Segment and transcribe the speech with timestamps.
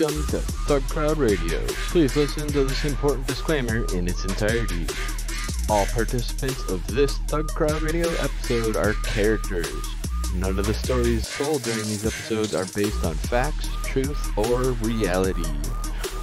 [0.00, 1.62] Welcome to Thug Crowd Radio.
[1.90, 4.86] Please listen to this important disclaimer in its entirety.
[5.68, 9.70] All participants of this Thug Crowd Radio episode are characters.
[10.34, 15.44] None of the stories told during these episodes are based on facts, truth, or reality.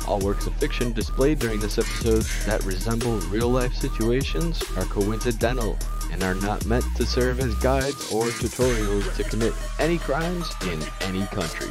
[0.08, 5.78] All works of fiction displayed during this episode that resemble real life situations are coincidental
[6.12, 10.82] and are not meant to serve as guides or tutorials to commit any crimes in
[11.02, 11.70] any country.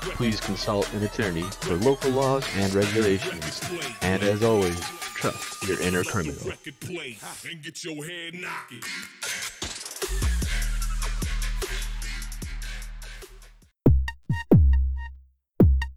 [0.00, 3.60] Please consult an attorney for local laws and regulations.
[4.02, 6.52] And as always, trust your inner criminal.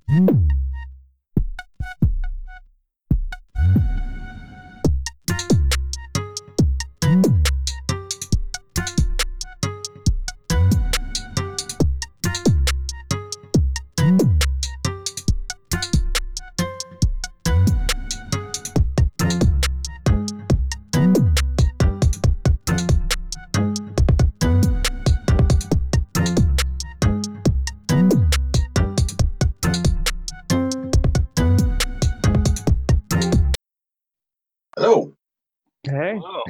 [0.10, 0.43] Record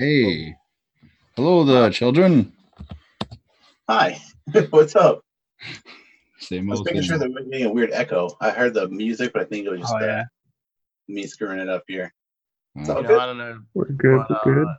[0.04, 0.56] Hey, Hey.
[1.38, 2.52] Hello, the children.
[3.88, 4.20] Hi.
[4.72, 5.22] What's up?
[6.40, 7.22] Same I was making same sure old.
[7.22, 8.36] there wasn't getting a weird echo.
[8.42, 10.24] I heard the music, but I think it was just oh yeah,
[11.08, 12.14] me screwing it up here.
[12.76, 12.96] It's Oh.
[12.96, 13.12] all good.
[13.12, 13.59] know, I don't know.
[13.74, 14.26] we're good.
[14.28, 14.68] but, We're good.
[14.68, 14.74] uh,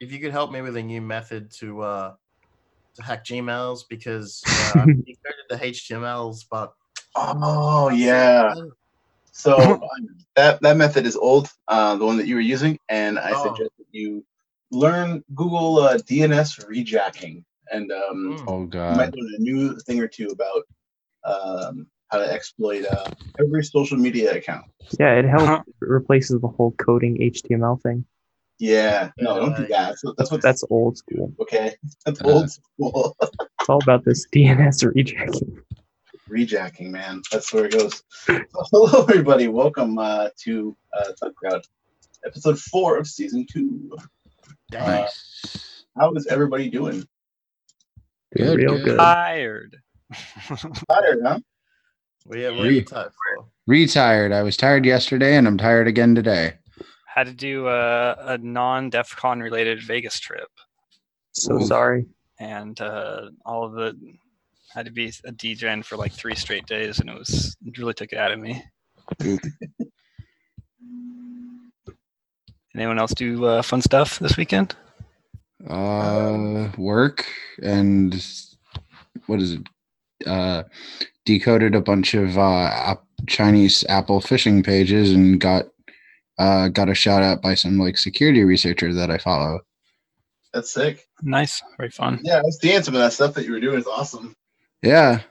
[0.00, 2.14] if you could help me with a new method to uh,
[2.94, 6.72] to hack Gmails because uh, I've decoded the HTMLs, but
[7.14, 8.54] Oh yeah.
[9.32, 9.80] So um,
[10.36, 13.42] that that method is old, uh, the one that you were using, and I Oh.
[13.42, 14.24] suggest that you
[14.74, 18.44] learn Google uh, DNS rejacking, and um, Mm.
[18.48, 20.62] Oh you might learn a new thing or two about
[21.24, 24.66] um, how to exploit uh, every social media account.
[24.98, 25.62] Yeah, it helps Uh-huh.
[25.66, 28.04] it replaces the whole coding HTML thing.
[28.58, 29.96] Yeah, no, don't do that.
[30.02, 31.32] That's, that's what That's old school.
[31.40, 31.74] okay.
[32.06, 33.16] That's Uh, old school.
[33.60, 35.58] It's all about this DNS rejecting.
[36.30, 37.22] rejacking, man.
[37.32, 38.02] That's where it goes.
[38.26, 39.48] Hello, everybody.
[39.48, 41.62] Welcome uh, to uh, Thug Crowd,
[42.26, 43.96] episode four of season two.
[44.74, 44.86] Dang.
[45.02, 45.84] Nice.
[45.96, 47.06] How is everybody doing?
[48.34, 48.84] Doing Good, real good.
[48.84, 48.98] good.
[48.98, 49.76] tired.
[50.90, 51.38] Tired, huh?
[52.26, 53.46] we are Re- tired for.
[53.66, 54.32] Retired.
[54.32, 56.54] I was tired yesterday and I'm tired again today.
[57.06, 60.48] Had to do a, a non DEF CON related Vegas trip,
[61.32, 61.66] So Ooh.
[61.66, 62.06] sorry.
[62.38, 63.96] and uh, all of it
[64.72, 67.94] had to be a DGen for like three straight days, and it was it really
[67.94, 68.62] took it out of me.
[72.74, 72.78] Ooh.
[72.78, 74.74] Anyone else do uh, fun stuff this weekend?
[75.68, 77.24] Uh, work
[77.62, 78.14] and
[79.26, 79.62] what is it?
[80.26, 80.62] Uh,
[81.24, 85.66] decoded a bunch of uh app- Chinese Apple phishing pages and got
[86.38, 89.60] uh got a shout out by some like security researcher that I follow.
[90.52, 91.06] That's sick.
[91.22, 92.20] Nice, very fun.
[92.22, 94.34] Yeah, I was seeing some of that stuff that you were doing is awesome.
[94.82, 95.20] Yeah.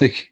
[0.00, 0.30] Like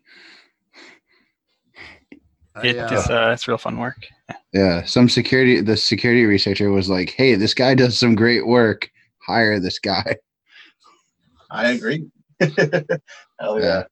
[2.55, 4.07] I, It, uh, it's uh, it's real fun work.
[4.53, 8.91] Yeah, some security the security researcher was like, "Hey, this guy does some great work.
[9.27, 10.17] Hire this guy."
[11.51, 12.07] I agree.
[12.41, 13.85] Hell yeah.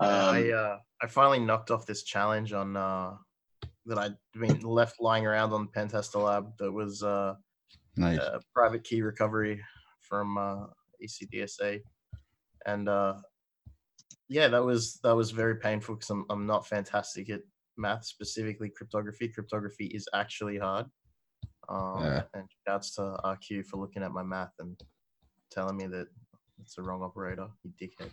[0.00, 3.12] I Um, uh, I finally knocked off this challenge on uh,
[3.86, 6.52] that I'd been left lying around on the Pentester Lab.
[6.58, 7.34] That was uh,
[7.96, 8.18] Nice.
[8.18, 9.62] uh, private key recovery
[10.00, 10.66] from uh,
[11.02, 11.80] ECDSA,
[12.66, 13.14] and uh,
[14.28, 17.40] yeah, that was that was very painful because I'm I'm not fantastic at
[17.80, 19.28] math, specifically cryptography.
[19.28, 20.86] Cryptography is actually hard.
[21.68, 22.22] Um, Yeah.
[22.34, 24.80] And shouts to RQ for looking at my math and
[25.50, 26.06] telling me that
[26.60, 27.48] it's the wrong operator.
[27.64, 28.10] You dickhead.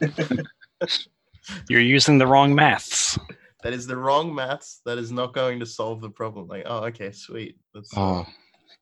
[1.68, 3.18] You're using the wrong maths.
[3.62, 4.80] That is the wrong maths.
[4.84, 6.48] That is not going to solve the problem.
[6.48, 7.56] Like, oh, okay, sweet.
[7.72, 8.26] That's Oh,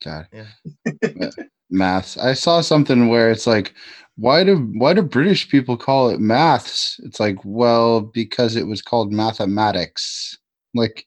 [0.04, 0.26] God.
[0.32, 0.46] Yeah.
[1.72, 2.16] Maths.
[2.18, 3.74] I saw something where it's like,
[4.16, 7.00] why do why do British people call it maths?
[7.04, 10.38] It's like, well, because it was called mathematics.
[10.74, 11.06] Like,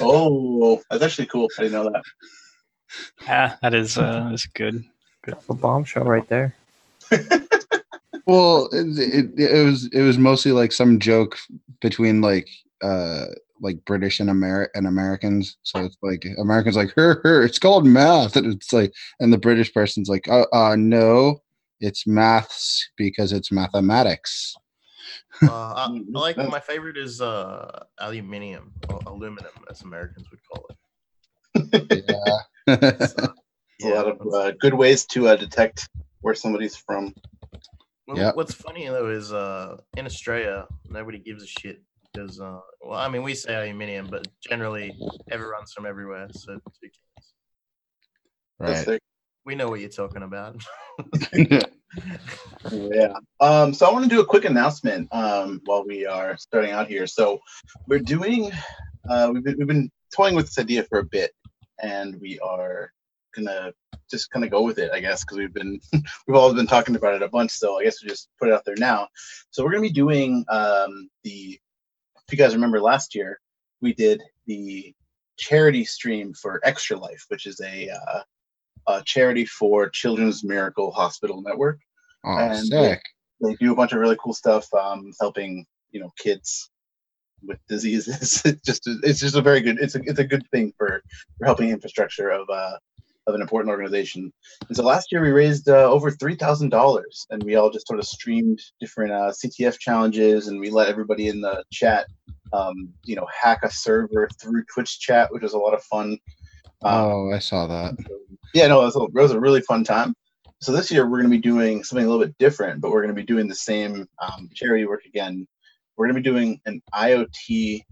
[0.00, 1.48] oh, that's actually cool.
[1.58, 2.04] I didn't know that.
[3.26, 4.82] Yeah, that is uh, is good.
[5.26, 6.54] A bombshell right there.
[8.26, 11.36] well, it, it, it was it was mostly like some joke
[11.82, 12.48] between like
[12.82, 13.26] uh
[13.60, 15.56] like British and Amer and Americans.
[15.62, 19.38] So it's like Americans like her her it's called math and it's like and the
[19.38, 21.40] British person's like uh, uh no
[21.80, 24.54] it's maths because it's mathematics.
[25.42, 30.66] uh, I, I like my favorite is uh, aluminium or aluminum, as Americans would call
[30.70, 32.04] it.
[32.08, 32.74] yeah.
[32.74, 33.32] It's, uh,
[33.78, 35.88] It's a lot of uh, good ways to uh, detect
[36.20, 37.14] where somebody's from.
[38.06, 38.32] Well, Yeah.
[38.34, 41.82] What's funny though is uh, in Australia, nobody gives a shit
[42.18, 44.98] because uh, well, I mean, we say aluminium, but generally
[45.30, 46.88] everyone's from everywhere, so who
[48.60, 48.86] cares?
[48.86, 49.00] Right.
[49.44, 50.62] We know what you're talking about.
[52.70, 53.14] Yeah.
[53.40, 56.86] Um, so I want to do a quick announcement um, while we are starting out
[56.86, 57.06] here.
[57.06, 57.38] So
[57.86, 58.50] we're doing,
[59.08, 61.30] uh, we've, been, we've been toying with this idea for a bit,
[61.80, 62.92] and we are
[63.34, 63.72] gonna
[64.10, 65.80] just kind of go with it, I guess, because we've been
[66.26, 67.52] we've all been talking about it a bunch.
[67.52, 69.08] So I guess we just put it out there now.
[69.50, 71.58] So we're gonna be doing um, the.
[72.28, 73.40] If you guys remember last year,
[73.80, 74.94] we did the
[75.38, 78.20] charity stream for Extra Life, which is a, uh,
[78.86, 81.78] a charity for Children's Miracle Hospital Network
[82.24, 83.00] Oh, And- sick.
[83.40, 86.70] they do a bunch of really cool stuff um, helping you know kids
[87.46, 90.72] with diseases it's just it's just a very good it's a, it's a good thing
[90.76, 91.00] for
[91.38, 92.76] for helping infrastructure of uh
[93.28, 94.32] of an important organization
[94.68, 97.86] and so last year we raised uh, over three thousand dollars and we all just
[97.86, 102.06] sort of streamed different uh, ctf challenges and we let everybody in the chat
[102.52, 106.18] um, you know hack a server through twitch chat which was a lot of fun
[106.82, 107.94] um, Oh, I saw that.
[108.54, 110.14] yeah, no, it was, a, it was a really fun time.
[110.60, 113.02] So this year we're going to be doing something a little bit different, but we're
[113.02, 115.46] going to be doing the same um, charity work again.
[115.96, 117.82] We're going to be doing an IoT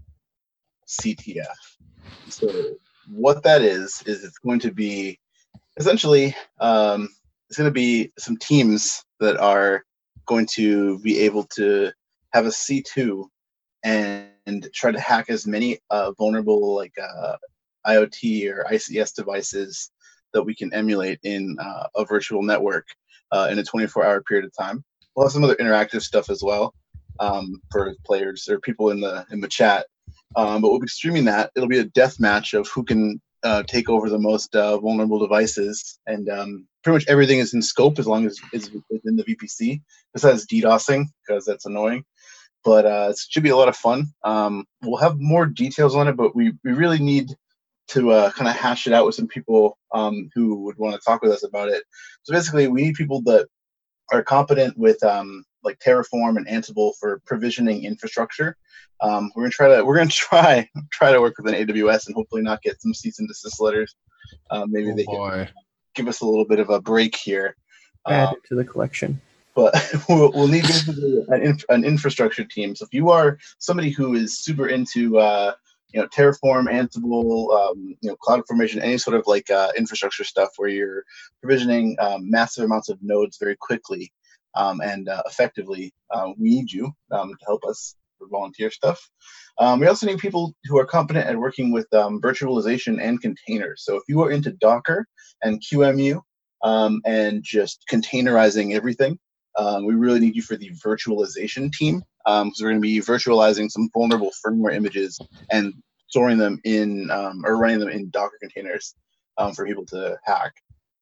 [0.87, 1.45] CTF.
[2.29, 2.49] So
[3.09, 5.17] what that is is it's going to be
[5.77, 7.09] essentially um,
[7.49, 9.83] it's going to be some teams that are
[10.25, 11.91] going to be able to
[12.33, 13.25] have a C2
[13.83, 17.37] and try to hack as many uh, vulnerable like uh,
[17.85, 19.91] IoT or ICS devices
[20.33, 22.87] that we can emulate in uh, a virtual network
[23.31, 24.83] uh, in a 24 hour period of time.
[25.15, 26.73] We'll have some other interactive stuff as well
[27.19, 29.87] um, for players or people in the in the chat.
[30.35, 31.51] Um, but we'll be streaming that.
[31.55, 35.19] It'll be a death match of who can uh, take over the most uh, vulnerable
[35.19, 39.23] devices, and um, pretty much everything is in scope as long as it's within the
[39.23, 39.81] VPC.
[40.13, 42.03] Besides DDoSing, because that's annoying.
[42.63, 44.07] But uh, it should be a lot of fun.
[44.23, 47.29] Um, we'll have more details on it, but we, we really need
[47.89, 51.01] to uh, kind of hash it out with some people um, who would want to
[51.05, 51.83] talk with us about it.
[52.23, 53.47] So basically, we need people that
[54.11, 58.57] are competent with um, like Terraform and Ansible for provisioning infrastructure.
[59.01, 62.15] Um, we're gonna try to we're gonna try try to work with an AWS and
[62.15, 63.95] hopefully not get some cease and desist letters.
[64.49, 65.49] Um, maybe Oh, they can
[65.95, 67.55] give us a little bit of a break here.
[68.07, 69.21] Add Um, it to the collection.
[69.55, 69.73] but
[70.09, 70.65] we'll, we'll need
[71.29, 72.75] an, inf- an infrastructure team.
[72.75, 75.53] So if you are somebody who is super into, uh,
[75.93, 80.49] you know, Terraform, Ansible, um, you know, CloudFormation, any sort of like uh, infrastructure stuff
[80.57, 81.03] where you're
[81.41, 84.11] provisioning um, massive amounts of nodes very quickly
[84.57, 88.99] um, and uh, effectively, uh, we need you um, to help us for volunteer stuff.
[89.59, 93.83] Um, we also need people who are competent at working with um, virtualization and containers.
[93.85, 95.05] So if you are into Docker
[95.43, 96.21] and QEMU
[96.63, 99.19] um, and just containerizing everything,
[99.85, 103.89] we really need you for the virtualization team because we're going to be virtualizing some
[103.93, 105.19] vulnerable firmware images
[105.51, 105.73] and
[106.07, 108.95] storing them in or running them in Docker containers
[109.53, 110.53] for people to hack.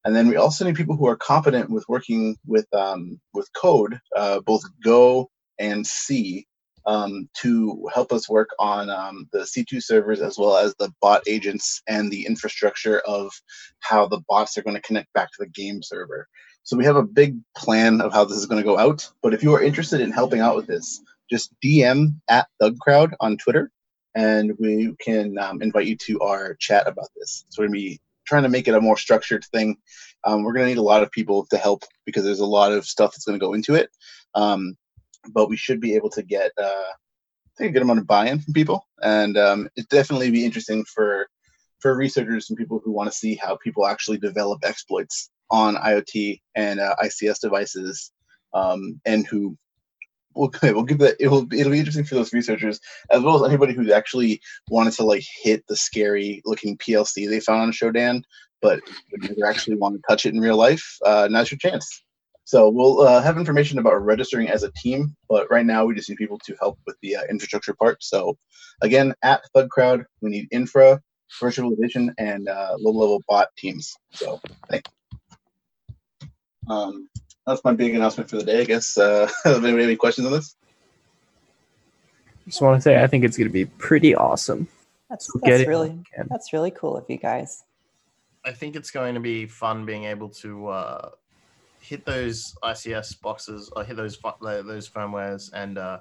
[0.05, 3.99] And then we also need people who are competent with working with um, with code,
[4.15, 5.29] uh, both Go
[5.59, 6.45] and C,
[6.85, 11.23] um, to help us work on um, the C2 servers as well as the bot
[11.27, 13.31] agents and the infrastructure of
[13.79, 16.27] how the bots are going to connect back to the game server.
[16.63, 19.09] So we have a big plan of how this is going to go out.
[19.21, 23.37] But if you are interested in helping out with this, just DM at ThugCrowd on
[23.37, 23.71] Twitter,
[24.15, 27.45] and we can um, invite you to our chat about this.
[27.50, 29.77] So we're going to be trying to make it a more structured thing.
[30.24, 32.72] Um, we're going to need a lot of people to help because there's a lot
[32.72, 33.89] of stuff that's going to go into it.
[34.34, 34.75] Um,
[35.34, 38.39] but we should be able to get uh, I think a good amount of buy-in
[38.39, 41.27] from people, and um, it definitely be interesting for
[41.79, 46.41] for researchers and people who want to see how people actually develop exploits on IoT
[46.55, 48.12] and uh, ICS devices,
[48.53, 49.58] um, and who
[50.36, 52.80] will we'll give that it will it'll be interesting for those researchers
[53.12, 57.39] as well as anybody who's actually wanted to like hit the scary looking PLC they
[57.39, 58.24] found on Shodan,
[58.62, 58.82] but
[59.18, 60.98] never actually want to touch it in real life.
[61.06, 62.04] Uh, now's your chance.
[62.46, 66.10] So we'll uh, have information about registering as a team, but right now we just
[66.10, 68.04] need people to help with the uh, infrastructure part.
[68.04, 68.38] So
[68.84, 71.01] again, at Thug Crowd, we need infra,
[71.42, 73.96] virtualization, and uh, low-level bot teams.
[74.12, 74.39] So
[74.70, 74.92] thanks.
[76.70, 77.10] Um,
[77.45, 78.61] that's my big announcement for the day.
[78.61, 78.97] I guess.
[78.97, 80.55] Uh, does anybody have any questions on this?
[82.47, 84.67] Just want to say I think it's going to be pretty awesome.
[85.09, 86.27] That's, So get that's really when you can.
[86.29, 87.63] that's really cool of you guys.
[88.43, 91.09] I think it's going to be fun being able to uh,
[91.79, 95.99] hit those ICS boxes or hit those those firmwares and uh,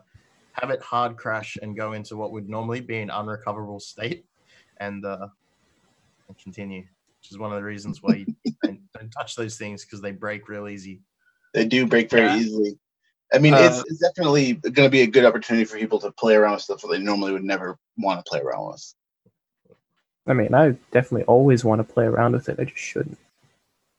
[0.52, 4.24] have it hard crash and go into what would normally be an unrecoverable state
[4.78, 5.28] and, uh,
[6.28, 6.84] and continue.
[7.20, 8.26] Which is one of the reasons why you
[8.62, 11.00] don't, don't touch those things because they break real easy.
[11.54, 12.36] They do break very Yeah.
[12.36, 12.78] easily.
[13.32, 16.12] I mean, it's, Uh, it's definitely going to be a good opportunity for people to
[16.12, 18.94] play around with stuff that they normally would never want to play around with.
[20.26, 22.58] I mean, I definitely always want to play around with it.
[22.60, 23.18] I just shouldn't.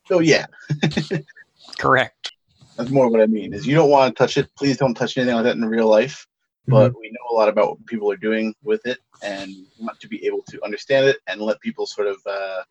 [0.07, 0.45] So yeah,
[1.79, 2.31] Correct.
[2.77, 3.53] that's more what I mean.
[3.53, 4.49] Is you don't want to touch it.
[4.55, 6.27] Please don't touch anything like that in real life.
[6.67, 10.07] But we know a lot about what people are doing with it, and want to
[10.07, 12.63] be able to understand it and let people sort of, uh,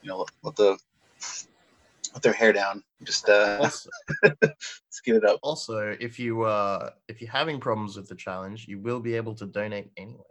[0.00, 0.78] you know, let the
[2.12, 2.82] let their hair down.
[3.02, 3.90] Just uh, Also,
[5.04, 5.38] get it up.
[5.42, 9.34] also, if you uh if you're having problems with the challenge, you will be able
[9.36, 10.24] to donate anyway.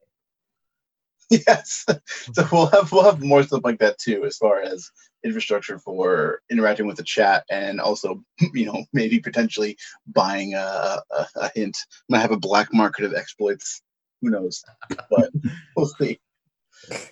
[1.29, 1.85] yes.
[2.33, 4.89] So we'll have we'll have more stuff like that too, as far as
[5.23, 11.27] infrastructure for interacting with the chat, and also you know maybe potentially buying a, a,
[11.35, 11.77] a hint.
[12.09, 13.81] Might have a black market of exploits.
[14.21, 14.63] Who knows?
[15.09, 15.29] But
[15.75, 16.19] we'll see.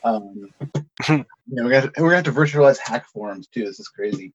[0.03, 0.49] Um,
[1.07, 3.65] yeah, we're gonna we're gonna have to virtualize hack forums too.
[3.65, 4.33] This is crazy.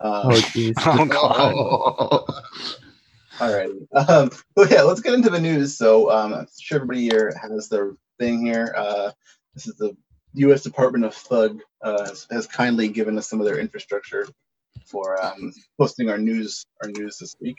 [0.00, 0.74] Um, Oh, jeez.
[0.86, 2.44] Oh god.
[3.40, 3.70] All right.
[3.92, 5.76] Um, but yeah, let's get into the news.
[5.76, 8.72] So um, I'm sure everybody here has their thing here.
[8.76, 9.10] Uh,
[9.54, 9.96] this is the
[10.34, 10.62] U.S.
[10.62, 14.28] Department of Thug uh, has, has kindly given us some of their infrastructure
[14.84, 17.58] for um, posting our news our news this week.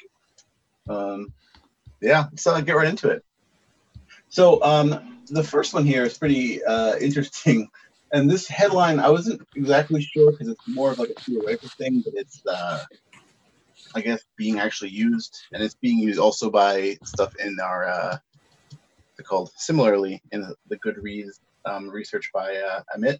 [0.89, 1.33] Um,
[2.01, 3.23] yeah, let's uh, get right into it.
[4.29, 7.69] So um, the first one here is pretty uh, interesting.
[8.15, 12.01] And this headline, I wasn't exactly sure because it's more of like a theoretical thing,
[12.05, 12.83] but it's uh,
[13.93, 18.17] I guess, being actually used, and it's being used also by stuff in our, uh,
[19.23, 23.19] called similarly in the, Goodreads um, research by uh, Amit.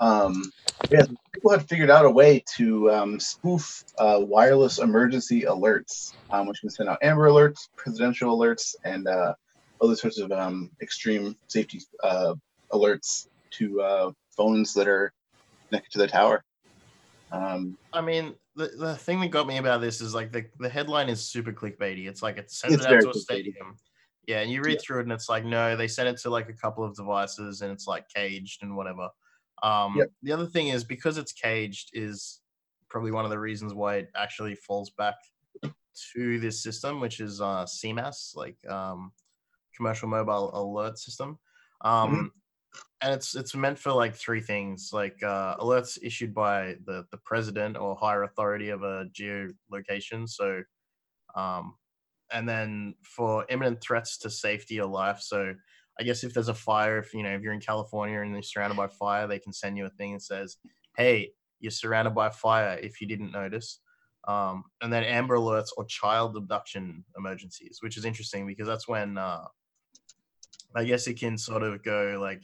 [0.00, 0.50] Um,
[0.90, 6.46] yeah, people have figured out a way to um, spoof uh, wireless emergency alerts, um,
[6.46, 9.34] which can send out Amber alerts, presidential alerts, and uh,
[9.80, 12.34] other sorts of um, extreme safety uh,
[12.72, 15.12] alerts to uh, phones that are
[15.68, 16.44] connected to the tower.
[17.30, 20.68] Um, I mean, the, the thing that got me about this is like the, the
[20.68, 22.08] headline is super clickbaity.
[22.08, 23.78] It's like it sends it out to a stadium.
[24.26, 26.48] Yeah, and you read through it and it's like, no, they sent it to like
[26.48, 29.08] a couple of devices and it's like caged and whatever.
[29.62, 30.10] Um Yep.
[30.22, 32.40] the other thing is because it's caged is
[32.88, 35.14] probably one of the reasons why it actually falls back
[36.12, 39.12] to this system, which is uh CMAS, like um
[39.76, 41.38] commercial mobile alert system.
[41.80, 42.32] Um
[43.02, 47.18] and it's it's meant for like three things like uh, alerts issued by the the
[47.24, 50.62] president or higher authority of a geolocation so
[51.34, 51.74] um
[52.32, 55.52] and then for imminent threats to safety or life so
[55.98, 58.42] i guess if there's a fire if you know if you're in california and you're
[58.42, 60.56] surrounded by fire they can send you a thing that says
[60.96, 63.80] hey you're surrounded by fire if you didn't notice
[64.28, 69.18] um, and then amber alerts or child abduction emergencies which is interesting because that's when
[69.18, 69.44] uh,
[70.76, 72.42] i guess it can sort of go like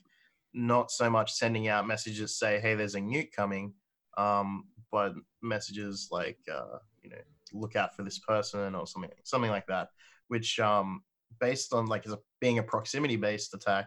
[0.54, 3.72] not so much sending out messages say hey there's a nuke coming
[4.16, 5.12] um, but
[5.42, 7.16] messages like uh, you know
[7.52, 9.88] look out for this person or something something like that
[10.28, 11.02] which um,
[11.40, 13.86] based on like as a, being a proximity based attack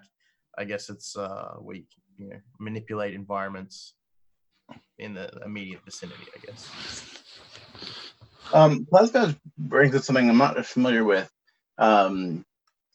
[0.57, 1.83] i guess it's uh, where you,
[2.19, 3.95] know manipulate environments
[4.99, 6.69] in the immediate vicinity i guess
[8.53, 11.29] Um, Plasma brings up something I'm not familiar with.
[11.77, 12.43] Um,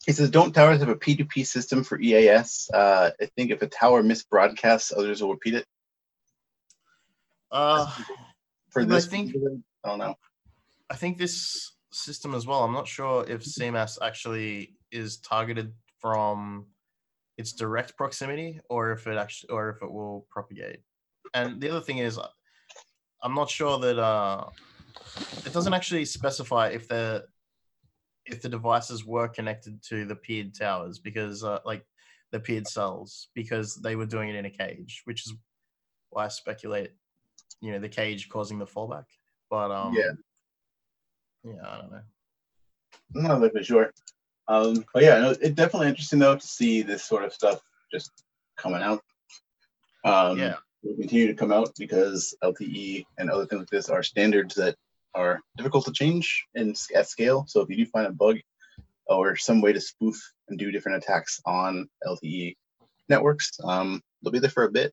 [0.06, 2.70] it says, "Don't towers have a P2P system for EAS?
[2.72, 5.66] Uh, I think if a tower misbroadcasts, others will repeat it."
[7.50, 7.86] uh,
[8.70, 9.34] For I this, think-
[9.84, 10.14] I don't know.
[10.90, 12.62] I think this system as well.
[12.62, 16.66] I'm not sure if CMAS actually is targeted from
[17.38, 20.80] its direct proximity or if it actually or if it will propagate.
[21.34, 22.18] And the other thing is,
[23.22, 24.44] I'm not sure that uh,
[25.44, 27.26] it doesn't actually specify if the
[28.26, 31.84] if the devices were connected to the peered towers because uh, like
[32.32, 35.34] the peered cells because they were doing it in a cage, which is
[36.10, 36.92] why I speculate,
[37.60, 39.04] you know, the cage causing the fallback.
[39.48, 40.12] But um, Yeah.
[41.44, 42.00] yeah, I don't know.
[43.14, 43.92] I'm not exactly sure.
[44.48, 47.60] Um, but yeah, no, it's definitely interesting though to see this sort of stuff
[47.92, 48.10] just
[48.56, 49.02] coming out.
[50.04, 50.56] Um, Yeah.
[50.82, 54.76] will continue to come out because LTE and other things like this are standards that
[55.16, 57.44] are difficult to change in at scale.
[57.48, 58.36] So if you do find a bug
[59.06, 60.16] or some way to spoof
[60.48, 62.56] and do different attacks on LTE
[63.08, 64.92] networks, um, they'll be there for a bit.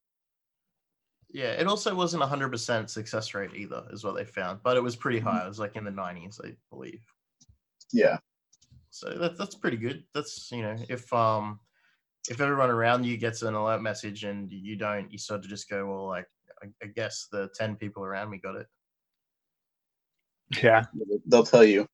[1.30, 4.78] Yeah, it also wasn't a hundred percent success rate either, is what they found, but
[4.78, 5.24] it was pretty Mhm.
[5.24, 5.44] high.
[5.46, 7.04] It was like in the nineties, I believe.
[7.92, 8.18] Yeah,
[8.90, 10.06] So that, that's pretty good.
[10.14, 11.60] That's you know, if um,
[12.30, 15.70] if everyone around you gets an alert message and you don't, you sort of just
[15.70, 16.28] go, well, like
[16.62, 18.68] I, I guess the ten people around me got it.
[20.62, 20.86] Yeah.
[21.26, 21.88] they'll tell you.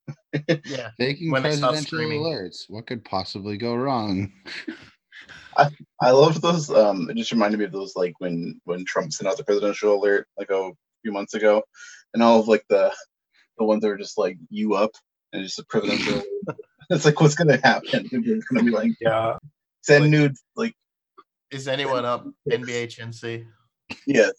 [0.66, 2.64] Yeah, Faking When presidential alerts.
[2.68, 4.32] What could possibly go wrong?
[5.56, 5.68] I
[6.00, 6.70] I love those.
[6.70, 9.94] Um, it just reminded me of those like when when Trump sent out the presidential
[9.94, 10.70] alert like a
[11.02, 11.62] few months ago,
[12.14, 12.92] and all of like the
[13.58, 14.92] the ones that were just like you up.
[15.32, 16.24] and just a them to.
[16.90, 18.08] It's like what's gonna happen?
[18.12, 19.38] It's gonna be like Yeah.
[19.82, 20.42] send Like- nudes.
[20.56, 20.74] Like
[21.50, 23.46] Is anyone up NBHNC?
[24.06, 24.30] yeah,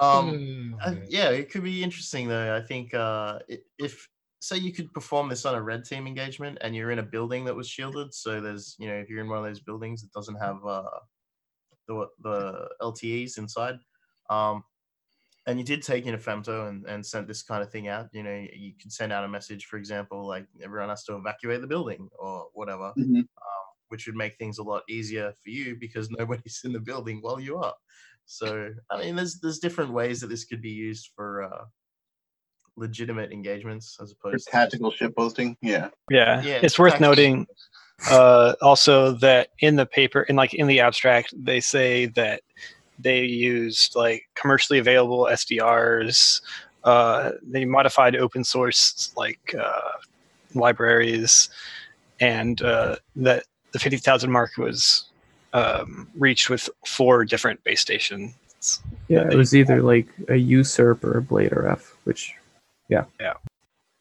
[0.00, 0.38] Um,
[0.84, 2.54] uh, yeah, it could be interesting though.
[2.56, 3.40] I think uh,
[3.78, 4.08] if
[4.40, 7.44] say you could perform this on a red team engagement and you're in a building
[7.46, 10.12] that was shielded, so there's you know if you're in one of those buildings that
[10.12, 11.00] doesn't have uh,
[11.86, 13.80] the the LTEs inside,
[14.30, 14.64] um,
[15.46, 18.08] and you did take in a femto and, and sent this kind of thing out,
[18.12, 21.60] you know, you could send out a message, for example, like everyone has to evacuate
[21.62, 23.28] the building or whatever, Mhm.
[23.88, 27.40] which would make things a lot easier for you because nobody's in the building while
[27.40, 27.74] you are.
[28.28, 31.64] So I mean, there's there's different ways that this could be used for uh,
[32.76, 35.56] legitimate engagements as for opposed to just- tactical ship posting.
[35.62, 37.46] Yeah, Yeah, Yeah, it's worth tactical noting
[38.10, 42.42] uh, also that in the paper, in like in the abstract, they say that
[42.98, 46.42] they used like commercially available SDRs.
[46.84, 49.92] Uh, they modified open source like uh,
[50.54, 51.48] libraries,
[52.20, 55.07] and uh, that the fifty thousand mark was
[55.52, 58.34] um, reached with four different base stations.
[59.08, 62.34] Yeah, it was either like a USRP or a bladeRF, which
[62.88, 63.34] Yeah, yeah,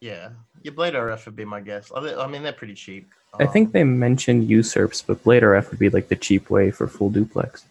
[0.01, 0.30] yeah.
[0.63, 1.92] your bladeRF would be my guess.
[1.96, 3.10] I mean, they're pretty cheap.
[3.39, 6.88] I think Um, they mentioned USRPs, but bladeRF would be like the cheap way for
[6.88, 7.66] full duplex.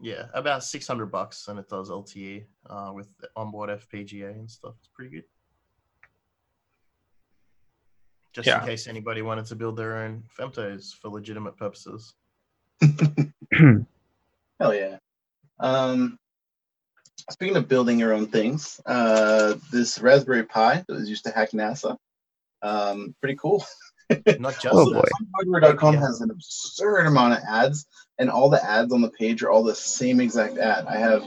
[0.00, 4.50] Yeah, about six hundred bucks, and it does LTE uh, with the onboard FPGA and
[4.50, 4.74] stuff.
[4.78, 5.24] It's pretty good.
[8.32, 8.60] Just Yeah.
[8.60, 12.14] in case anybody wanted to build their own femtos for legitimate purposes.
[14.60, 14.96] hell yeah.
[15.60, 16.18] Um,
[17.30, 21.50] speaking of building your own things, uh, this Raspberry Pi that was used to hack
[21.52, 21.96] NASA,
[22.62, 23.64] um, pretty cool.
[24.38, 25.02] Not just Oh, that.
[25.02, 25.08] boy.
[25.36, 26.00] Hardware.com Yeah.
[26.00, 27.86] has an absurd amount of ads,
[28.18, 30.84] and all the ads on the page are all the same exact ad.
[30.86, 31.22] I have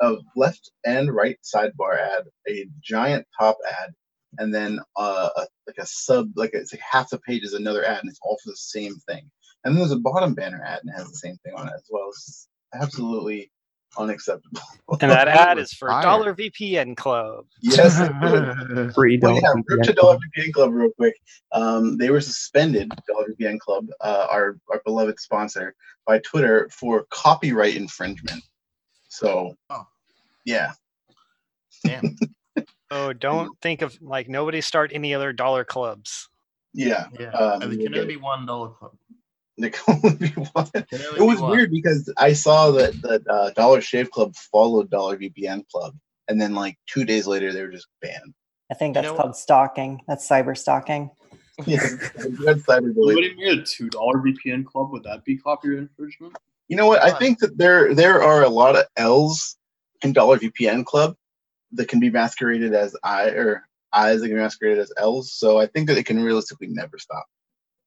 [0.00, 3.90] a left and right sidebar ad, a giant top ad,
[4.38, 7.84] and then uh, a, like a sub, like it's like half the page is another
[7.84, 9.28] ad, and it's all for the same thing.
[9.64, 11.72] And then there's a bottom banner ad, and it has the same thing on it
[11.74, 12.08] as well.
[12.10, 13.50] It's absolutely
[13.98, 14.60] unacceptable.
[15.00, 16.02] And that ad is for fire.
[16.02, 17.44] Dollar VPN Club.
[17.60, 17.98] yes.
[18.94, 19.96] Free Oh, don't yeah, VPN rip to club.
[19.96, 21.14] Dollar VPN Club real quick.
[21.52, 25.74] Um, they were suspended, Dollar VPN Club, uh, our our beloved sponsor,
[26.06, 28.42] by Twitter for copyright infringement.
[29.08, 29.86] So, Oh.
[30.46, 30.72] yeah,
[31.84, 32.16] Damn.
[32.90, 36.28] Oh, don't think of like nobody start any other dollar clubs.
[36.72, 37.08] yeah.
[37.20, 37.28] Yeah.
[37.32, 38.92] Um, and it we'll can only be one dollar club.
[39.58, 40.70] There can only be one.
[40.74, 41.50] It was one.
[41.50, 45.94] weird because I saw that that uh, Dollar Shave Club followed Dollar VPN Club,
[46.28, 48.34] and then like two days later they were just banned.
[48.70, 50.00] I think You that's know- called stalking.
[50.06, 51.10] That's cyber stalking.
[51.66, 51.84] Yeah,
[52.20, 52.94] you had cyberbullying.
[52.94, 54.92] Nobody made a two dollar VPN club.
[54.92, 56.36] Would that be copyright infringement?
[56.68, 57.02] You know what?
[57.02, 59.56] I think that there there are a lot of L's
[60.02, 61.16] in Dollar VPN Club
[61.72, 65.32] that can be masqueraded as I or I's that can be masqueraded as L's.
[65.32, 67.26] So I think that it can realistically never stop.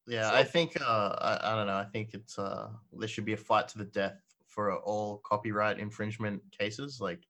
[0.06, 1.76] Yeah, So- I think uh, I, I don't know.
[1.76, 5.78] I think it's uh, there should be a fight to the death for all copyright
[5.78, 7.20] infringement cases, like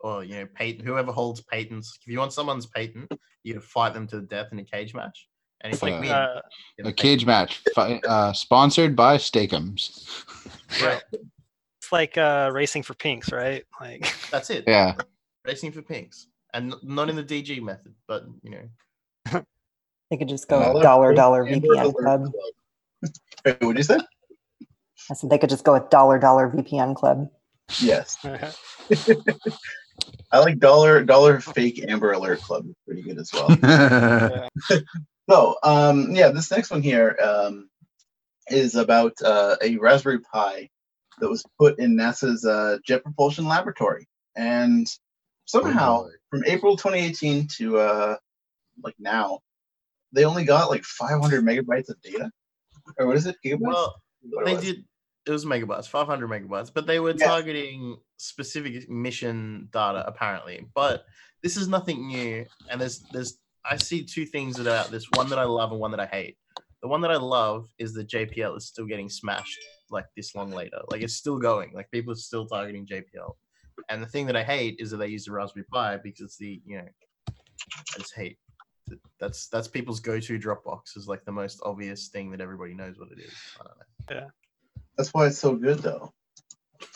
[0.00, 1.98] or you know, patent whoever holds patents.
[2.02, 3.10] If you want someone's patent,
[3.42, 5.28] you fight them to the death in a cage match.
[5.60, 6.40] And if they Uh, win, Uh,
[6.78, 6.96] A patent.
[6.96, 10.24] cage match, fi- uh, sponsored by Steakums.
[10.82, 11.02] Right,
[11.80, 13.64] it's like uh, racing for pinks, right?
[13.80, 14.64] Like that's it.
[14.66, 14.94] Yeah,
[15.46, 18.68] Racing for pinks, and not in the DG method, but you know,
[20.10, 22.22] They could just go Dollar dollar dollar VPN club.
[22.22, 23.12] Club.
[23.44, 23.98] Wait, what did you say?
[25.10, 27.28] I said they could just go with dollar dollar VPN club.
[27.80, 28.16] Yes,
[30.32, 32.64] I like Dollar Dollar Fake Amber Alert Club.
[32.68, 34.48] It's pretty good as well.
[35.28, 37.68] So, um, yeah, this next one here um,
[38.48, 40.70] is about uh, a Raspberry Pi
[41.18, 44.86] that was put in NASA's uh, Jet Propulsion Laboratory, and
[45.44, 46.10] somehow boy.
[46.30, 48.16] from April 2018 to uh,
[48.82, 49.40] like now,
[50.12, 52.30] they only got like 500 megabytes of data,
[52.98, 53.36] or what is it?
[53.44, 53.58] Gigabytes?
[53.60, 53.94] well,
[54.30, 54.64] What they was.
[54.64, 54.84] did.
[55.26, 57.26] It was megabytes, 500 megabytes, but they were Yeah.
[57.26, 60.66] targeting specific mission data apparently.
[60.74, 61.04] But
[61.42, 65.38] this is nothing new, and there's there's I see two things about this: one that
[65.38, 66.38] I love and one that I hate.
[66.80, 69.58] The one that I love is that JPL is still getting smashed
[69.90, 70.78] like this long later.
[70.88, 71.72] Like it's still going.
[71.74, 73.36] Like people are still targeting JPL.
[73.90, 76.36] And the thing that I hate is that they use the Raspberry Pi because it's
[76.38, 76.88] the you know
[77.94, 78.38] I just hate.
[78.88, 82.98] That- That's that's people's go-to Dropbox is like the most obvious thing that everybody knows
[82.98, 83.32] what it is.
[83.60, 84.28] I don't know.
[84.96, 86.12] That's why it's so good, though.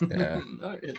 [0.09, 0.41] Yeah.
[0.61, 0.97] No, it-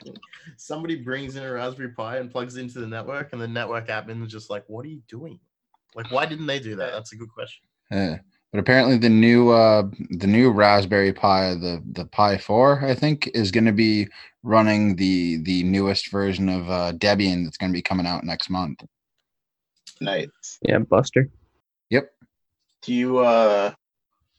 [0.56, 3.88] Somebody brings in a Raspberry Pi and plugs it into the network, and the network
[3.88, 5.38] admin is just like, "What are you doing?
[5.94, 7.66] Like, why didn't they do that?" That's a good question.
[7.90, 8.18] Yeah.
[8.52, 13.28] But apparently the new uh the new Raspberry Pi, the the Pi 4, I think,
[13.34, 14.06] is gonna be
[14.44, 18.84] running the the newest version of uh Debian that's gonna be coming out next month.
[20.00, 20.58] Nice.
[20.62, 21.30] Yeah, Buster.
[21.90, 22.10] Yep.
[22.82, 23.72] Do you uh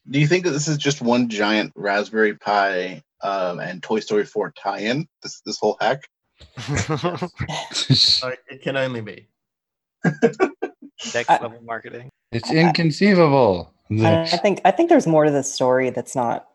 [0.09, 4.25] do you think that this is just one giant Raspberry Pi um, and Toy Story
[4.25, 5.07] 4 tie-in?
[5.23, 6.07] This this whole hack?
[7.71, 9.27] So it can only be.
[10.03, 12.09] Next I- level marketing.
[12.31, 13.73] it's inconceivable.
[13.91, 16.47] I, I think I think there's more to the story that's not.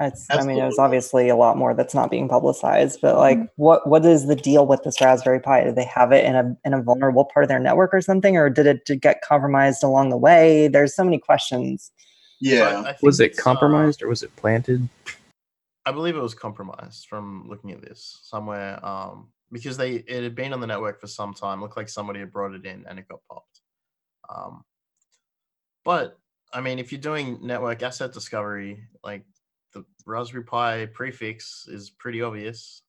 [0.00, 0.84] It's, I mean, there's Absolutely.
[0.84, 4.66] obviously a lot more that's not being publicized, but like, what what is the deal
[4.66, 5.64] with this Raspberry Pi?
[5.64, 8.36] Did they have it in a in a vulnerable part of their network or something,
[8.36, 10.68] or did it d- get compromised along the way?
[10.68, 11.90] There's so many questions.
[12.40, 12.58] Yeah.
[12.70, 14.88] So I- I Was it it's, uh, compromised or was it planted?
[15.84, 18.84] I believe it was compromised from looking at this somewhere.
[18.84, 21.60] Um, because they it had been on the network for some time.
[21.60, 23.60] Looked like somebody had brought it in and it got popped.
[24.28, 24.64] Um,
[25.84, 26.18] but
[26.52, 29.24] I mean, if you're doing network asset discovery, like
[29.76, 32.82] the Raspberry Pi prefix is pretty obvious.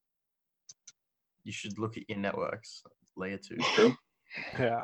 [1.43, 2.83] You should look at your networks
[3.15, 3.57] layer two.
[4.59, 4.83] Yeah.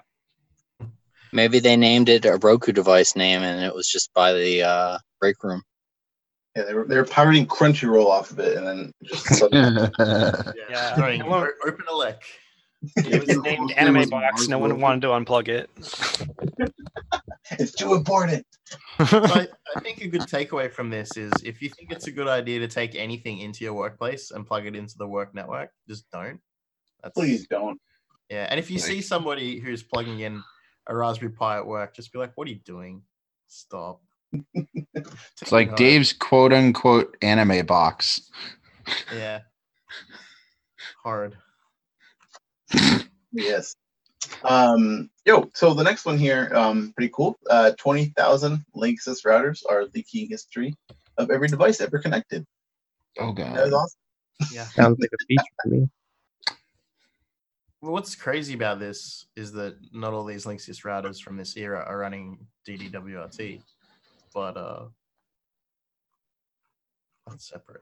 [1.34, 4.98] Maybe they named it a Roku device name and it was just by the uh,
[5.20, 5.62] break room.
[6.56, 10.96] Yeah, they were they were pirating Crunchyroll off of it and then just suddenly, Yeah.
[10.96, 12.18] Doing No one- o- OpenELEC.
[12.98, 14.48] It was named Anime Box.
[14.48, 15.70] No one wanted to unplug it.
[17.52, 18.46] It's too important.
[19.08, 22.12] So I, I think a good takeaway from this is if you think it's a
[22.12, 25.72] good idea to take anything into your workplace and plug it into the work network,
[25.88, 26.40] just don't.
[27.02, 27.80] That's, Please don't.
[28.30, 30.44] Yeah, and if you see somebody who's plugging in
[30.88, 33.04] a Raspberry Pi at work, just be like, "What are you doing?
[33.48, 34.02] Stop."
[35.42, 38.30] It's like Dave's quote unquote anime box.
[39.14, 39.42] Yeah.
[41.04, 41.38] Hard.
[43.32, 43.76] Yes.
[44.44, 47.38] Um, yo, so the next one here, um, pretty cool.
[47.50, 50.76] Uh, 20,000 Linksys routers are the key history
[51.18, 52.46] of every device ever connected.
[53.20, 53.74] Oh That god.
[53.74, 54.00] awesome.
[54.54, 54.66] Yeah.
[54.76, 55.90] Sounds like a feature to me.
[57.82, 61.84] Well, what's crazy about this is that not all these Linksys routers from this era
[61.86, 63.62] are running DDWRT,
[64.34, 64.86] but uh,
[67.28, 67.82] that's separate.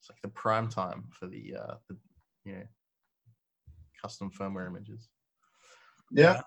[0.00, 1.96] It's like the prime time for the uh, the
[2.44, 2.62] you know
[4.02, 5.08] custom firmware images.
[6.10, 6.42] Yeah.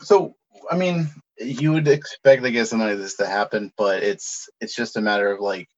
[0.00, 0.36] So,
[0.70, 4.74] I mean, you would expect, I guess, something like this to happen, but it's it's
[4.74, 5.68] just a matter of like,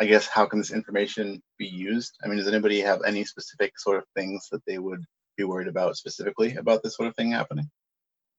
[0.00, 2.16] I guess, how can this information be used?
[2.24, 5.04] I mean, does anybody have any specific sort of things that they would
[5.36, 7.70] be worried about specifically about this sort of thing happening?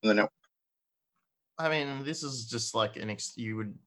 [0.03, 0.27] And then,
[1.57, 3.77] I mean, this is just like an ex- you would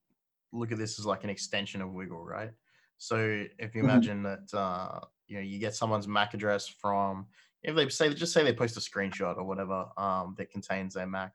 [0.53, 2.53] look at this as like an extension of WiGLE, right?
[2.99, 3.83] So if you Mhm.
[3.83, 7.29] imagine that uh, you know you get someone's MAC address from
[7.63, 11.07] if they say just say they post a screenshot or whatever um, that contains their
[11.07, 11.35] MAC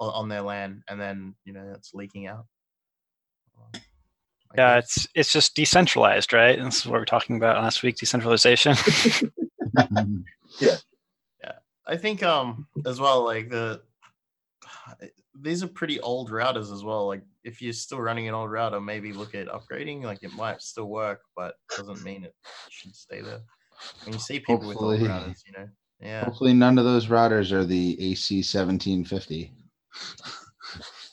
[0.00, 2.46] o- on their LAN, and then you know it's leaking out.
[4.52, 4.84] I Yeah, guess.
[4.96, 6.58] it's it's just decentralized, right?
[6.58, 8.76] And This is what we are talking about last week, decentralization.
[10.60, 10.76] Yeah,
[11.42, 11.52] yeah.
[11.86, 13.82] I think um as well like the
[15.40, 17.08] these are pretty old routers as well.
[17.08, 20.04] Like if you're still running an old router, maybe look at upgrading.
[20.04, 22.34] Like it might still work, but doesn't mean it
[22.70, 23.40] should stay there.
[24.04, 25.08] When you see people with old Hopefully.
[25.08, 25.68] routers, you know,
[26.00, 29.52] yeah, Hopefully none of those routers are the AC seventeen fifty.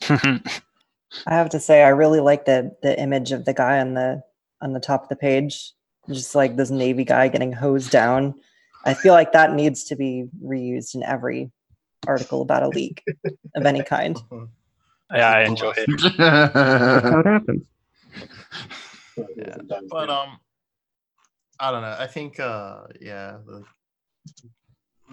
[0.10, 4.24] I have to say, I really like the the image of the guy on the
[4.62, 5.74] on the top of the page,
[6.10, 8.36] just like this navy guy getting hosed down.
[8.86, 11.52] I feel like that needs to be reused in every
[12.08, 13.04] article about a leak
[13.56, 14.18] of any kind.
[15.14, 15.88] yeah, I enjoy it.
[16.18, 17.64] That's how it happens.
[19.38, 19.58] Yeah,
[19.90, 20.40] but um,
[21.62, 21.96] I don't know.
[21.98, 23.64] I think uh, yeah, the,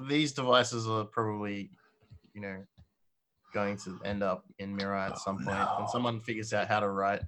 [0.09, 1.71] these devices are probably,
[2.33, 2.65] you know,
[3.53, 6.89] going to end up in Mirai at some point when someone figures out how to
[6.89, 7.21] write,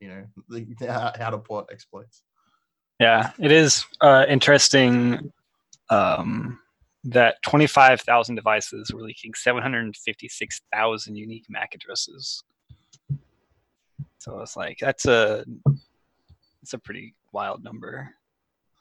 [0.00, 2.22] you know, the, how how to port exploits.
[3.00, 5.32] Yeah, it is uh, interesting
[5.88, 6.58] um,
[7.04, 12.42] that 25,000 devices were leaking 756,000 unique MAC addresses.
[14.18, 15.46] So it's like that's a
[16.60, 18.14] it's a pretty wild number.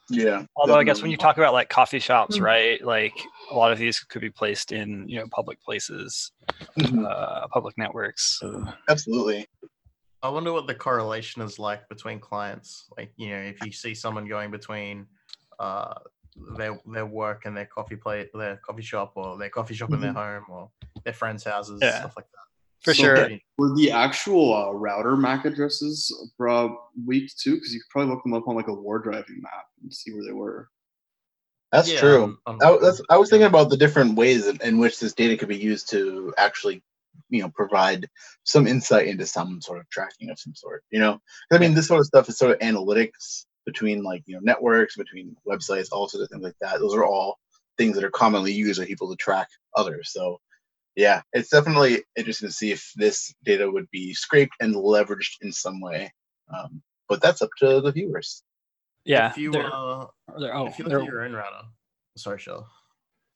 [0.10, 0.46] Yeah.
[0.56, 2.84] Although I guess when you talk about like coffee shops, right?
[2.84, 3.14] Like
[3.52, 6.32] a lot of these could be placed in you know public places,
[6.78, 8.40] Mhm, uh, public networks.
[8.40, 9.48] So absolutely.
[10.24, 12.88] I wonder what the correlation is like between clients.
[12.98, 15.06] Like, you know, if you see someone going between
[15.60, 15.94] uh,
[16.58, 20.00] their their work and their coffee plate, their coffee shop, or their coffee shop in
[20.02, 20.72] their home, or
[21.04, 22.00] their friends' houses, Yeah.
[22.00, 22.38] stuff like that.
[22.84, 23.30] For So- sure.
[23.58, 26.70] Were the actual uh, router MAC addresses uh,
[27.08, 27.56] leaked too?
[27.56, 30.14] Because you could probably look them up on like a war driving map and see
[30.14, 30.70] where they were.
[31.72, 32.38] That's Yeah, true.
[32.46, 35.36] on- I, that's, I was thinking about the different ways in, in which this data
[35.36, 36.84] could be used to actually,
[37.30, 38.08] you know, provide
[38.44, 40.84] some insight into some sort of tracking of some sort.
[40.92, 41.20] You know,
[41.52, 44.96] I mean, this sort of stuff is sort of analytics between like you know networks,
[44.96, 46.80] between websites, all sorts of things like that.
[46.80, 47.40] Those are all
[47.78, 50.12] things that are commonly used by people to track others.
[50.14, 50.40] So
[50.98, 55.52] yeah, it's definitely interesting to see if this data would be scraped and leveraged in
[55.54, 56.12] some way.
[56.54, 58.44] Um, but that's up to the viewers.
[59.06, 59.30] Yeah.
[59.30, 60.08] If you there- uh,
[60.40, 61.68] there- oh, if you look there- at your own router,
[62.18, 62.68] sorry, Shell.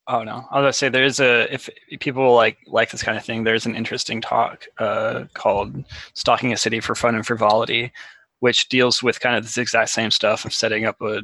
[0.08, 1.70] Oh no, I was gonna say there is a if
[2.00, 6.56] people like like this kind of thing, there's an interesting talk uh, called "Stalking a
[6.56, 7.92] City for Fun and Frivolity,"
[8.40, 11.22] which deals with kind of this exact same stuff of setting up a,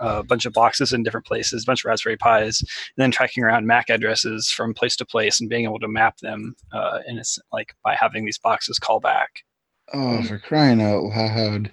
[0.00, 3.44] a bunch of boxes in different places, a bunch of Raspberry Pis, and then tracking
[3.44, 7.16] around MAC addresses from place to place and being able to map them uh, in
[7.18, 9.44] a, s- like by having these boxes call back.
[9.92, 11.72] Oh, for crying out loud!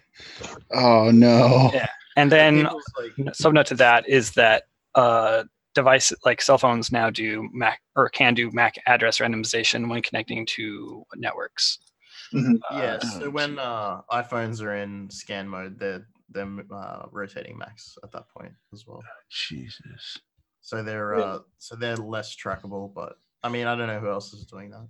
[0.72, 1.70] Oh no!
[1.74, 4.64] Yeah, and then People's, like, sub note to that is that
[4.96, 5.44] uh,
[5.76, 10.46] device like cell phones now do Mac or can do MAC address randomization when connecting
[10.48, 11.78] to networks.
[12.34, 12.60] Mhm.
[12.72, 17.98] yeah, Uh, so when uh, iPhones are in scan mode, they're they're uh, rotating max
[18.04, 19.04] at that point as well.
[19.30, 20.18] Jesus.
[20.62, 21.24] So they're Yeah.
[21.24, 22.94] uh, so they're less trackable.
[22.94, 24.88] But I mean, I don't know who else is doing that.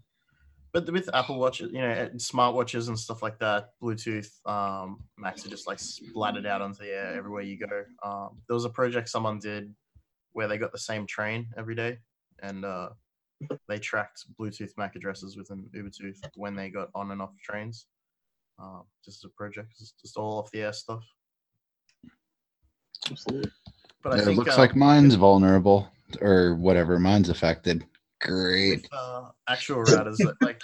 [0.73, 5.49] But with Apple Watches, you know, smartwatches and stuff like that, Bluetooth um, Macs are
[5.49, 7.83] just like splattered out onto the air everywhere you go.
[8.03, 9.73] Um, there was a project someone did
[10.33, 11.99] where they got the same train every day,
[12.43, 12.89] and uh,
[13.67, 17.87] they tracked Bluetooth MAC addresses within Ubertooth when they got on and off trains.
[18.59, 21.03] Um, just as a project, just, just all off the air stuff.
[23.09, 23.51] Absolutely.
[24.03, 25.91] But I it think looks uh, like mine's vulnerable
[26.21, 26.99] or whatever.
[26.99, 27.85] Mine's affected.
[28.21, 28.81] Great.
[28.81, 30.59] with uh, actual routers that, like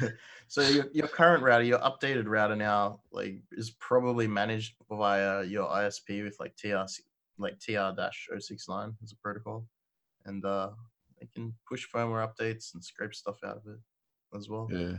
[0.48, 5.68] so your, your current router your updated router now like is probably managed via your
[5.68, 6.74] isp with like tr
[7.36, 9.66] like tr-069 as a protocol
[10.24, 10.70] and uh
[11.20, 13.78] they can push firmware updates and scrape stuff out of it
[14.36, 14.96] as well Yeah.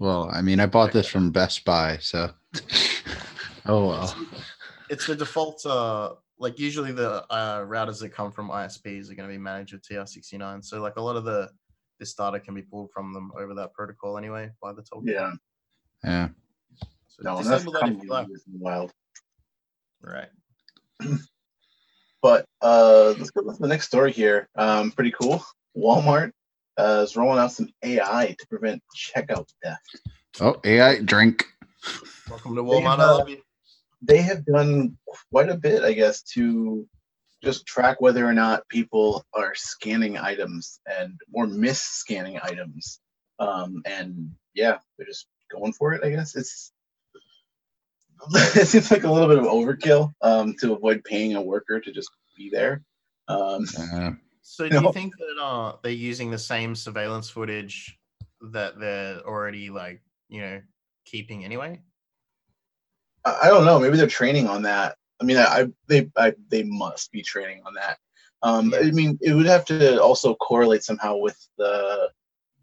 [0.00, 2.30] Well, I mean, I bought this from Best Buy, so.
[3.66, 4.26] oh well.
[4.90, 9.28] It's the default uh like usually the uh, routers that come from isps are going
[9.28, 11.48] to be managed with tr69 so like a lot of the
[11.98, 15.32] this data can be pulled from them over that protocol anyway by the token Yeah.
[16.04, 16.28] Yeah.
[17.08, 18.92] so No, that's disable that if you like in the wild.
[20.02, 20.28] right
[22.20, 24.48] But uh, let's go to the next story here.
[24.56, 25.40] Um, pretty cool.
[25.76, 26.32] Walmart
[26.76, 30.00] uh, is rolling out some AI to prevent checkout theft.
[30.40, 31.44] Oh, AI drink.
[32.28, 32.90] Welcome to They Walmart.
[32.90, 33.40] have, I uh, love you.
[34.02, 34.96] They have done
[35.30, 36.86] quite a bit, I guess, to
[37.42, 43.00] just track whether or not people are scanning items and or miss scanning items.
[43.38, 46.04] Um, and yeah, they're just going for it.
[46.04, 46.72] I guess it's
[48.34, 51.92] it seems like a little bit of overkill um, to avoid paying a worker to
[51.92, 52.82] just be there.
[53.28, 54.10] Um, Uh,
[54.42, 57.98] So do you know- think that uh, they're using the same surveillance footage
[58.52, 60.60] that they're already like you know
[61.04, 61.80] keeping anyway?
[63.42, 63.78] I don't know.
[63.78, 64.96] Maybe they're training on that.
[65.20, 67.98] I mean, I, I they I, they must be training on that.
[68.42, 72.10] Um, I mean, it would have to also correlate somehow with the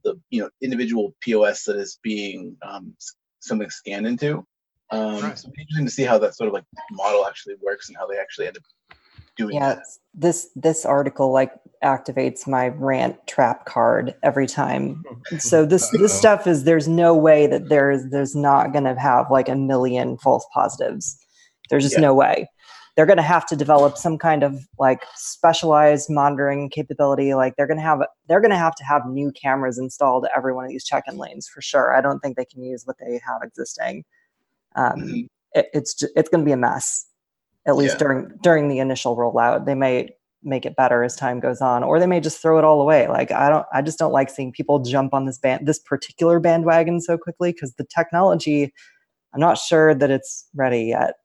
[0.03, 2.95] the you know individual POS that is being um,
[3.39, 4.45] something scanned into.
[4.91, 5.37] Um, Right.
[5.37, 7.97] So it'd be interesting to see how that sort of like model actually works and
[7.97, 8.63] how they actually end up
[9.35, 9.83] doing Yeah, that.
[10.13, 11.51] this this article like
[11.83, 15.03] activates my rant trap card every time.
[15.39, 19.31] So this this stuff is there's no way that there's there's not going to have
[19.31, 21.17] like a million false positives.
[21.69, 22.01] There's just Yeah.
[22.01, 22.47] no way.
[22.95, 27.33] They're going to have to develop some kind of like specialized monitoring capability.
[27.33, 30.31] Like they're going to have they're going to have to have new cameras installed at
[30.37, 31.93] every one of these check-in lanes for sure.
[31.95, 34.05] I don't think they can use what they have existing.
[34.75, 35.27] Um, Mhm.
[35.53, 37.05] it, it's ju- it's going to be a mess
[37.65, 37.99] at least Yeah.
[37.99, 39.65] during during the initial rollout.
[39.65, 40.09] They may
[40.43, 43.07] make it better as time goes on, or they may just throw it all away.
[43.07, 46.39] Like I don't, I just don't like seeing people jump on this band, this particular
[46.39, 48.71] bandwagon so quickly because the technology,
[49.33, 51.15] I'm not sure that it's ready yet.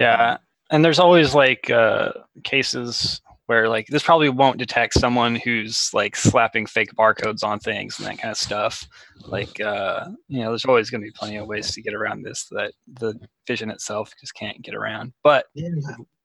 [0.00, 0.38] Yeah,
[0.70, 6.16] and there's always like uh, cases where like this probably won't detect someone who's like
[6.16, 8.86] slapping fake barcodes on things and that kind of stuff.
[9.26, 12.22] Like uh, you know, there's always going to be plenty of ways to get around
[12.22, 13.14] this that the
[13.46, 15.12] vision itself just can't get around.
[15.22, 15.68] But Yeah.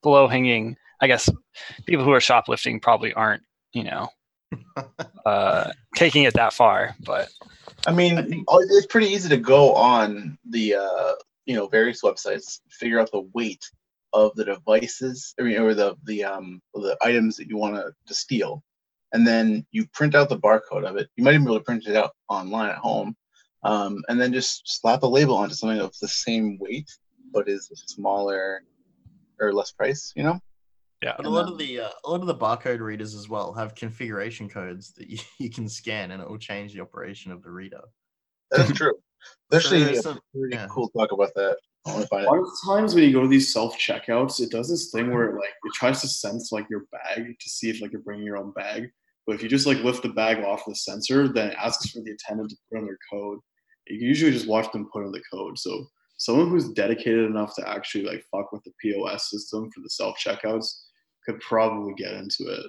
[0.02, 1.30] below hanging, I guess
[1.86, 4.10] people who are shoplifting probably aren't you know
[5.26, 6.96] uh, taking it that far.
[7.06, 7.30] But
[7.88, 11.14] I mean, all- it's pretty easy to go on the uh,
[11.46, 13.64] you know various websites, figure out the weight
[14.14, 17.92] of the devices, I mean, or the the um the items that you want to
[18.08, 18.64] to steal,
[19.14, 21.10] and then you print out the barcode of it.
[21.16, 23.16] You might even be able to print it out online at home,
[23.64, 26.90] um, and then just slap a label onto something of the same weight
[27.34, 28.62] but is smaller
[29.40, 30.12] or less price.
[30.18, 30.40] You know?
[31.02, 33.54] yeah, But a lot of the uh, a lot of the barcode readers as well
[33.54, 37.42] have configuration codes that you, you can scan, and it will change the operation of
[37.42, 37.82] the reader.
[38.52, 38.96] That's true.
[39.50, 40.68] There's So actually a some- pretty yeah.
[40.70, 41.58] cool talk about that.
[41.86, 44.40] I want to find A lot of times when you go to these self checkouts,
[44.40, 47.50] it does this thing where it, like it tries to sense like your bag to
[47.50, 48.92] see if like you're bringing your own bag.
[49.26, 52.02] But if you just like lift the bag off the sensor, then it asks for
[52.02, 53.40] the attendant to put in their code.
[53.88, 55.58] You can usually just watch them put in the code.
[55.58, 59.90] So someone who's dedicated enough to actually like fuck with the POS system for the
[59.90, 60.84] self checkouts
[61.26, 62.66] could probably get into it.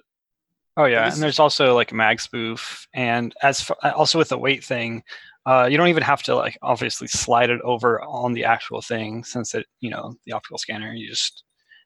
[0.77, 4.65] Oh yeah, and there's also like mag spoof, and as f- also with the weight
[4.65, 5.03] thing,
[5.47, 9.25] uh, you don't even have to like obviously slide it over on the actual thing
[9.25, 10.93] since it you know the optical scanner.
[10.93, 11.45] You just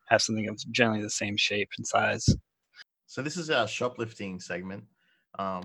[0.09, 2.27] have something of generally the same shape and size.
[3.07, 4.85] So this is our shoplifting segment.
[5.39, 5.63] Um,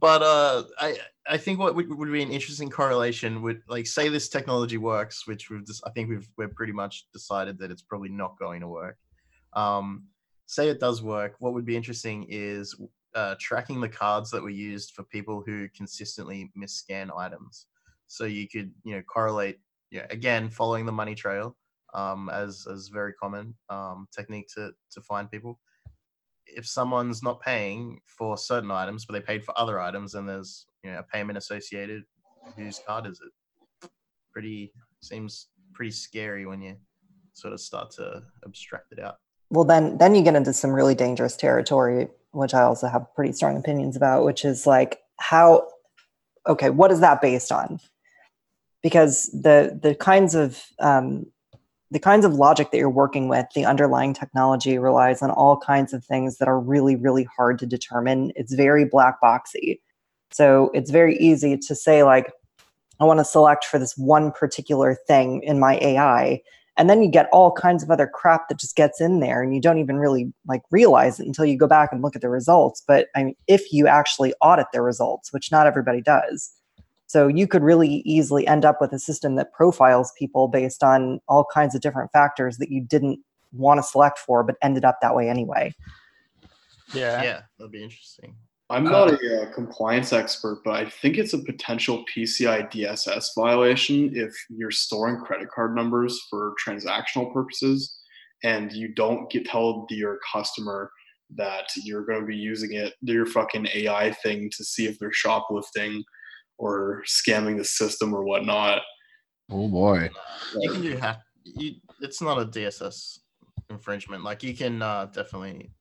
[0.00, 4.08] but uh, I I think what would, would be an interesting correlation would like say
[4.08, 7.82] this technology works, which we've just I think we've we're pretty much decided that it's
[7.82, 8.98] probably not going to work.
[9.52, 10.06] Um,
[10.46, 11.36] say it does work.
[11.38, 12.74] What would be interesting is
[13.14, 17.66] uh, tracking the cards that were used for people who consistently misscan items.
[18.06, 19.58] So you could you know correlate
[19.90, 21.56] yeah again following the money trail
[21.94, 25.58] um, as as very common um, technique to to find people
[26.46, 30.66] if someone's not paying for certain items, but they paid for other items, and there's
[30.82, 32.02] you know a payment associated,
[32.56, 33.90] whose card is it?
[34.32, 36.76] Pretty seems pretty scary when you
[37.34, 39.16] sort of start to abstract it out.
[39.50, 43.32] Well, then then you get into some really dangerous territory, which I also have pretty
[43.32, 45.68] strong opinions about, which is like how
[46.46, 47.80] okay, what is that based on?
[48.82, 51.26] Because the the kinds of um,
[51.92, 55.92] the kinds of logic that you're working with, the underlying technology relies on all kinds
[55.92, 58.32] of things that are really, really hard to determine.
[58.34, 59.78] It's very black boxy.
[60.32, 62.32] So it's very easy to say, like,
[62.98, 66.40] I want to select for this one particular thing in my AI.
[66.78, 69.54] And then you get all kinds of other crap that just gets in there and
[69.54, 72.30] you don't even really like realize it until you go back and look at the
[72.30, 72.82] results.
[72.86, 76.50] But I mean, if you actually audit the results, which not everybody does,
[77.06, 81.20] so you could really easily end up with a system that profiles people based on
[81.28, 83.20] all kinds of different factors that you didn't
[83.52, 85.74] want to select for, but ended up that way anyway.
[86.94, 87.22] Yeah.
[87.22, 88.34] Yeah, that'd be interesting.
[88.72, 94.12] I'm not a uh, compliance expert, but I think it's a potential PCI DSS violation
[94.14, 97.98] if you're storing credit card numbers for transactional purposes
[98.42, 100.90] and you don't get tell your customer
[101.36, 105.12] that you're going to be using it, your fucking AI thing to see if they're
[105.12, 106.02] shoplifting
[106.56, 108.80] or scamming the system or whatnot.
[109.50, 110.08] oh boy.
[110.58, 111.20] You can do hack.
[111.44, 113.18] You, it's not a DSS
[113.68, 114.24] infringement.
[114.24, 115.72] Like you can uh, definitely,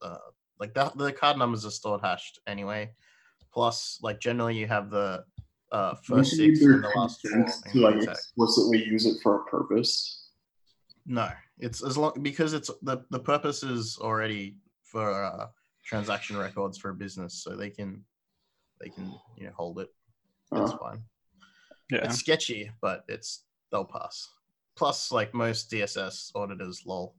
[0.00, 0.16] uh,
[0.62, 2.82] like the the card numbers are stored hashed anyway.
[3.52, 5.24] Plus, like generally, you have the
[5.72, 7.32] uh, first You need six their and the last four.
[7.32, 8.18] consent in to like contact.
[8.18, 9.92] explicitly use it for a purpose.
[11.04, 15.46] No, it's as long because it's the the purpose is already for uh,
[15.84, 18.04] transaction records for a business, so they can
[18.80, 19.88] they can you know hold it.
[20.52, 21.02] That's Uh, fine.
[21.90, 22.04] Yeah.
[22.04, 24.28] It's sketchy, but it's they'll pass.
[24.76, 27.16] Plus, like most DSS auditors, lol.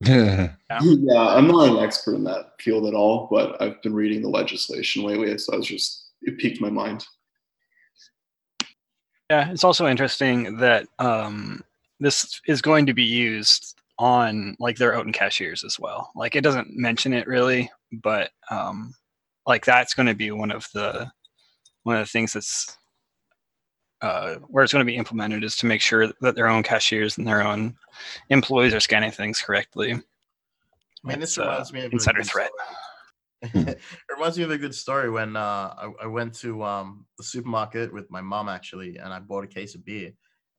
[0.00, 1.26] Yeah, yeah.
[1.28, 5.04] I'm not an expert in that field at all, but I've been reading the legislation
[5.04, 7.04] lately, so I was just it piqued my mind.
[9.30, 11.62] Yeah, it's also interesting that um,
[12.00, 16.10] this is going to be used on like their own cashiers as well.
[16.16, 18.94] Like it doesn't mention it really, but um,
[19.46, 21.10] like that's going to be one of the
[21.82, 22.76] one of the things that's
[24.02, 27.18] uh, where it's going to be implemented is to make sure that their own cashiers
[27.18, 27.76] and their own
[28.30, 30.00] employees are scanning things correctly.
[31.02, 32.50] Man, this It's, uh, reminds me of a insider good threat.
[32.54, 32.76] story.
[33.72, 33.80] it
[34.14, 37.92] reminds me of a good story when uh, I, I went to um, the supermarket
[37.92, 40.12] with my mom actually, and I bought a case of beer.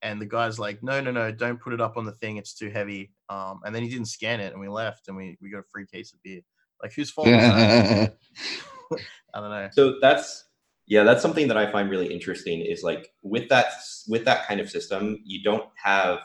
[0.03, 1.31] And the guy's like, "No, no, no!
[1.31, 4.07] Don't put it up on the thing; it's too heavy." Um, and then he didn't
[4.07, 6.41] scan it, and we left, and we, we got a free case of beer.
[6.81, 7.33] Like, whose fault is?
[9.35, 9.69] I don't know.
[9.73, 10.45] So that's
[10.91, 12.59] yeah, that's something that I find really interesting.
[12.59, 13.67] Is like with that
[14.09, 16.19] with that kind of system, you don't have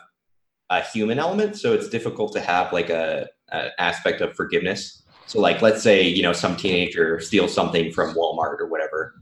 [0.69, 5.03] a human element, so it's difficult to have like a, a aspect of forgiveness.
[5.25, 9.13] So like, let's say you know some teenager steals something from Walmart or whatever.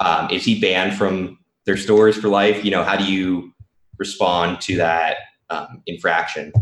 [0.00, 2.62] Um, is he banned from their stores for life?
[2.62, 3.54] You know, how do you
[3.96, 5.16] respond to that
[5.48, 6.52] um, infraction?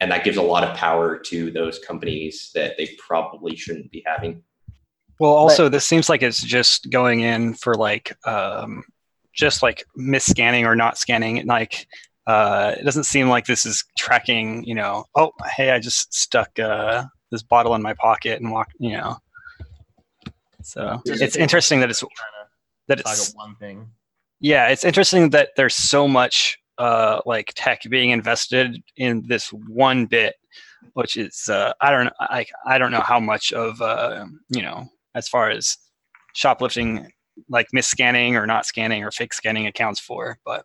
[0.00, 4.02] And that gives a lot of power to those companies that they probably shouldn't be
[4.04, 4.42] having.
[5.20, 8.82] Well, also, this seems like it's just going in for like um,
[9.34, 11.46] just like misscanning or not scanning.
[11.46, 11.86] Like
[12.26, 14.64] uh, it doesn't seem like this is tracking.
[14.64, 18.72] You know, oh hey, I just stuck uh, this bottle in my pocket and walked.
[18.78, 19.16] You know,
[20.62, 22.02] so Just it's interesting that it's
[22.88, 23.90] that it's one thing.
[24.40, 30.06] yeah, it's interesting that there's so much uh, like tech being invested in this one
[30.06, 30.34] bit,
[30.94, 34.88] which is uh, I don't I I don't know how much of uh, you know
[35.14, 35.76] as far as
[36.34, 37.10] shoplifting
[37.48, 40.38] like misscanning or not scanning or fake scanning accounts for.
[40.44, 40.64] But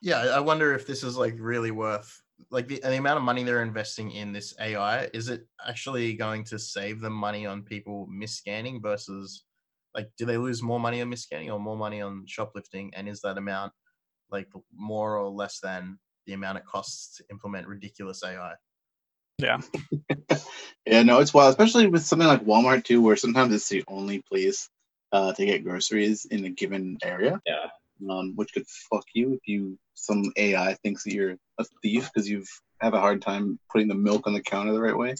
[0.00, 3.42] Yeah, I wonder if this is like really worth like the, the amount of money
[3.42, 5.10] they're investing in this AI.
[5.12, 9.44] Is it actually going to save them money on people misscanning versus
[9.94, 12.92] like do they lose more money on misscanning or more money on shoplifting?
[12.94, 13.72] And is that amount
[14.30, 18.54] like more or less than the amount it costs to implement ridiculous AI?
[19.42, 19.60] Yeah,
[20.86, 24.22] Yeah, no, it's wild, especially with something like Walmart too, where sometimes it's the only
[24.22, 24.68] place
[25.12, 27.40] uh, to get groceries in a given area.
[27.46, 27.66] Yeah.
[28.08, 32.28] Um, which could fuck you if you some AI thinks that you're a thief because
[32.28, 32.48] you've
[32.80, 35.14] have a hard time putting the milk on the counter the right way.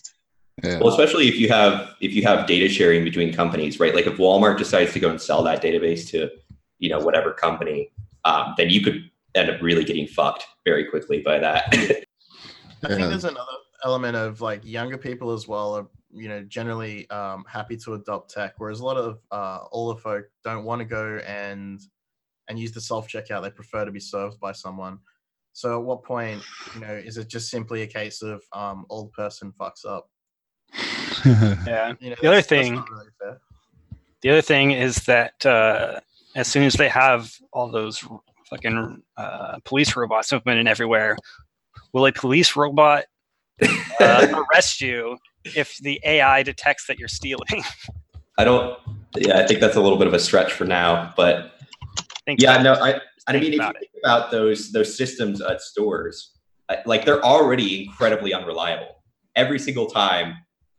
[0.63, 0.79] Yeah.
[0.79, 3.95] Well, especially if you have if you have data sharing between companies, right?
[3.95, 6.31] Like if Walmart decides to go and sell that database to,
[6.79, 7.91] you know, whatever company,
[8.25, 11.65] um, then you could end up really getting fucked very quickly by that.
[12.83, 13.53] I think there's another
[13.85, 18.31] element of like younger people as well are you know generally um, happy to adopt
[18.33, 21.81] tech, whereas a lot of uh, older folk don't want to go and
[22.49, 23.43] and use the self checkout.
[23.43, 24.99] They prefer to be served by someone.
[25.53, 26.43] So at what point,
[26.75, 30.09] you know, is it just simply a case of um, old person fucks up?
[31.67, 31.95] yeah.
[32.01, 33.37] You know, The other that's- that's thing, really
[34.23, 36.01] the other thing is that uh,
[36.37, 38.05] as soon as they have all those
[38.51, 41.17] fucking uh, police robots implemented everywhere,
[41.93, 43.05] will a police robot
[44.01, 47.65] uh, arrest you if the AI detects that you're stealing?
[48.39, 48.79] I don't.
[49.17, 51.53] Yeah, I think that's a little bit of a stretch for now, but
[52.31, 52.75] Think yeah, no.
[52.75, 53.01] I.
[53.27, 56.33] I mean, if you think about those those systems at stores,
[56.87, 59.03] like they're already incredibly unreliable.
[59.37, 60.35] Every single time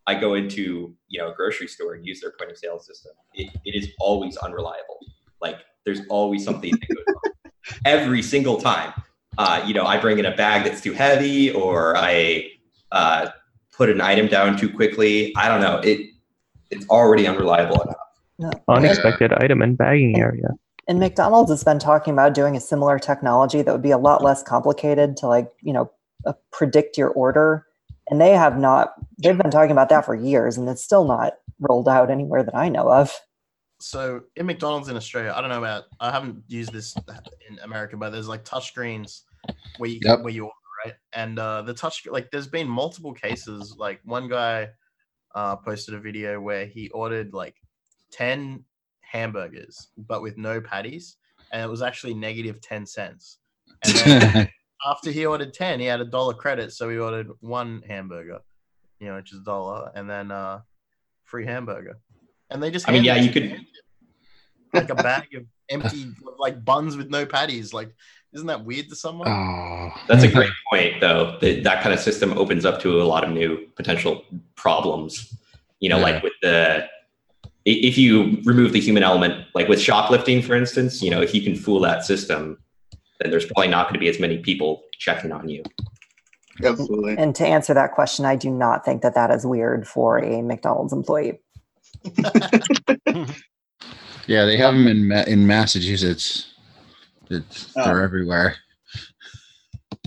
[0.08, 3.12] I go into you know a grocery store and use their point of sale system,
[3.34, 5.00] it, it is always unreliable.
[5.42, 7.34] Like there's always something that goes wrong.
[7.86, 8.94] Every single time,
[9.38, 12.51] uh, you know, I bring in a bag that's too heavy, or I
[12.92, 13.30] uh,
[13.72, 15.34] put an item down too quickly.
[15.36, 15.78] I don't know.
[15.78, 16.10] It
[16.70, 17.96] it's already unreliable enough.
[18.40, 18.52] No.
[18.70, 20.50] Unexpected item and bagging area.
[20.88, 24.24] And McDonald's has been talking about doing a similar technology that would be a lot
[24.24, 25.92] less complicated to like, you know,
[26.26, 27.66] uh, predict your order.
[28.10, 31.34] And they have not, they've been talking about that for years and it's still not
[31.60, 33.14] rolled out anywhere that I know of.
[33.80, 36.96] so in McDonald's in Australia, I don't know about I haven't used this
[37.50, 39.24] in America, but there's like touch screens
[39.78, 40.22] where you Yep.
[40.22, 40.96] where you order, right?
[41.14, 43.76] And uh the touch like there's been multiple cases.
[43.78, 44.70] Like one guy
[45.36, 47.56] uh posted a video where he ordered like
[48.12, 48.64] 10
[49.02, 51.18] hamburgers, but with no patties,
[51.52, 53.40] and it was actually negative 10 cents.
[53.84, 54.50] And then
[54.86, 58.40] after he ordered 10, he had a dollar credit, so he ordered one hamburger,
[59.00, 60.62] you know, which is a dollar, and then uh
[61.26, 61.98] free hamburger.
[62.50, 63.66] And they just I mean, yeah, you could.
[64.74, 67.74] like a bag of empty like buns with no patties.
[67.74, 67.96] Like,
[68.34, 69.28] isn't that weird to someone?
[69.28, 71.38] oh, That's a great point, though.
[71.42, 74.24] That that kind of system opens up to a lot of new potential
[74.56, 75.34] problems.
[75.80, 76.04] You know, Yeah.
[76.04, 76.88] like with the
[77.66, 81.42] if you remove the human element, like with shoplifting, for instance, you know, if you
[81.44, 82.58] can fool that system,
[83.20, 85.62] then there's probably not going to be as many people checking on you.
[86.64, 87.16] Absolutely.
[87.18, 90.42] And to answer that question, I do not think that that is weird for a
[90.42, 91.40] McDonald's employee.
[94.28, 96.51] yeah, they have them in Ma- in Massachusetts.
[97.32, 97.86] It's Oh.
[97.86, 98.56] they're everywhere.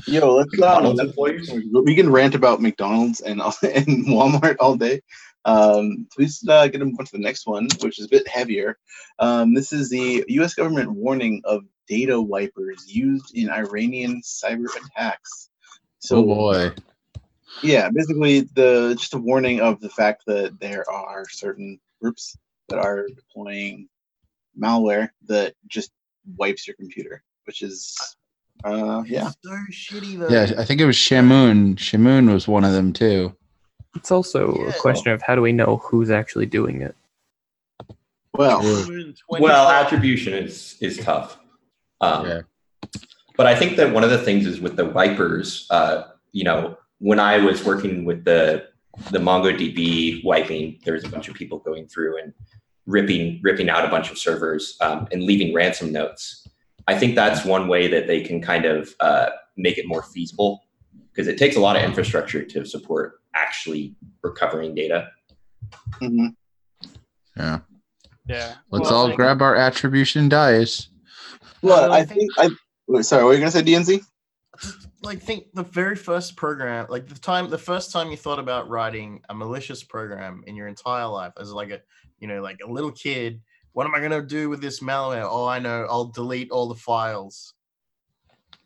[0.06, 1.50] Yo, let's um, McDonald's let's- employees?
[1.84, 5.00] we can rant about McDonald's and and Walmart all day.
[5.46, 8.78] Um, please uh, get on to the next one, which is a bit heavier.
[9.18, 10.54] Um, this is the U.S.
[10.54, 15.50] government warning of data wipers used in Iranian cyber attacks.
[15.98, 16.72] So, oh boy.
[17.62, 22.36] yeah, basically the just a warning of the fact that there are certain groups
[22.68, 23.88] that are deploying
[24.58, 25.90] malware that just
[26.36, 27.96] wipes your computer, which is
[28.64, 29.30] uh yeah.
[29.42, 30.28] So shitty though.
[30.28, 31.74] Yeah, I think it was Shamoon.
[31.76, 33.34] Shamoon was one of them too.
[33.96, 34.70] It's also Yeah.
[34.70, 36.94] a question of how do we know who's actually doing it?
[38.32, 38.60] Well,
[39.28, 41.38] Well, attribution is is tough.
[42.00, 42.40] Um, Yeah.
[43.36, 45.66] But I think that one of the things is with the wipers.
[45.70, 48.68] Uh, you know, when I was working with the
[49.10, 52.32] the MongoDB wiping, there was a bunch of people going through and
[52.87, 56.47] ripping ripping out a bunch of servers um, and leaving ransom notes.
[56.87, 60.64] I think that's one way that they can kind of uh, make it more feasible
[61.11, 65.09] because it takes a lot of infrastructure to support actually recovering data.
[66.01, 66.35] mhm.
[67.37, 67.61] Yeah.
[68.26, 68.55] Yeah.
[68.70, 70.89] Let's Well, all grab our attribution dice.
[71.62, 72.49] well, I I think I.
[73.01, 74.03] Sorry, what were you gonna say, DNZ?
[75.05, 78.68] Like think the very first program like the time the first time you thought about
[78.68, 81.80] writing a malicious program in your entire life as like a
[82.18, 83.40] you know like a little kid
[83.72, 86.68] what am i going to do with this malware oh i know i'll delete all
[86.68, 87.55] the files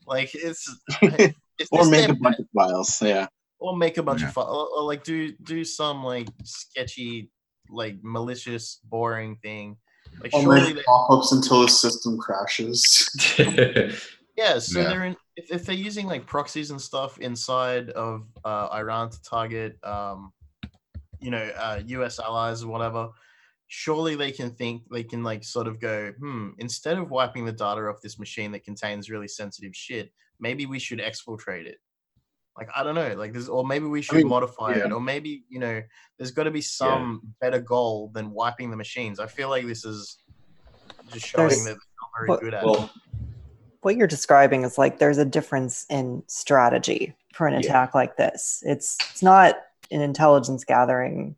[0.06, 3.02] like it's, it's or make a damn- bunch of files.
[3.02, 3.26] Yeah.
[3.58, 4.28] or make a bunch Yeah.
[4.28, 7.30] of files or, or, like do do some like sketchy
[7.70, 9.76] like malicious boring thing
[10.22, 13.10] Like I'll surely make they, pop-ups until the system crashes.
[14.36, 14.58] yeah.
[14.58, 14.88] So Yeah.
[14.88, 19.22] they're in if, if they're using like proxies and stuff inside of uh, Iran to
[19.22, 20.32] target, um,
[21.20, 22.18] you know, uh, U.S.
[22.18, 23.08] allies or whatever.
[23.68, 26.48] Surely they can think they can like sort of go, hmm.
[26.58, 30.10] Instead of wiping the data off this machine that contains really sensitive shit,
[30.40, 31.76] maybe we should exfiltrate it.
[32.56, 35.44] Like I don't know, like this, or maybe we should mean, modify it, or maybe
[35.48, 35.80] you know,
[36.18, 39.20] there's got to be some better goal than wiping the machines.
[39.20, 40.18] I feel like this is
[41.12, 42.90] just showing that they're not very what- good at it.
[43.82, 47.60] Well, what you're describing is like there's a difference in strategy for an Yeah.
[47.60, 48.62] attack like this.
[48.66, 49.56] It's it's not
[49.90, 51.36] an intelligence gathering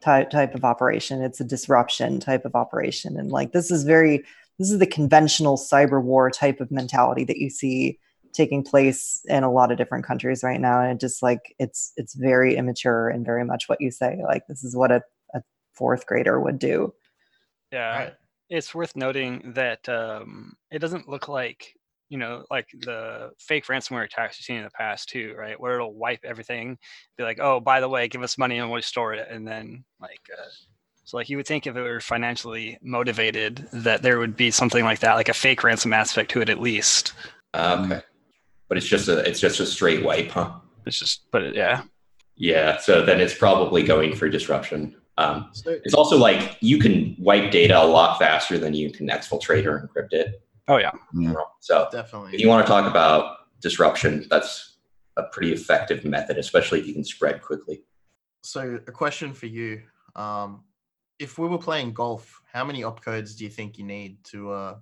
[0.00, 1.22] type type of operation.
[1.22, 4.24] It's a disruption type of operation, and like this is very
[4.58, 7.98] this is the conventional cyber war type of mentality that you see
[8.32, 11.92] taking place in a lot of different countries right now, and it just like it's
[11.96, 14.18] it's very immature and very much what you say.
[14.24, 15.02] Like this is what a,
[15.34, 15.42] a
[15.72, 16.94] fourth grader would do.
[17.72, 18.14] Yeah, Right.
[18.52, 21.74] It's worth noting that um, it doesn't look like
[22.10, 25.58] you know like the fake ransomware attacks you've seen in the past too, right?
[25.58, 26.76] Where it'll wipe everything,
[27.16, 29.84] be like, oh, by the way, give us money and we'll store it, and then
[30.00, 30.20] like.
[30.32, 30.50] Uh,
[31.04, 34.84] so like you would think if it were financially motivated that there would be something
[34.84, 37.12] like that, like a fake ransom aspect to it at least.
[37.54, 38.02] uh, okay,
[38.68, 40.52] but it's just a it's just a straight wipe, huh?
[40.86, 41.82] It's just, but it, yeah,
[42.36, 42.78] Yeah.
[42.78, 44.96] So then it's probably going for disruption.
[45.18, 49.08] Um, So, it's also like you can wipe data a lot faster than you can
[49.08, 50.42] exfiltrate or encrypt it.
[50.68, 50.92] oh yeah,
[51.60, 52.34] So definitely.
[52.34, 54.76] if you want to talk about disruption, that's
[55.16, 57.82] a pretty effective method, especially if you can spread quickly.
[58.42, 59.82] So a question for you.
[60.16, 60.64] Um,
[61.18, 64.74] if we were playing golf, how many opcodes do you think you need to uh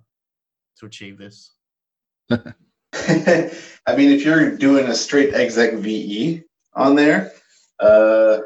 [0.79, 1.51] to achieve this?
[2.29, 7.31] I mean, if you're doing a straight execve on there,
[7.79, 8.39] uh,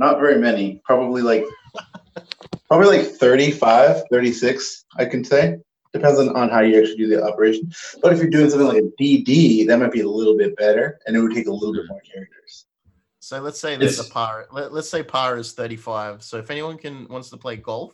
[0.00, 0.80] not very many.
[0.84, 1.44] Probably like,
[2.66, 5.58] probably like 35, 36, I can say.
[5.92, 7.70] Depends on, on how you actually do the operation.
[8.00, 10.98] But if you're doing something like a DD, that might be a little bit better
[11.06, 12.66] and it would take a little bit more characters.
[13.18, 14.46] So let's say there's a par.
[14.50, 16.22] Let, let's say par is 35.
[16.22, 17.92] So if anyone can wants to play golf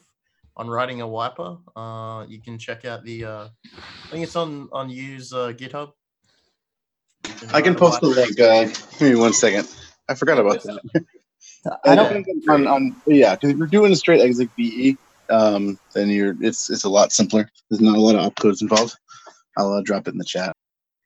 [0.57, 3.25] on riding a wiper, uh, you can check out the.
[3.25, 5.93] Uh, I think it's on on use uh, GitHub.
[7.27, 8.41] You I can ride a post the link.
[8.41, 8.65] Uh,
[8.99, 9.69] give me one second.
[10.09, 11.05] I forgot about that.
[11.85, 14.97] I don't on, on yeah, because if you're doing a straight execve,
[15.31, 17.51] um, then you're it's it's a lot simpler.
[17.71, 18.97] There's not a lot of opcodes involved.
[19.57, 20.53] I'll uh, drop it in the chat.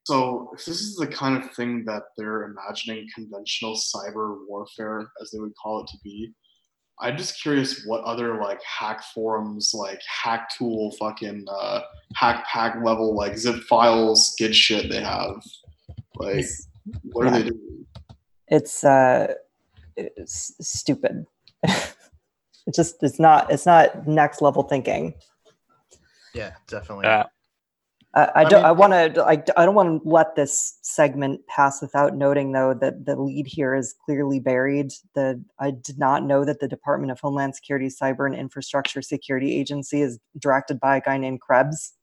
[0.05, 5.31] So, if this is the kind of thing that they're imagining conventional cyber warfare, as
[5.31, 6.33] they would call it, to be,
[7.01, 11.83] I'm just curious what other like hack forums, like hack tool, fucking uh,
[12.17, 15.43] hack pack level, like zip files, good shit they have.
[16.17, 16.47] Like,
[17.13, 17.39] what are yeah.
[17.43, 17.87] they doing?
[18.51, 19.33] it's uh
[20.17, 21.25] it's stupid
[21.65, 25.15] it just it's not it's not next level thinking
[26.35, 27.07] Yeah, definitely.
[27.07, 27.25] yeah.
[28.15, 30.79] i, I I don't i mean- want to I, I don't want to let this
[30.83, 35.99] segment pass without noting though that the lead here is clearly buried the i did
[35.99, 40.79] not know that the department of homeland security cyber and infrastructure security agency is directed
[40.81, 41.95] by a guy named krebs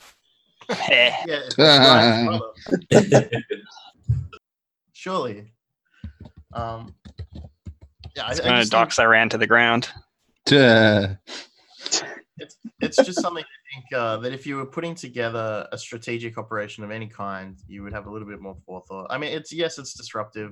[0.69, 2.41] Yeah, it's Ryan's
[2.91, 3.29] brother.
[4.91, 5.53] Surely.
[6.53, 6.93] Um.
[8.17, 9.89] Yeah, I, I it's gonna just think- dox Iran to the ground.
[12.39, 16.37] It's it's just something I think uh, that if you were putting together a strategic
[16.37, 19.07] operation of any kind, you would have a little bit more forethought.
[19.09, 20.51] I mean, it's yes, it's disruptive,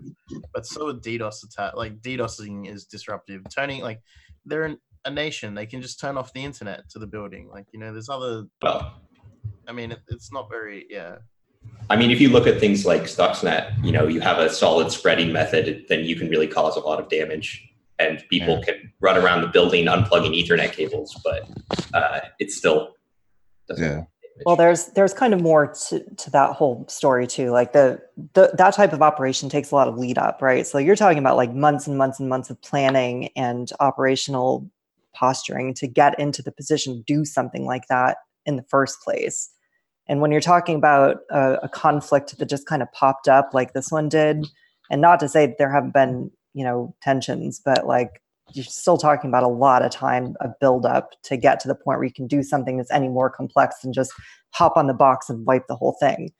[0.53, 1.75] but so are DDoS attack.
[1.75, 3.43] Like DDoSing is disruptive.
[3.55, 4.01] Turning like
[4.45, 7.49] they're an, a nation, they can just turn off the internet to the building.
[7.51, 8.45] Like you know, there's other.
[8.61, 9.01] Well,
[9.67, 11.17] I mean, it, it's not very yeah.
[11.89, 14.91] I mean, if you look at things like Stuxnet, you know, you have a solid
[14.91, 17.69] spreading method, then you can really cause a lot of damage.
[17.99, 21.47] And people can run around the building unplugging Ethernet cables, but
[21.93, 22.95] uh, it's still
[23.67, 24.03] doesn't Yeah.
[24.45, 27.51] Well, there's there's kind of more to, to that whole story too.
[27.51, 28.01] Like the,
[28.33, 30.67] the that type of operation takes a lot of lead up, right?
[30.67, 34.69] So you're talking about like months and months and months of planning and operational
[35.13, 39.49] posturing to get into the position to do something like that in the first place.
[40.07, 43.73] And when you're talking about a, a conflict that just kind of popped up like
[43.73, 44.47] this one did,
[44.89, 48.21] and not to say that there haven't been you know tensions, but like
[48.53, 51.75] you're still talking about a lot of time of build up to get to the
[51.75, 54.13] point where you can do something that's any more complex than just
[54.51, 56.31] hop on the box and wipe the whole thing.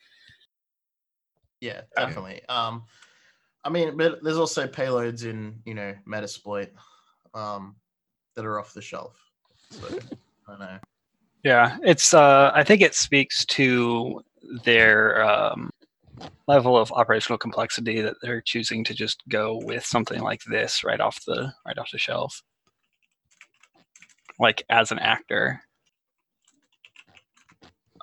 [1.62, 2.42] Yeah, definitely.
[2.48, 2.84] Um,
[3.64, 6.70] I mean, but there's also payloads in you know Metasploit,
[7.34, 7.76] um,
[8.36, 9.18] that are off the shelf.
[9.72, 9.88] So
[10.48, 10.80] I know.
[11.46, 12.14] Yeah, it's.
[12.14, 14.22] Uh, I think it speaks to
[14.64, 15.70] their um,
[16.48, 21.00] level of operational complexity that they're choosing to just go with something like this right
[21.00, 22.42] off the right off the shelf.
[24.40, 25.62] Like as an actor,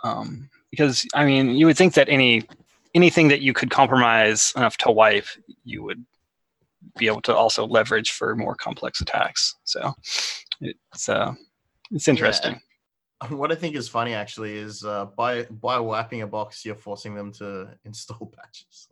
[0.02, 2.44] Um, because I mean, you would think that any
[2.94, 5.26] anything that you could compromise enough to wipe,
[5.64, 6.04] you would
[6.98, 9.56] be able to also leverage for more complex attacks.
[9.64, 9.94] So
[10.60, 11.34] it's uh,
[11.90, 12.52] it's interesting.
[12.52, 12.58] Yeah.
[13.28, 17.14] What I think is funny actually is uh, by by wiping a box, you're forcing
[17.14, 18.88] them to install patches.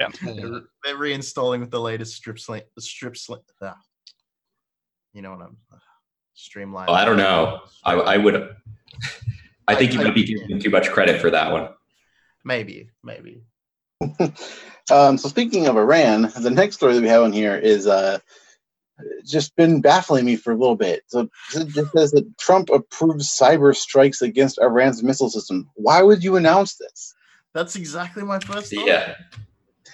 [0.00, 3.40] yeah, they're, they're, reinstalling with the latest strip sling, strip sling.
[3.62, 3.76] Ah.
[5.12, 5.78] You know what I'm uh,
[6.34, 6.90] streamlined.
[6.90, 7.60] Oh, I don't know.
[7.84, 8.54] I, I would.
[9.68, 11.70] I think you might be giving too much credit for that one.
[12.44, 13.42] Maybe, maybe.
[14.90, 18.18] um, so speaking of Iran, the next story that we have on here is uh,
[19.24, 21.02] just been baffling me for a little bit.
[21.08, 25.68] So it just says that Trump approves cyber strikes against Iran's missile system.
[25.74, 27.14] Why would you announce this?
[27.52, 28.86] That's exactly my first thought.
[28.86, 29.14] Yeah.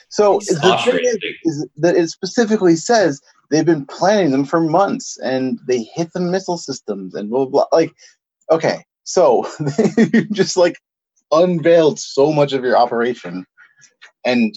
[0.08, 5.18] So the thing is, is that it specifically says they've been planning them for months
[5.18, 7.66] and they hit the missile systems and blah blah.
[7.70, 7.78] blah.
[7.78, 7.92] Like,
[8.50, 9.48] okay, so
[9.96, 10.76] you just like
[11.30, 13.46] unveiled so much of your operation,
[14.24, 14.54] and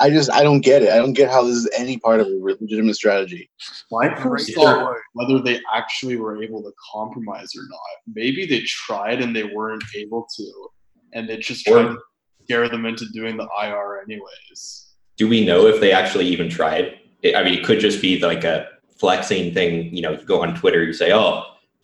[0.00, 0.90] I just I don't get it.
[0.90, 3.50] I don't get how this is any part of a legitimate strategy.
[3.90, 8.14] My first thought whether they actually were able to compromise or not.
[8.14, 10.68] Maybe they tried and they weren't able to,
[11.14, 11.98] and they just tried to
[12.44, 14.92] scare them into doing the IR anyways.
[15.16, 16.94] Do we know if they actually even tried?
[17.34, 18.68] I mean, it could just be like a
[18.98, 19.94] flexing thing.
[19.94, 21.42] You know, you go on Twitter, you say, "Oh,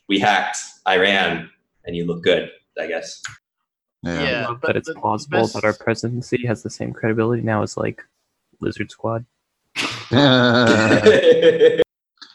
[0.09, 1.51] we hacked Iran,"
[1.85, 2.51] and you look good.
[2.81, 3.23] I guess.
[4.05, 6.93] Yeah, Yeah, I love but it's the plausible best- that our presidency has the same
[6.93, 8.03] credibility now as like
[8.61, 9.25] Lizard Squad.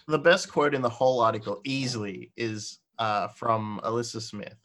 [0.08, 4.56] The best quote in the whole article, easily, is uh, from Alyssa Smith.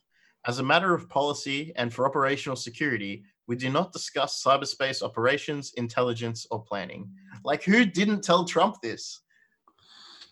[0.46, 5.74] As a matter of policy and for operational security, we do not discuss cyberspace operations,
[5.76, 7.10] intelligence, or planning.
[7.44, 9.20] Like, who didn't tell Trump this?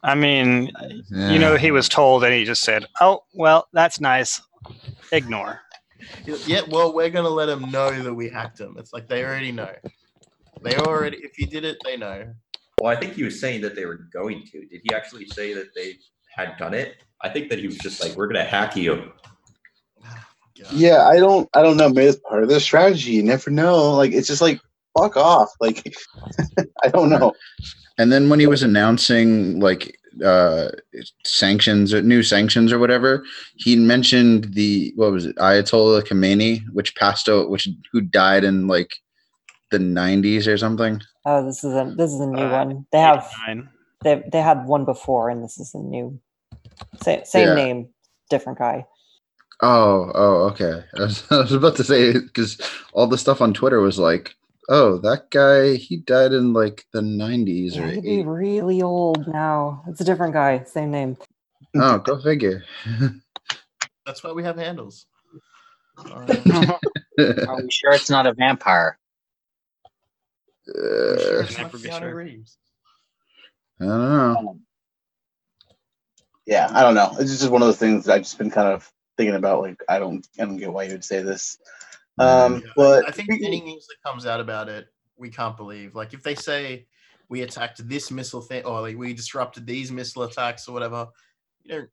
[0.03, 0.73] I mean,
[1.11, 4.41] you know, he was told and he just said, "Oh, well, that's nice.
[5.13, 5.61] Ignore."
[6.47, 8.77] Yeah, well, we're gonna let them know that we hacked them.
[8.79, 9.73] It's like they already know.
[10.63, 12.33] They already, if you did it, they know.
[12.81, 14.67] Well, I think he was saying that they were going to.
[14.67, 15.99] Did he actually say that they
[16.35, 16.97] had done it?
[17.21, 19.13] I think that he was just like, "We're gonna hack you."
[20.05, 20.29] Ah,
[20.73, 21.89] yeah, I don't I don't know.
[21.89, 23.13] Maybe it's part of their strategy.
[23.13, 23.95] You never know.
[23.95, 24.61] Like it's just like
[24.97, 25.51] fuck off.
[25.61, 25.95] Like
[26.85, 27.33] I don't know.
[27.99, 30.71] And then when he was announcing like uh
[31.25, 33.25] sanctions or new sanctions or whatever,
[33.57, 38.67] he mentioned the what was it, Ayatollah Khomeini, which passed out which who died in
[38.67, 38.91] like
[39.71, 41.01] the nineties or something.
[41.25, 42.87] Oh, this is a this is a new Uh, one.
[42.93, 43.29] They have
[44.03, 46.19] they they had one before, and this is a new
[47.01, 47.55] same same Yeah.
[47.55, 47.89] name,
[48.31, 48.87] different guy.
[49.65, 50.83] Oh, oh, okay.
[50.97, 52.59] I was, I was about to say because
[52.93, 54.35] all the stuff on Twitter was like,
[54.69, 59.29] "Oh, that guy, he died in like the '90s or he'd 80s." be really old
[59.29, 59.85] now.
[59.89, 61.17] It's a different guy, same name.
[61.77, 62.65] Oh, go figure.
[64.07, 65.07] That's why we have handles.
[67.47, 68.99] Are we sure it's not a vampire?
[70.69, 72.19] Uh, It's not Keanu
[73.81, 74.59] I don't know.
[76.47, 77.17] Yeah, I don't know.
[77.21, 79.63] It's just one of those things that I've just been kind of thinking about.
[79.63, 81.59] Like I don't I don't get why you would say this.
[82.19, 84.87] Um, but I think any news that comes out about it,
[85.17, 85.95] we can't believe.
[85.95, 86.87] Like if they say
[87.29, 91.07] we attacked this missile thing, or like we disrupted these missile attacks or whatever,
[91.63, 91.91] you don't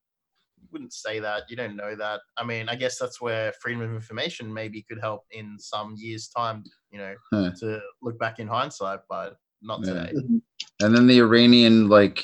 [0.61, 1.43] you wouldn't say that.
[1.49, 2.21] You don't know that.
[2.37, 6.27] I mean, I guess that's where freedom of information maybe could help in some years'
[6.27, 6.63] time.
[6.91, 7.51] You know, Huh.
[7.61, 9.93] to look back in hindsight, but not Yeah.
[9.93, 10.13] today.
[10.81, 12.23] And then the Iranian like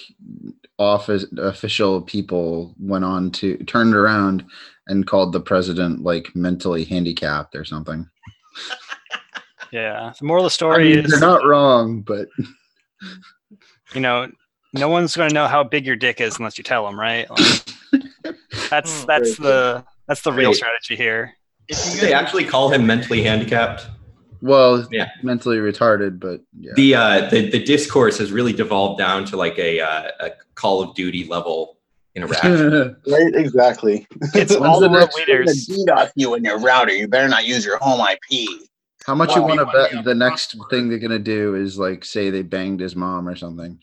[0.78, 4.46] office official people went on to turned around
[4.88, 8.08] and called the president like mentally handicapped or something.
[9.72, 10.14] Yeah.
[10.18, 12.30] The moral of the I story mean, is they're not wrong, but
[13.94, 14.32] you know,
[14.74, 17.30] no one's going to know how big your dick is unless you tell them, right?
[17.30, 17.64] Like,
[18.70, 19.08] that's Hmm.
[19.08, 20.58] that's the that's the real Wait.
[20.58, 21.34] strategy here.
[21.68, 23.88] If Did you they actually call him mentally handicapped?
[24.46, 25.10] Well, Yeah.
[25.24, 26.20] mentally retarded.
[26.20, 30.12] But yeah, The uh, the the discourse has really devolved down to like a uh,
[30.20, 31.78] a Call of Duty level
[32.16, 32.96] interaction.
[33.08, 34.08] right, exactly.
[34.34, 35.66] It's all the world next thing leaders.
[35.68, 36.94] to DDoS you in your router?
[36.94, 38.48] You better not use your home IP.
[39.06, 41.56] how much you want to You wanna bet the the next thing they're gonna do
[41.56, 43.80] is like say they banged his mom or something.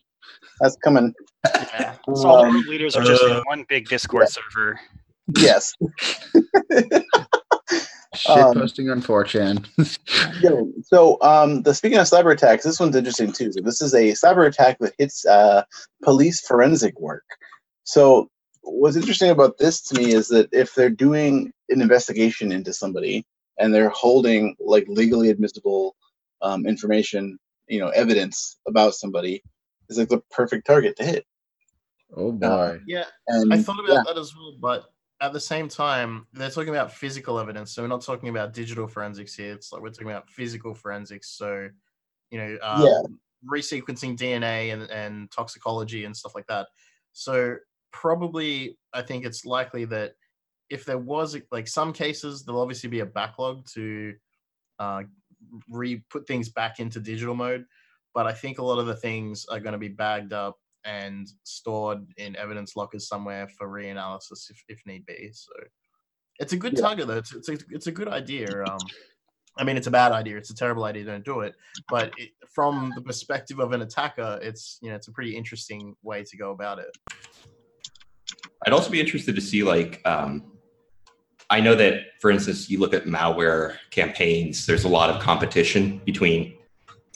[0.60, 1.12] That's coming.
[1.44, 1.94] Yeah.
[2.14, 4.80] So all the world leaders are just uh, one big Discord server.
[5.36, 5.74] Yes.
[8.14, 10.42] Shit Um, posting on 4chan.
[10.42, 13.52] Yo, so um, the speaking of cyber attacks, this one's interesting too.
[13.52, 15.64] So this is a cyber attack that hits uh,
[16.02, 17.24] police forensic work.
[17.84, 18.28] So
[18.62, 23.24] what's interesting about this to me is that if they're doing an investigation into somebody
[23.58, 25.96] and they're holding like legally admissible
[26.42, 27.38] um, information,
[27.68, 29.42] you know, evidence about somebody,
[29.88, 31.24] is like the perfect target to hit.
[32.16, 32.80] oh boy.
[32.86, 34.92] yeah, And I thought about yeah, that as well, but
[35.22, 37.72] at the same time, they're talking about physical evidence.
[37.72, 39.54] So we're not talking about digital forensics here.
[39.54, 41.30] It's like we're talking about physical forensics.
[41.30, 41.70] So,
[42.30, 43.02] you know, um, Yeah.
[43.52, 46.68] resequencing DNA and, and toxicology and stuff like that.
[47.12, 47.56] So
[47.92, 50.14] probably, I think it's likely that
[50.70, 54.14] if there was like some cases, there'll obviously be a backlog to
[54.78, 55.04] uh,
[55.68, 57.66] re put things back into digital mode.
[58.14, 61.28] But I think a lot of the things are going to be bagged up and
[61.44, 65.30] stored in evidence lockers somewhere for reanalysis if, if need be.
[65.32, 65.52] So
[66.38, 66.82] it's a good Yeah.
[66.82, 67.18] target though.
[67.18, 68.64] It's, it's, a, it's a good idea.
[68.64, 68.80] Um,
[69.58, 70.36] I mean, it's a bad idea.
[70.38, 71.04] It's a terrible idea.
[71.04, 71.54] Don't do it.
[71.90, 75.94] But it, from the perspective of an attacker, it's you know it's a pretty interesting
[76.02, 76.96] way to go about it.
[78.66, 80.52] I'd also be interested to see like um,
[81.50, 86.00] I know that for instance you look at malware campaigns there's a lot of competition
[86.06, 86.54] between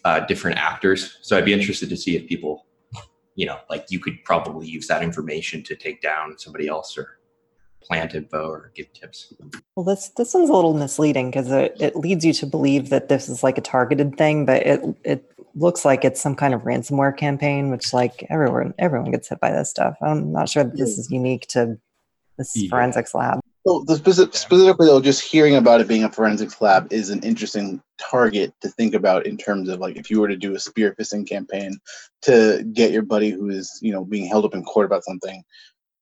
[0.04, 2.65] uh, different actors so I'd be interested to see if people
[3.36, 7.18] you know like you could probably use that information to take down somebody else or
[7.86, 9.32] plant info or give tips
[9.76, 13.08] Well, this this one's a little misleading because it, it leads you to believe that
[13.08, 16.62] this is like a targeted thing, but it it looks like it's some kind of
[16.62, 19.96] ransomware campaign, which like everyone everyone gets hit by this stuff.
[20.02, 21.00] I'm not sure that this hmm.
[21.00, 21.78] is unique to
[22.38, 22.68] this Yeah.
[22.70, 23.40] forensics lab.
[23.66, 27.20] So the speci- specifically though, just hearing about it being a forensics lab is an
[27.24, 30.58] interesting target to think about in terms of like if you were to do a
[30.60, 31.76] spear phishing campaign
[32.22, 35.42] to get your buddy who is you know being held up in court about something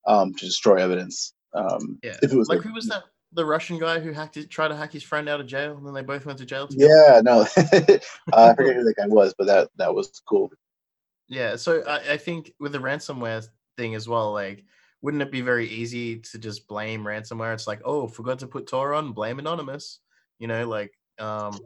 [0.07, 1.33] um, to destroy evidence.
[1.55, 3.05] Um, Yeah, if it was like like, who was that?
[3.33, 5.87] The Russian guy who hacked it, tried to hack his friend out of jail, and
[5.87, 6.69] then they both went to jail.
[6.69, 6.95] Together?
[7.09, 7.99] yeah, no, uh,
[8.33, 10.53] I forget who that guy was, but that that was cool.
[11.29, 14.65] Yeah, so I, I think with the ransomware thing as well, like,
[15.05, 17.53] wouldn't it be very easy to just blame ransomware?
[17.53, 20.01] It's like, oh, forgot to put Tor on, blame anonymous.
[20.39, 21.59] You know, like um,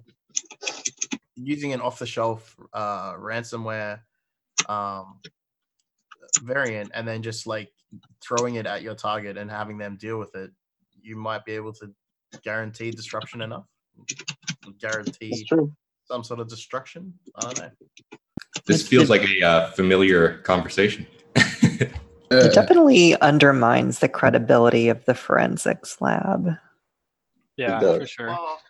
[1.37, 4.01] using an off-the-shelf uh, ransomware
[4.69, 5.21] um,
[6.43, 7.71] variant, and then just like
[8.21, 10.51] throwing it at your target and having them deal with it.
[11.01, 11.95] You might be able to
[12.43, 13.67] guarantee disruption enough,
[14.81, 15.47] guarantee
[16.07, 17.15] some sort of destruction.
[17.37, 17.71] I don't know.
[18.67, 21.07] this feels like a uh, familiar conversation
[22.31, 26.57] It definitely undermines the credibility of the forensics lab.
[27.57, 28.29] Yeah, for sure.
[28.29, 28.61] Well,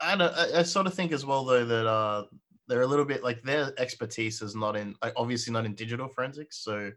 [0.00, 2.24] I, I, don't- I, I sort of think as well though that uh,
[2.68, 6.58] they're a little bit like their expertise is not in obviously not in digital forensics.
[6.58, 6.92] So,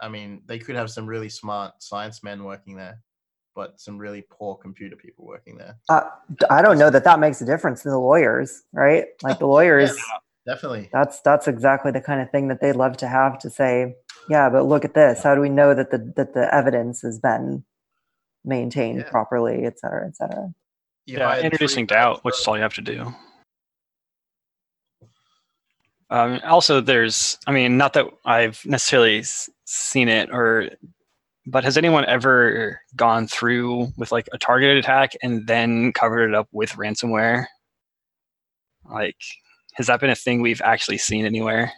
[0.00, 2.98] I mean, they could have some really smart science men working there,
[3.54, 5.76] but some really poor computer people working there.
[5.88, 6.02] Uh,
[6.50, 9.06] I don't know that that makes a difference to the lawyers, right?
[9.22, 9.96] Like the lawyers,
[10.46, 10.90] Definitely.
[10.92, 13.94] that's that's exactly the kind of thing that they'd love to have to say.
[14.28, 15.22] Yeah, but look at this.
[15.22, 17.64] How do we know that the that the evidence has been
[18.44, 19.10] maintained Yeah.
[19.10, 20.52] properly, et cetera, et cetera?
[21.06, 23.12] You yeah, hired introducing guys doubt, which is all you have to do.
[26.10, 30.68] Um, also, there's, I mean, not that I've necessarily s- seen it, or,
[31.46, 36.34] but has anyone ever gone through with like a targeted attack and then covered it
[36.34, 37.46] up with ransomware?
[38.84, 39.16] Like,
[39.74, 41.72] has that been a thing we've actually seen anywhere?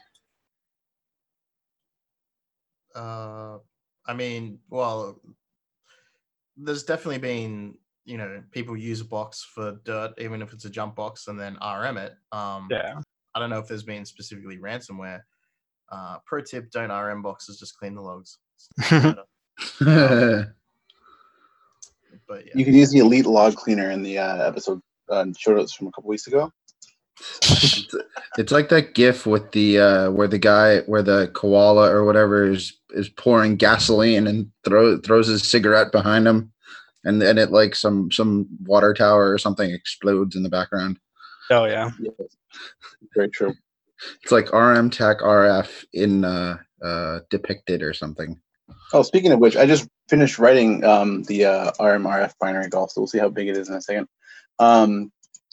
[2.95, 3.59] Uh,
[4.07, 5.21] I mean, well,
[6.57, 10.71] there's definitely been you know people use a box for dirt, even if it's a
[10.71, 12.15] jump box, and then RM it.
[12.33, 13.01] Um, Yeah.
[13.35, 15.23] I don't know if there's been specifically ransomware.
[15.91, 18.39] Uh, pro tip: don't RM boxes, just clean the logs.
[18.79, 18.91] It's
[22.29, 25.55] but yeah, You can use the Elite Log Cleaner in the uh, episode uh, show
[25.55, 26.53] notes from a couple weeks ago.
[28.37, 32.51] It's like that GIF with the uh, where the guy where the koala or whatever
[32.51, 36.53] is is pouring gasoline and throw throws his cigarette behind him,
[37.05, 40.99] and then it like some some water tower or something explodes in the background.
[41.51, 41.91] Oh yeah.
[42.01, 42.37] Yes.
[43.15, 43.55] Very true.
[44.23, 48.41] It's like RM Tech RF in uh, uh, depicted or something.
[48.93, 53.01] Oh, speaking of which, I just finished writing um, the uh, RMRF binary golf, so
[53.01, 54.09] we'll see how big it is in a second.
[54.59, 55.11] Um,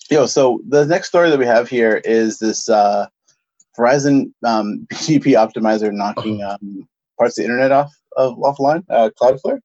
[0.09, 3.07] yo, so the next story that we have here is this uh,
[3.77, 6.87] Verizon um, BGP optimizer knocking um,
[7.21, 9.59] parts of the internet off of offline, uh, Cloudflare.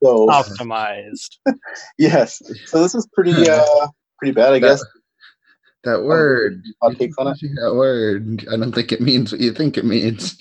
[0.00, 1.38] So Optimized.
[1.98, 4.84] yes, so this is pretty uh, pretty bad, I guess.
[5.84, 7.38] That word, Hot takes on it.
[7.40, 8.46] that word.
[8.52, 10.36] I don't think it means what you think it means.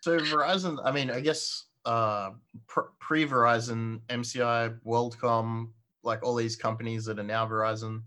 [0.00, 0.78] so Verizon.
[0.84, 2.30] I mean, I guess uh,
[3.00, 5.70] pre Verizon, MCI, WorldCom,
[6.04, 8.02] like all these companies that are now Verizon.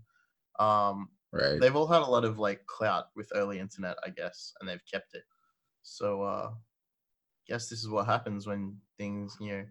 [0.58, 1.60] Um, Right.
[1.60, 4.80] they've all had a lot of like clout with early internet, I guess, and they've
[4.90, 5.24] kept it.
[5.88, 6.50] So uh
[7.46, 9.64] guess this is what happens when things, you know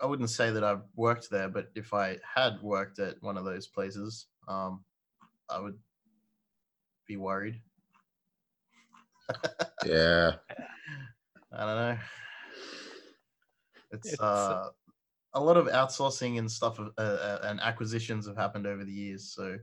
[0.00, 3.44] I wouldn't say that I've worked there, but if I had worked at one of
[3.44, 4.84] those places, um
[5.48, 5.78] I would
[7.06, 7.60] be worried.
[9.84, 10.32] Yeah.
[11.52, 11.98] I don't know.
[13.90, 14.70] It's, It's, uh,
[15.34, 19.32] a lot of outsourcing and stuff uh, uh, and acquisitions have happened over the years.
[19.32, 19.56] So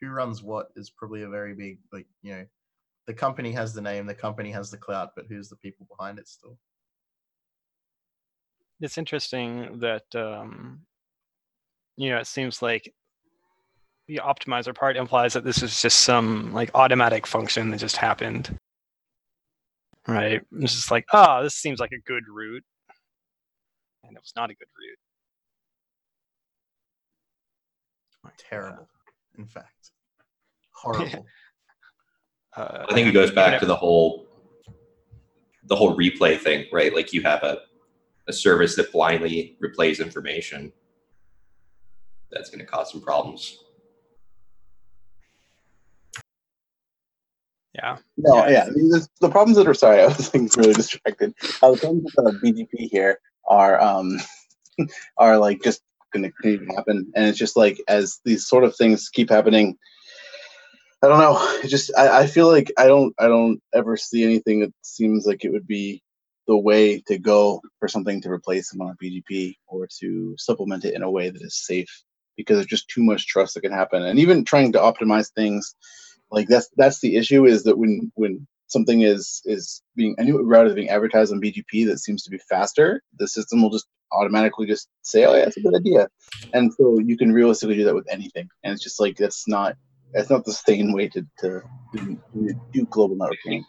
[0.00, 2.46] who runs what is probably a very big like you know
[3.06, 6.18] the company has the name, the company has the clout, but who's the people behind
[6.18, 6.58] it still?
[8.80, 10.80] It's interesting that um,
[11.96, 12.92] you know it seems like
[14.08, 18.58] the optimizer part implies that this is just some like automatic function that just happened.
[20.06, 20.42] Right?
[20.60, 22.64] It's just like, oh, this seems like a good route.
[24.02, 24.98] And it was not a good route.
[28.36, 28.88] Terrible,
[29.38, 29.90] in fact,
[30.72, 31.26] horrible.
[32.56, 34.26] Uh, I think it goes back to the whole
[35.66, 36.94] the whole replay thing, right?
[36.94, 37.58] Like you have a
[38.26, 40.72] a service that blindly replays information.
[42.30, 43.58] That's going to cause some problems.
[47.74, 47.96] Yeah.
[48.16, 48.64] No, yeah.
[48.66, 51.34] I mean, this, the problems that are sorry, I was like really distracted.
[51.62, 54.18] Uh, the problems with uh, BGP here are um
[55.18, 55.82] are like just
[56.12, 59.30] going to continue to happen, and it's just like as these sort of things keep
[59.30, 59.76] happening.
[61.04, 61.58] I don't know.
[61.62, 65.26] It just I, I feel like I don't I don't ever see anything that seems
[65.26, 66.02] like it would be
[66.46, 70.84] the way to go for something to replace them on a BGP or to supplement
[70.84, 72.02] it in a way that is safe
[72.36, 74.02] because there's just too much trust that can happen.
[74.02, 75.74] And even trying to optimize things,
[76.30, 80.42] like that's that's the issue is that when when something is is being a new
[80.42, 83.86] route is being advertised on BGP that seems to be faster, the system will just
[84.10, 86.08] automatically just say, "Oh yeah, that's a good idea,"
[86.54, 88.48] and so you can realistically do that with anything.
[88.62, 89.76] And it's just like that's not
[90.14, 91.62] that's not the sane way to to
[91.92, 92.18] do,
[92.72, 93.64] do global networking.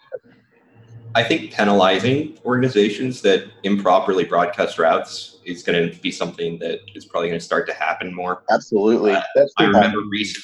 [1.15, 7.05] I think penalizing organizations that improperly broadcast routes is going to be something that is
[7.05, 8.43] probably going to start to happen more.
[8.51, 9.13] Absolutely.
[9.13, 10.09] Uh, That's I remember problem.
[10.09, 10.43] recent,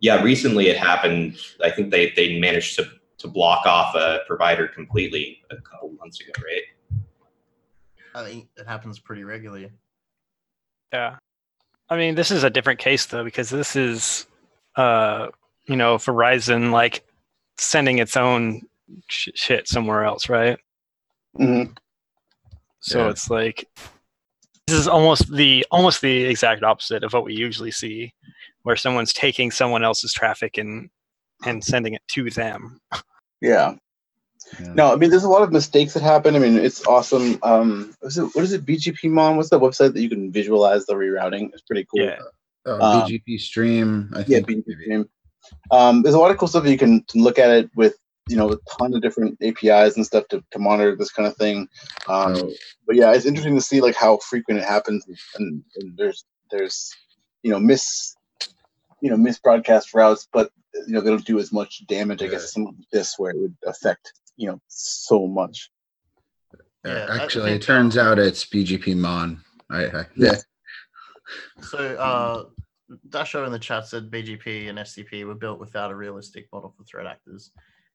[0.00, 1.38] yeah, recently it happened.
[1.64, 2.86] I think they they managed to
[3.18, 7.02] to block off a provider completely a couple months ago, right?
[8.14, 9.70] I think it happens pretty regularly.
[10.92, 11.16] Yeah.
[11.88, 14.26] I mean, this is a different case though because this is
[14.76, 15.28] uh,
[15.70, 17.04] you know, Verizon like
[17.56, 18.62] sending its own
[19.08, 20.58] sh- shit somewhere else, right?
[21.38, 21.76] Mhm.
[22.80, 23.10] So Yeah.
[23.10, 23.68] it's like
[24.66, 28.12] this is almost the almost the exact opposite of what we usually see,
[28.62, 30.90] where someone's taking someone else's traffic and
[31.46, 32.80] and sending it to them.
[33.40, 33.74] Yeah.
[34.60, 34.72] Yeah.
[34.74, 36.34] No, I mean, there's a lot of mistakes that happen.
[36.34, 37.38] I mean, it's awesome.
[37.44, 38.24] Um, what is it?
[38.34, 38.66] What is it?
[38.66, 39.36] BGP Mon?
[39.36, 41.50] What's that website that you can visualize the rerouting?
[41.52, 42.04] It's pretty cool.
[42.04, 42.18] Yeah.
[42.66, 44.10] Oh, Um, BGP stream.
[44.14, 44.40] I Yeah.
[44.40, 45.08] BGP stream.
[45.70, 47.94] Um, there's a lot of cool stuff you can can look at it with.
[48.28, 51.36] You know, a ton of different APIs and stuff to, to monitor this kind of
[51.36, 51.68] thing.
[52.06, 52.52] Um,
[52.86, 56.94] but yeah, it's interesting to see like how frequent it happens, and, and there's there's
[57.42, 58.14] you know miss
[59.00, 60.52] you know misbroadcast routes, but
[60.86, 62.22] you know they don't do as much damage.
[62.22, 62.44] I guess Yeah.
[62.44, 65.70] as something like this where it would affect you know so much.
[66.84, 69.42] Yeah, Actually, it turns out it's BGP Mon.
[69.70, 70.36] I, I yeah.
[71.62, 72.44] So uh,
[73.08, 76.84] Dasho in the chat said BGP and SCP were built without a realistic model for
[76.84, 77.52] threat actors,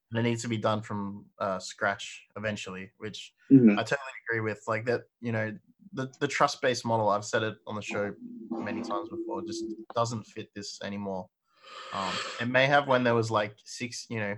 [0.09, 2.91] and it needs to be done from uh, scratch eventually.
[2.97, 3.73] Which Mhm.
[3.77, 4.63] I totally agree with.
[4.67, 5.57] Like that, you know,
[5.93, 7.09] the the trust based model.
[7.09, 8.13] I've said it on the show
[8.51, 9.41] many times before.
[9.45, 11.29] Just doesn't fit this anymore.
[11.93, 14.37] Um, it may have when there was like six, you know,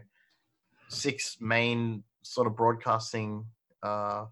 [0.90, 3.46] six main sort of broadcasting
[3.84, 4.26] uh,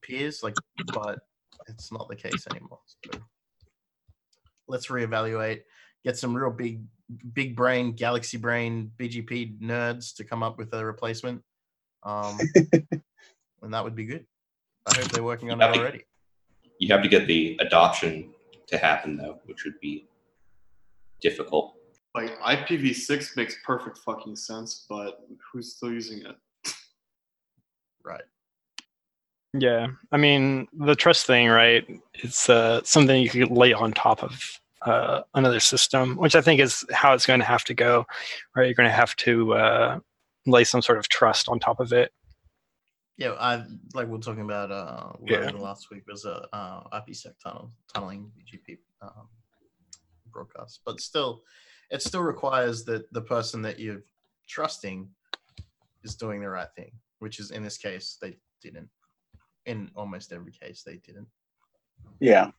[0.00, 0.54] peers, like,
[0.92, 1.20] but
[1.66, 2.80] it's not the case anymore.
[2.86, 3.20] So
[4.68, 5.62] let's reevaluate.
[6.04, 6.82] Get some real big,
[7.32, 11.42] big brain, galaxy brain, BGP nerds to come up with a replacement,
[12.02, 12.38] um,
[13.62, 14.26] and that would be good.
[14.86, 16.04] I hope they're working on it already.
[16.78, 18.30] You have to get the adoption
[18.66, 20.06] to happen though, which would be
[21.20, 21.74] difficult.
[22.14, 26.36] Like IPv6 makes perfect fucking sense, but who's still using it?
[28.04, 28.22] Right.
[29.56, 31.86] Yeah, I mean the trust thing, right?
[32.14, 36.60] It's uh, something you could lay on top of uh, another system, which I think
[36.60, 38.04] is how it's going to have to go.
[38.56, 39.98] Right, you're going to have to uh,
[40.44, 42.10] lay some sort of trust on top of it.
[43.16, 45.52] Yeah, I like we are talking about uh Yeah.
[45.54, 49.28] last week was a uh, IPsec tunnel tunneling BGP um,
[50.32, 51.44] broadcast, but still,
[51.92, 54.02] it still requires that the person that you're
[54.48, 55.08] trusting
[56.02, 56.90] is doing the right thing,
[57.20, 58.88] which is in this case they didn't.
[59.66, 61.28] In almost every case, they didn't.
[62.20, 62.50] Yeah.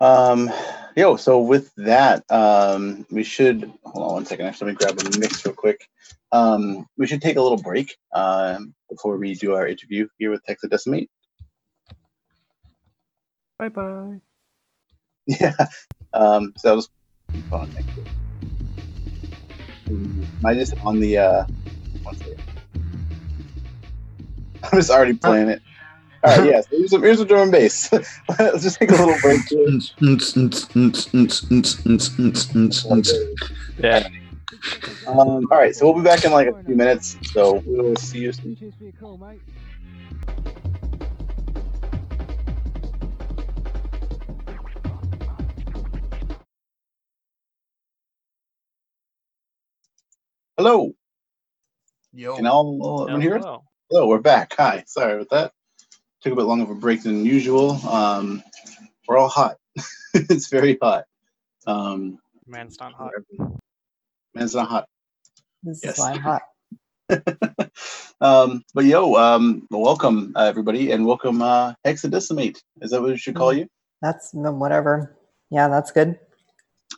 [0.00, 0.50] Um,
[0.96, 4.46] yo, so with that, um, we should hold on one second.
[4.46, 5.86] Actually, let me grab a mix real quick.
[6.32, 10.42] Um, we should take a little break um, before we do our interview here with
[10.46, 11.08] Hexadecimate.
[13.58, 14.20] Bye bye.
[15.26, 15.54] Yeah.
[16.12, 16.88] Um, so that was
[17.48, 17.70] fun.
[17.72, 18.04] Thank you.
[19.88, 21.44] Am I just on the uh
[22.02, 22.51] one second.
[24.72, 25.62] I'm just already playing it.
[26.24, 26.60] All right, yeah.
[26.62, 27.92] So here's some, here's some drum and bass.
[28.38, 29.40] Let's just take a little break.
[29.48, 29.72] Here.
[33.78, 34.08] Yeah.
[35.06, 37.18] Um, all right, so we'll be back in like a few minutes.
[37.24, 38.56] So we will see you soon.
[50.56, 50.92] Hello.
[52.12, 52.36] Yo.
[52.36, 53.44] Can all everyone hear us?
[53.92, 54.04] Hello.
[54.04, 54.54] Hello, we're back.
[54.56, 54.84] Hi.
[54.86, 55.52] Sorry about that.
[56.22, 57.72] Took a bit longer of a break than usual.
[57.86, 58.42] Um,
[59.06, 59.58] we're all hot.
[60.14, 61.04] it's very hot.
[61.66, 63.10] Um, Man, it's not hot.
[63.38, 63.58] man,
[64.44, 64.86] it's not hot.
[65.62, 65.98] This Yes.
[65.98, 66.42] is why I'm hot.
[68.22, 72.62] um, but yo, um, welcome uh, everybody, and welcome uh, Hexadecimate.
[72.80, 73.66] Is that what we should call you?
[74.00, 75.18] That's whatever.
[75.50, 76.18] Yeah, that's good.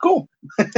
[0.01, 0.29] Cool.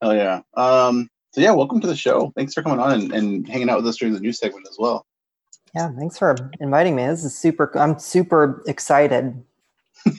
[0.00, 0.42] Oh yeah.
[0.54, 2.32] Um, so yeah, welcome to the show.
[2.36, 4.76] Thanks for coming on and, and hanging out with us during the news segment as
[4.78, 5.06] well.
[5.74, 7.06] Yeah, thanks for inviting me.
[7.06, 7.70] This is super.
[7.78, 9.42] I'm super excited.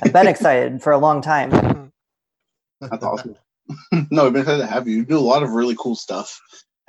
[0.04, 1.92] I've been excited for a long time.
[2.82, 3.36] That's awesome.
[4.12, 4.98] no, we've been excited to have you.
[4.98, 6.40] You do a lot of really cool stuff.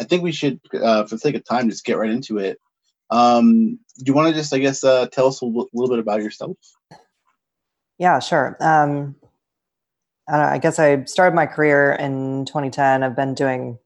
[0.00, 2.58] I think we should, uh, for the sake of time, just get right into it.
[3.10, 5.98] Um, do you want to just, I guess, uh, tell us a little, little bit
[5.98, 6.56] about yourself?
[7.98, 8.56] Yeah, sure.
[8.60, 9.16] Um,
[10.28, 13.02] I, don't know, I guess I started my career in 2010.
[13.02, 13.78] I've been doing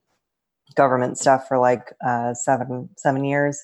[0.75, 3.62] government stuff for like uh, seven seven years.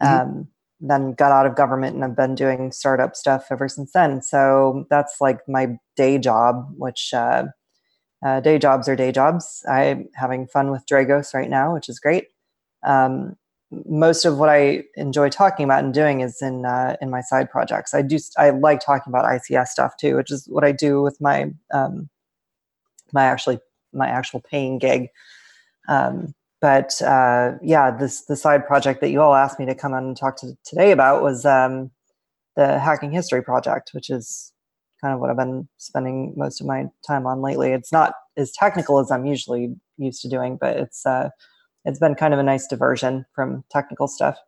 [0.00, 0.48] Um,
[0.80, 4.20] then got out of government and I've been doing startup stuff ever since then.
[4.20, 7.44] So that's like my day job, which uh,
[8.24, 9.64] uh, day jobs are day jobs.
[9.68, 12.26] I'm having fun with Dragos right now, which is great.
[12.84, 13.36] Um,
[13.70, 17.50] most of what I enjoy talking about and doing is in uh, in my side
[17.50, 17.94] projects.
[17.94, 21.20] I do I like talking about ICS stuff too, which is what I do with
[21.20, 22.08] my um,
[23.12, 23.58] my actually
[23.92, 25.08] my actual paying gig.
[25.88, 29.92] Um, but uh, yeah, this the side project that you all asked me to come
[29.92, 31.90] on and talk to today about was um,
[32.56, 34.52] the Hacking History project, which is
[35.00, 37.72] kind of what I've been spending most of my time on lately.
[37.72, 41.30] It's not as technical as I'm usually used to doing, but it's uh,
[41.84, 44.38] it's been kind of a nice diversion from technical stuff.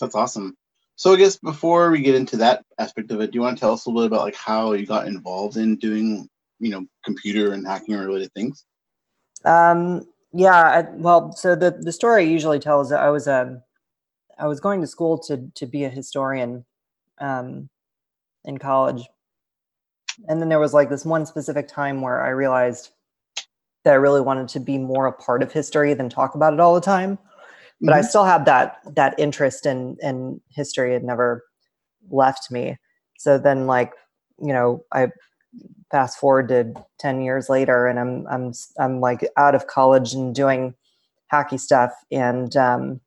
[0.00, 0.56] That's awesome.
[0.96, 3.60] So I guess before we get into that aspect of it, do you want to
[3.60, 6.28] tell us a little bit about like how you got involved in doing,
[6.58, 8.64] you know, computer and hacking related things?
[9.44, 13.26] Um, yeah, I, well, so the the story I usually tell is that I was
[13.26, 13.62] um
[14.38, 16.64] I was going to school to to be a historian
[17.20, 17.70] um
[18.44, 19.08] in college.
[20.28, 22.90] And then there was like this one specific time where I realized
[23.84, 26.60] that I really wanted to be more a part of history than talk about it
[26.60, 27.18] all the time.
[27.82, 28.08] But I Mhm.
[28.08, 31.44] still had that that interest in in history had never
[32.10, 32.78] left me.
[33.18, 33.92] So then like,
[34.40, 35.08] you know, I
[35.90, 40.34] fast forward to 10 years later and I'm I'm I'm like out of college and
[40.34, 40.74] doing
[41.32, 43.00] hacky stuff and um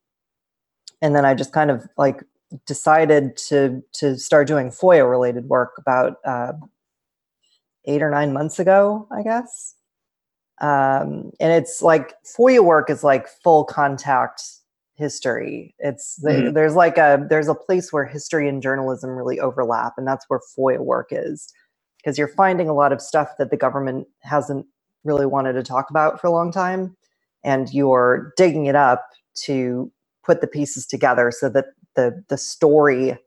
[1.01, 2.23] and then I just kind of like
[2.65, 6.53] decided to to start doing FOIA related work about uh,
[7.85, 9.75] eight or nine months ago, I guess.
[10.61, 14.43] Um, and it's like FOIA work is like full contact
[14.95, 15.73] history.
[15.79, 16.53] It's the, Mhm.
[16.53, 20.39] there's like a there's a place where history and journalism really overlap, and that's where
[20.57, 21.51] FOIA work is
[22.01, 24.65] because you're finding a lot of stuff that the government hasn't
[25.03, 26.95] really wanted to talk about for a long time,
[27.43, 29.91] and you're digging it up to
[30.23, 33.17] put the pieces together so that the the story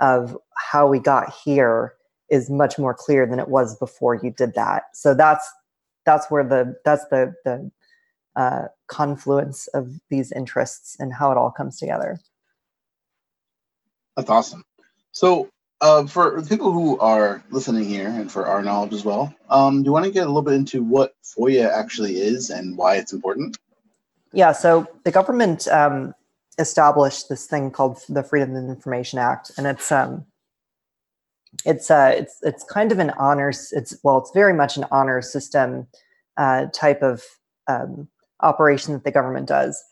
[0.00, 1.94] of how we got here
[2.30, 4.84] is much more clear than it was before you did that.
[4.94, 5.50] So that's
[6.04, 7.70] that's where the that's the the
[8.36, 12.20] uh, confluence of these interests and how it all comes together.
[14.16, 14.64] That's awesome.
[15.12, 15.48] So,
[15.80, 19.88] uh, for people who are listening here and for our knowledge as well, um, do
[19.88, 23.12] you want to get a little bit into what FOIA actually is and why it's
[23.12, 23.58] important?
[24.32, 26.14] Yeah, so the government um,
[26.58, 30.26] established this thing called the Freedom of Information Act, and it's um,
[31.64, 33.72] it's uh, it's it's kind of an honors.
[33.72, 35.86] It's well, it's very much an honor system
[36.36, 37.22] uh, type of
[37.68, 38.08] um,
[38.40, 39.82] operation that the government does.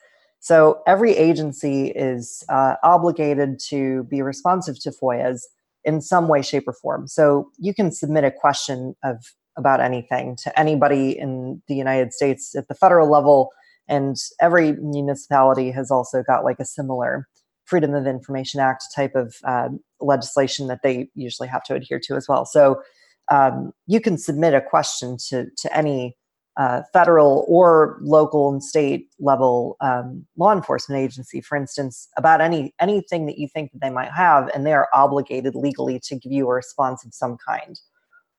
[0.41, 5.43] So every agency is uh, obligated to be responsive to FOIAs
[5.87, 7.09] in some way, shape, or form.
[7.09, 9.25] So you can submit a question of
[9.57, 13.51] about anything to anybody in the United States at the federal level,
[13.89, 17.27] and every municipality has also got like a similar
[17.65, 19.69] Freedom of Information Act type of uh,
[20.01, 22.45] legislation that they usually have to adhere to as well.
[22.45, 22.83] So
[23.29, 26.17] um, you can submit a question to to any
[26.57, 32.75] uh, federal or local and state level um, law enforcement agency, for instance, about any
[32.81, 36.33] anything that you think that they might have, and they are obligated legally to give
[36.33, 37.81] you a response of some kind.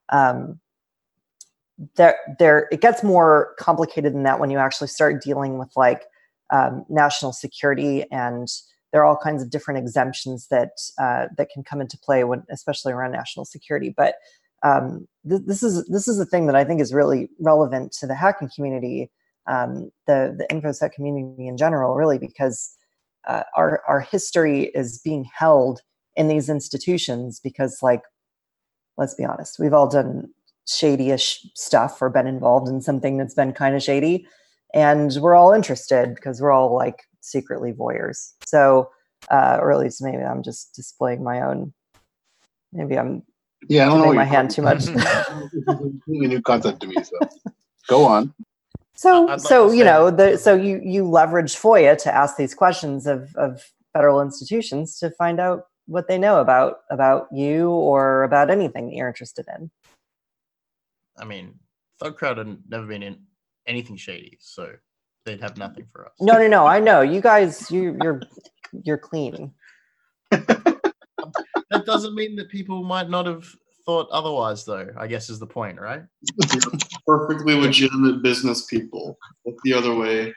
[0.09, 0.59] Um,
[1.95, 6.05] there, there, it gets more complicated than that when you actually start dealing with like
[6.49, 8.47] um, national security and
[8.91, 12.43] there are all kinds of different exemptions that uh, that can come into play when,
[12.49, 13.93] especially around national security.
[13.95, 14.15] But
[14.63, 18.07] um, th- this is this is a thing that I think is really relevant to
[18.07, 19.11] the hacking community,
[19.47, 22.75] um, the the infosec community in general, really, because
[23.27, 25.81] uh, our our history is being held
[26.15, 28.01] in these institutions because, like,
[28.97, 30.29] let's be honest, we've all done
[30.67, 34.27] shady-ish stuff or been involved in something that's been kind of shady,
[34.73, 38.33] and we're all interested because we're all like secretly voyeurs.
[38.45, 38.89] So,
[39.29, 41.73] uh, or at least maybe I'm just displaying my own.
[42.73, 43.23] Maybe I'm
[43.69, 44.13] Yeah, I don't know.
[44.13, 44.85] my hand too much.
[44.85, 46.95] talking- new concept to me.
[47.03, 47.19] So
[47.87, 48.33] go on.
[48.95, 53.05] So, I'd so you know, the, so you you leverage FOIA to ask these questions
[53.05, 53.63] of of
[53.93, 58.95] federal institutions to find out what they know about about you or about anything that
[58.95, 59.69] you're interested in.
[61.17, 61.59] I mean,
[61.99, 63.17] Thug Crowd had never been in
[63.67, 64.73] anything shady, so
[65.25, 66.13] they'd have nothing for us.
[66.19, 66.65] No, no, no.
[66.65, 67.69] I know you guys.
[67.69, 68.21] You you're
[68.83, 69.51] you're clean.
[71.69, 73.45] That doesn't mean that people might not have
[73.85, 74.89] thought otherwise, though.
[74.97, 76.03] I guess is the point, right?
[77.05, 79.17] Perfectly legitimate business people.
[79.45, 80.33] Look the other way.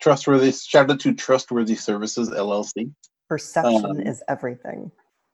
[0.00, 0.52] trustworthy.
[0.52, 2.90] Shout out to Trustworthy Services LLC.
[3.28, 4.90] Perception Um, is everything.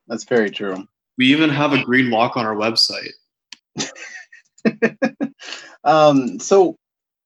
[0.09, 0.87] That's very true.
[1.19, 3.13] We even have a green lock on our website.
[5.85, 6.77] um, so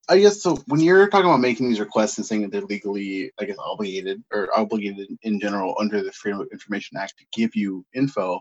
[0.09, 3.33] I guess so when you're talking about making these requests and saying that they're legally,
[3.39, 7.55] I guess, obligated or obligated in general under the Freedom of Information Act to give
[7.55, 8.41] you info,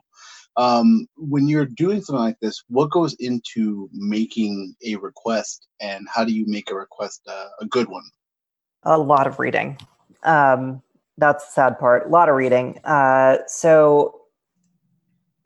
[0.57, 6.26] um, when you're doing something like this, what goes into making a request and how
[6.26, 8.03] do you make a request uh, a good one?
[8.84, 9.78] A lot of reading.
[10.24, 10.82] Um,
[11.18, 12.07] that's the sad part.
[12.07, 12.80] A lot of reading.
[12.84, 14.22] Uh, so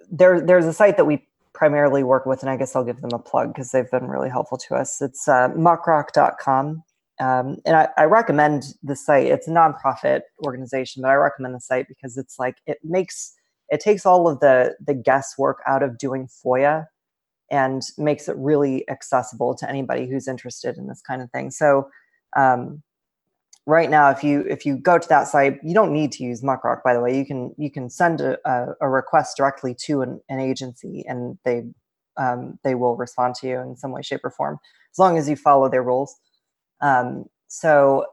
[0.10, 3.14] there, there's a site that we primarily work with, and I guess I'll give them
[3.14, 5.02] a plug because they've been really helpful to us.
[5.02, 6.84] It's uh, muckrock.com.
[7.20, 9.28] Um, and I, I recommend the site.
[9.28, 13.34] It's a nonprofit organization, but I recommend the site because it's like it makes
[13.70, 16.86] it takes all of the the guesswork out of doing FOIA
[17.50, 21.52] and makes it really accessible to anybody who's interested in this kind of thing.
[21.52, 21.88] So
[22.36, 22.84] um,
[23.66, 26.42] right now if you if you go to that site you don't need to use
[26.42, 27.18] muckrock by the way.
[27.18, 31.38] You can you can send a, a, a request directly to an, an agency and
[31.44, 31.64] they
[32.18, 34.60] um, they will respond to you in some way shape or form
[34.92, 36.16] as long as you follow their rules.
[36.82, 38.06] Um, so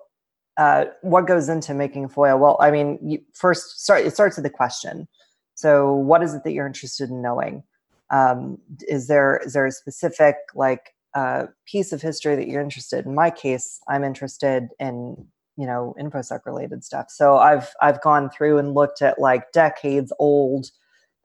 [0.57, 2.39] uh, what goes into making a FOIA?
[2.39, 5.07] Well i mean you first start it starts with the question.
[5.55, 7.63] So what is it that you're interested in knowing?
[8.11, 13.05] Um, is there is there a specific like uh, piece of history that you're interested
[13.05, 13.11] in?
[13.11, 15.27] In my case i'm interested in
[15.57, 17.07] you know infosec related stuff.
[17.11, 20.67] So i've i've gone through and looked at like decades old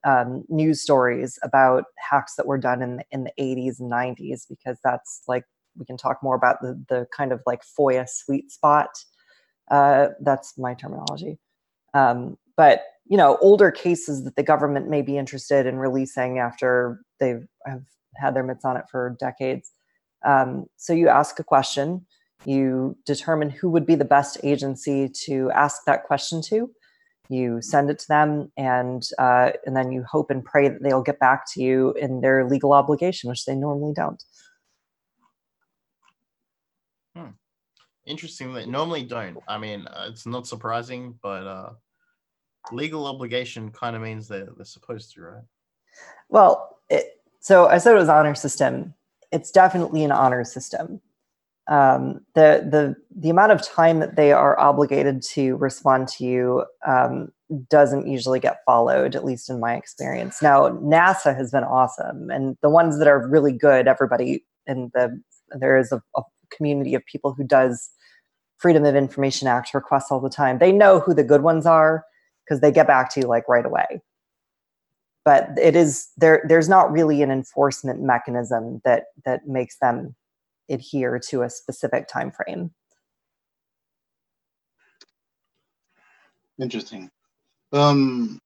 [0.03, 4.47] um, news stories about hacks that were done in the, in the 80s and 90s
[4.47, 5.43] because that's like
[5.75, 8.89] we can talk more about the the kind of like foia sweet spot
[9.69, 11.37] uh, that's my terminology.
[11.93, 17.01] Um, but you know older cases that the government may be interested in releasing after
[17.19, 17.83] they have have
[18.15, 19.71] had their mitts on it for decades.
[20.25, 22.05] Um, so you ask a question
[22.45, 26.69] you determine who would be the best agency to ask that question to
[27.29, 31.01] you send it to them and uh, and then you hope and pray that they'll
[31.01, 34.23] get back to you in their legal obligation which they normally don't
[38.05, 38.53] Interesting.
[38.53, 39.37] They normally don't.
[39.49, 41.71] I mean, uh, it's not surprising, but uh,
[42.71, 45.43] legal obligation kind of means they're, they're supposed to, right?
[46.29, 48.93] well it, so i said it was honor system
[49.31, 51.01] it's definitely an honor system
[51.69, 56.65] um, the the the amount of time that they are obligated to respond to you
[56.85, 57.29] um,
[57.69, 60.41] doesn't usually get followed, at least in my experience.
[60.41, 65.21] Now, NASA has been awesome, and the ones that are really good, everybody in the
[65.59, 67.89] there is a, a community of people who does
[68.57, 70.59] Freedom of Information Act requests all the time.
[70.59, 72.05] They know who the good ones are
[72.45, 74.01] because they get back to you like right away.
[75.25, 76.45] But it is there.
[76.47, 80.15] There's not really an enforcement mechanism that that makes them
[80.69, 82.71] adhere to a specific time frame.
[86.59, 87.09] Interesting.
[87.71, 88.39] Um,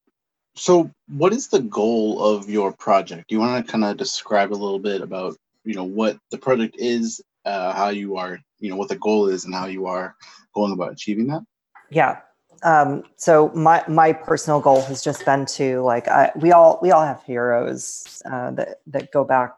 [0.55, 3.29] so what is the goal of your project?
[3.29, 6.37] Do you want to kind of describe a little bit about, you know, what the
[6.37, 9.85] project is, uh, how you are, you know, what the goal is and how you
[9.85, 10.15] are
[10.53, 11.43] going about achieving that?
[11.89, 12.19] Yeah.
[12.63, 16.91] Um, so my my personal goal has just been to like I, we all we
[16.91, 19.51] all have heroes uh, that that go back,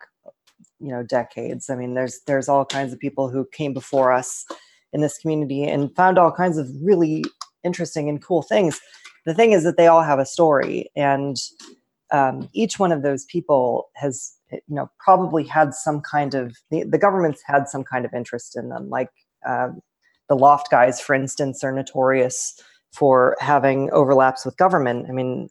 [0.84, 1.70] you know, decades.
[1.70, 4.46] I mean, there's there's all kinds of people who came before us
[4.92, 7.24] in this community and found all kinds of really
[7.64, 8.82] interesting and cool things.
[9.26, 11.38] The thing is that they all have a story, and
[12.12, 16.84] um, each one of those people has, you know, probably had some kind of the,
[16.84, 18.90] the government's had some kind of interest in them.
[18.90, 19.10] Like
[19.48, 19.80] um,
[20.28, 22.60] the L0pht guys, for instance, are notorious
[22.92, 25.06] for having overlaps with government.
[25.08, 25.48] I mean,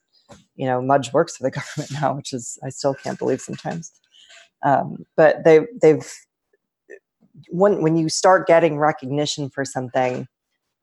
[0.56, 3.92] you know, Mudge works for the government now, which is I still can't believe sometimes.
[4.62, 6.10] Um, but they they've
[7.48, 10.28] when when you start getting recognition for something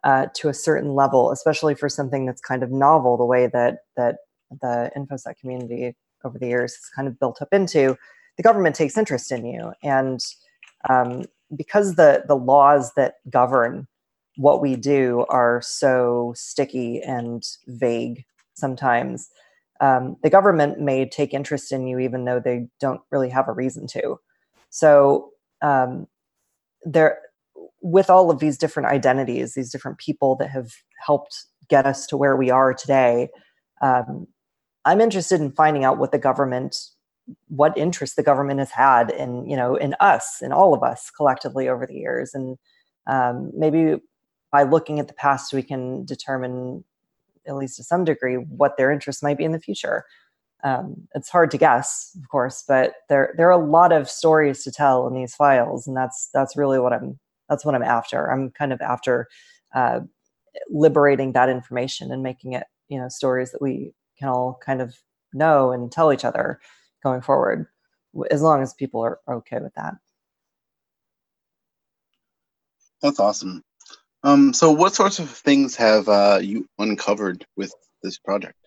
[0.04, 3.80] uh, to a certain level, especially for something that's kind of novel, the way that
[3.96, 4.18] that
[4.62, 7.98] the infosec community over the years has kind of built up into,
[8.38, 10.20] the government takes interest in you, and
[10.90, 11.24] um,
[11.56, 13.88] because the the laws that govern
[14.38, 18.24] what we do are so sticky and vague
[18.54, 19.30] sometimes
[19.82, 23.54] um, the government may take interest in you even though they don't really have a
[23.54, 24.20] reason to.
[24.70, 25.32] So
[25.62, 26.08] um,
[26.84, 27.20] there
[27.82, 30.72] with all of these different identities these different people that have
[31.06, 33.30] helped get us to where we are today
[33.82, 34.28] um,
[34.84, 36.90] i'm interested in finding out what the government
[37.48, 41.12] what interest the government has had in you know in us in all of us
[41.16, 42.34] collectively over the years.
[42.34, 42.58] And
[43.08, 43.96] um, maybe
[44.52, 46.84] by looking at the past we can determine
[47.48, 50.06] at least to some degree what their interests might be in the future
[50.64, 54.64] um, it's hard to guess of course but there there are a lot of stories
[54.64, 58.32] to tell in these files and that's that's really what i'm that's what i'm after
[58.32, 59.28] i'm kind of after
[59.74, 60.00] uh,
[60.70, 64.96] liberating that information and making it you know stories that we can all kind of
[65.34, 66.60] know and tell each other
[67.04, 67.68] going forward,
[68.32, 69.96] as long as people are okay with that.
[73.02, 73.64] That's awesome.
[74.24, 77.74] Um, so, what sorts of things have uh, you uncovered with
[78.04, 78.58] this project?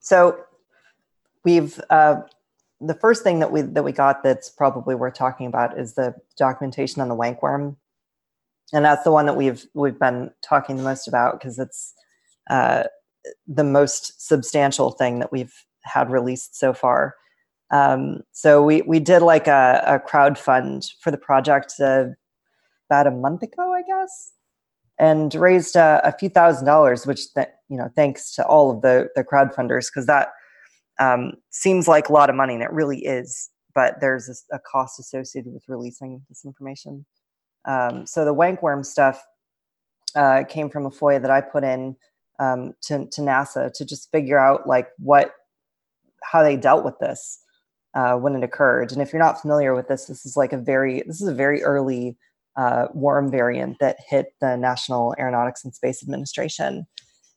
[0.00, 0.44] So,
[1.44, 2.22] we've uh,
[2.80, 6.14] the first thing that we that we got that's probably worth talking about is the
[6.36, 7.76] documentation on the wankworm,
[8.72, 11.94] and that's the one that we've we've been talking the most about because it's
[12.50, 12.84] uh,
[13.46, 17.14] the most substantial thing that we've had released so far.
[17.70, 22.06] Um, so we we did like a, a crowd fund for the project uh,
[22.90, 24.32] about a month ago, I guess,
[25.02, 27.06] and raised uh, a few thousand dollars.
[27.06, 30.28] Which th- you know, thanks to all of the the crowd funders, because that
[31.00, 33.50] um, seems like a lot of money, and it really is.
[33.74, 37.04] But there's a, a cost associated with releasing this information.
[37.64, 39.22] Um, so the wankworm stuff
[40.14, 41.96] uh, came from a FOIA that I put in
[42.38, 45.34] um, to, to NASA to just figure out like what
[46.22, 47.40] how they dealt with this
[47.94, 48.92] uh, when it occurred.
[48.92, 51.34] And if you're not familiar with this, this is like a very this is a
[51.34, 52.16] very early
[52.56, 56.86] uh, worm variant that hit the National Aeronautics and Space Administration,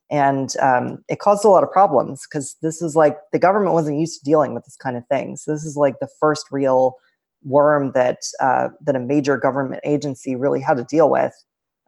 [0.09, 3.99] and um, it caused a lot of problems because this is like the government wasn't
[3.99, 5.35] used to dealing with this kind of thing.
[5.35, 6.95] So this is like the first real
[7.43, 11.33] worm that uh, that a major government agency really had to deal with.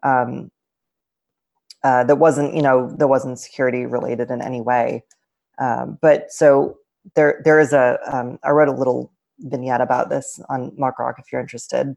[0.04, 0.52] Um,
[1.84, 5.04] uh, that wasn't, you know, that wasn't security related in any way.
[5.60, 6.78] Um, but so
[7.16, 11.32] there there is a um, I wrote a little vignette about this on Muckrock if
[11.32, 11.96] you're interested.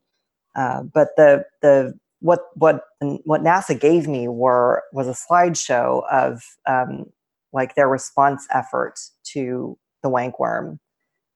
[0.54, 2.84] Uh, but the the what what
[3.24, 7.06] what NASA gave me were was a slideshow of um,
[7.52, 10.78] like their response effort to the wankworm,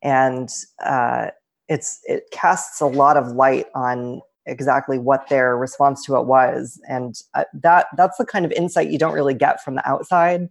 [0.03, 0.49] and
[0.85, 1.29] uh,
[1.69, 6.81] it's it casts a lot of light on exactly what their response to it was,
[6.89, 10.49] and uh, that that's the kind of insight you don't really get from the outside,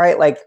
[0.00, 0.18] right?
[0.18, 0.38] Like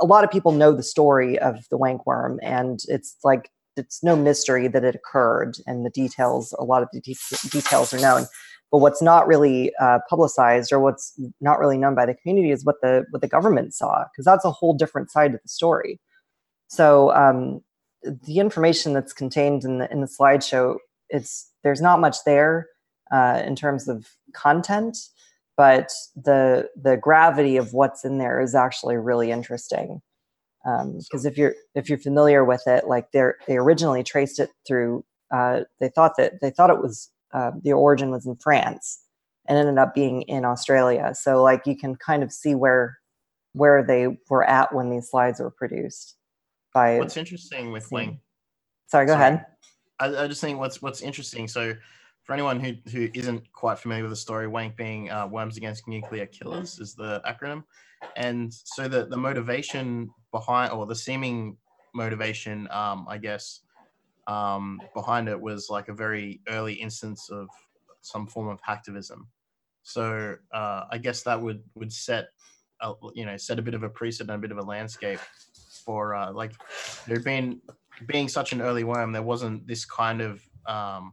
[0.00, 4.16] a lot of people know the story of the wankworm, and it's like it's no
[4.16, 8.26] mystery that it occurred, and the details, a lot of the de- details are known.
[8.70, 12.64] But what's not really uh, publicized, or what's not really known by the community, is
[12.64, 16.00] what the what the government saw, because that's a whole different side of the story.
[16.68, 17.60] So um,
[18.02, 20.76] the information that's contained in the in the slideshow,
[21.10, 22.66] it's there's not much there
[23.12, 24.96] uh, in terms of content,
[25.56, 30.00] but the the gravity of what's in there is actually really interesting
[30.64, 34.50] because um, if you're if you're familiar with it like they they originally traced it
[34.66, 39.00] through uh, they thought that they thought it was uh, the origin was in france
[39.48, 42.98] and ended up being in australia so like you can kind of see where
[43.54, 46.16] where they were at when these slides were produced
[46.72, 48.18] by what's interesting with wank
[48.86, 49.24] sorry go sorry.
[49.24, 49.46] ahead
[49.98, 51.74] I, I just think what's what's interesting so
[52.24, 55.88] for anyone who, who isn't quite familiar with the story, WANK being uh, Worms Against
[55.88, 57.64] Nuclear Killers is the acronym.
[58.16, 61.56] And so the, the motivation behind, or the seeming
[61.94, 63.60] motivation, um, I guess,
[64.26, 67.48] um, behind it was like a very early instance of
[68.00, 69.26] some form of hacktivism.
[69.84, 72.28] So uh, I guess that would would set,
[72.80, 75.20] a, you know, set a bit of a precedent, a bit of a landscape
[75.84, 76.52] for uh, like
[77.06, 77.60] there'd been
[78.06, 81.12] being such an early worm, there wasn't this kind of um,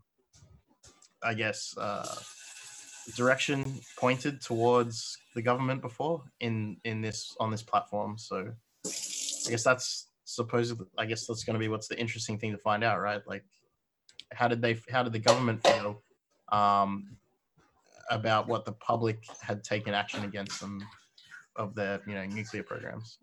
[1.21, 2.15] I guess, uh,
[3.15, 8.17] direction pointed towards the government before in in this on this platform.
[8.17, 8.51] So
[9.47, 12.57] I guess that's supposedly I guess that's going to be what's the interesting thing to
[12.57, 13.21] find out, right?
[13.27, 13.43] Like,
[14.33, 16.01] how did they how did the government feel?
[16.51, 17.17] Um,
[18.09, 20.83] about what the public had taken action against them
[21.55, 23.19] of their you know nuclear programs.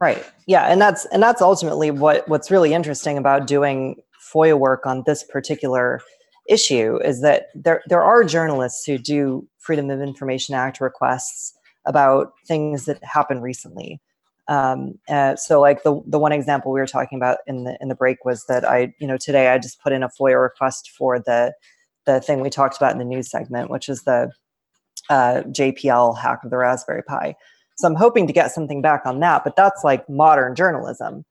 [0.00, 0.24] Right.
[0.46, 3.96] Yeah, and that's and that's ultimately what what's really interesting about doing
[4.32, 6.00] FOIA work on this particular
[6.48, 11.54] issue is that there there are journalists who do Freedom of Information Act requests
[11.86, 14.00] about things that happened recently.
[14.48, 17.88] Um, uh, so, like the the one example we were talking about in the in
[17.88, 20.90] the break was that I, you know, today I just put in a FOIA request
[20.96, 21.54] for the
[22.06, 24.30] the thing we talked about in the news segment, which is the
[25.08, 27.34] uh, JPL hack of the Raspberry Pi.
[27.76, 31.24] So I'm hoping to get something back on that, but that's like modern journalism.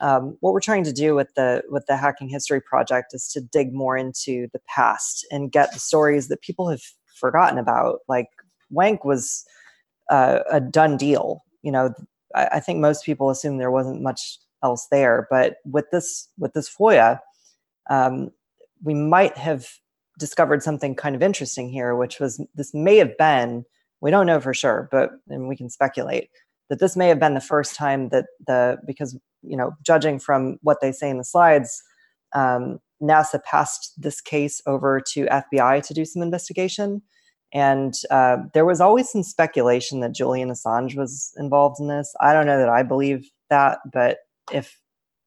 [0.00, 3.40] Um, what we're trying to do with the with the Hacking History Project is to
[3.40, 6.80] dig more into the past and get the stories that people have
[7.18, 7.98] forgotten about.
[8.08, 8.28] Like
[8.70, 9.44] Wank was
[10.08, 11.42] uh, a done deal.
[11.62, 11.94] You know,
[12.34, 16.52] I, I think most people assume there wasn't much else there, but with this with
[16.52, 17.20] this FOIA,
[17.88, 18.30] um,
[18.82, 19.68] we might have
[20.18, 23.64] discovered something kind of interesting here, which was this may have been
[24.00, 26.30] we don't know for sure, but and we can speculate
[26.68, 30.58] that this may have been the first time that the because you know judging from
[30.62, 31.82] what they say in the slides,
[32.34, 37.02] um, NASA passed this case over to FBI to do some investigation,
[37.52, 42.14] and uh, there was always some speculation that Julian Assange was involved in this.
[42.20, 44.18] I don't know that I believe that, but
[44.52, 44.78] if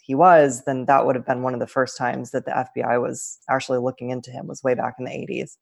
[0.02, 3.02] he was, then that would have been one of the first times that the FBI
[3.02, 5.58] was actually looking into him was way back in the 80s.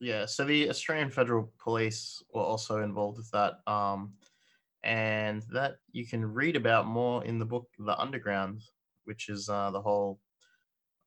[0.00, 3.60] Yeah, so the Australian Federal Police were also involved with that.
[3.66, 4.14] Um,
[4.82, 8.62] and that you can read about more in the book The Underground,
[9.04, 10.20] which is uh, the whole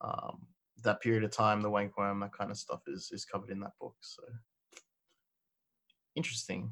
[0.01, 0.47] um,
[0.83, 3.73] that period of time, the wankworm, that kind of stuff is is covered in that
[3.79, 3.95] book.
[4.01, 4.23] So
[6.15, 6.71] interesting.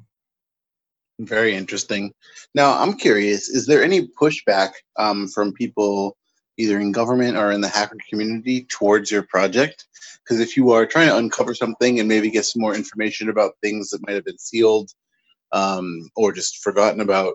[1.18, 2.12] Very interesting.
[2.54, 6.16] Now, I'm curious: is there any pushback um, from people,
[6.58, 9.86] either in government or in the hacker community, towards your project?
[10.22, 13.54] Because if you are trying to uncover something and maybe get some more information about
[13.62, 14.90] things that might have been sealed
[15.52, 17.34] um, or just forgotten about,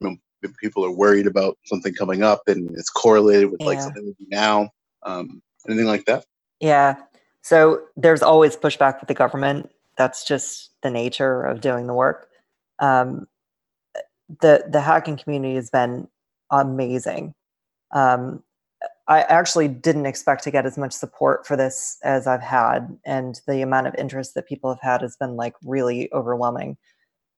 [0.00, 4.04] you know, people are worried about something coming up and it's correlated with like something
[4.04, 4.70] we do now,
[5.04, 6.24] um, anything like that.
[6.60, 6.96] Yeah.
[7.42, 9.70] So there's always pushback with the government.
[9.96, 12.28] That's just the nature of doing the work.
[12.78, 13.26] Um,
[14.40, 16.08] the the hacking community has been
[16.50, 17.34] amazing.
[17.92, 18.42] Um,
[19.06, 23.40] I actually didn't expect to get as much support for this as I've had, and
[23.46, 26.78] the amount of interest that people have had has been like really overwhelming.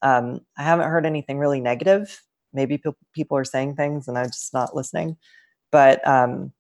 [0.03, 2.23] Um, I haven't heard anything really negative.
[2.53, 5.17] Maybe people people are saying things and I'm just not listening.
[5.73, 6.53] But um,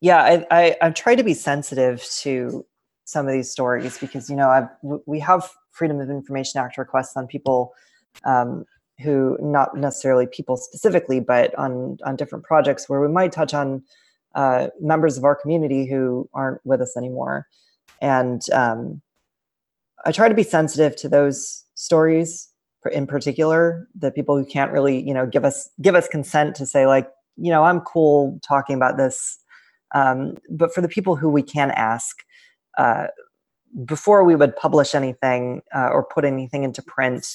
[0.00, 2.64] yeah, I, I I've tried to be sensitive to
[3.04, 4.68] some of these stories because you know I've
[5.06, 7.72] we have Freedom of Information Act requests on people
[8.24, 8.64] um,
[9.00, 13.82] who not necessarily people specifically, but on on different projects where we might touch on
[14.34, 17.46] uh, members of our community who aren't with us anymore,
[18.00, 19.02] and um,
[20.04, 22.48] I try to be sensitive to those stories
[22.92, 26.66] in particular, the people who can't really you know give us give us consent to
[26.66, 29.38] say like you know I'm cool talking about this
[29.94, 32.16] um, but for the people who we can ask,
[32.76, 33.08] uh,
[33.84, 37.26] before we would publish anything uh, or put anything into print,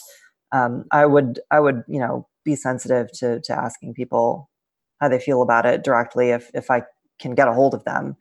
[0.51, 4.49] um, I would I would you know be sensitive to to asking people
[4.99, 6.84] how they feel about it directly if if I
[7.19, 8.15] can get a hold of them.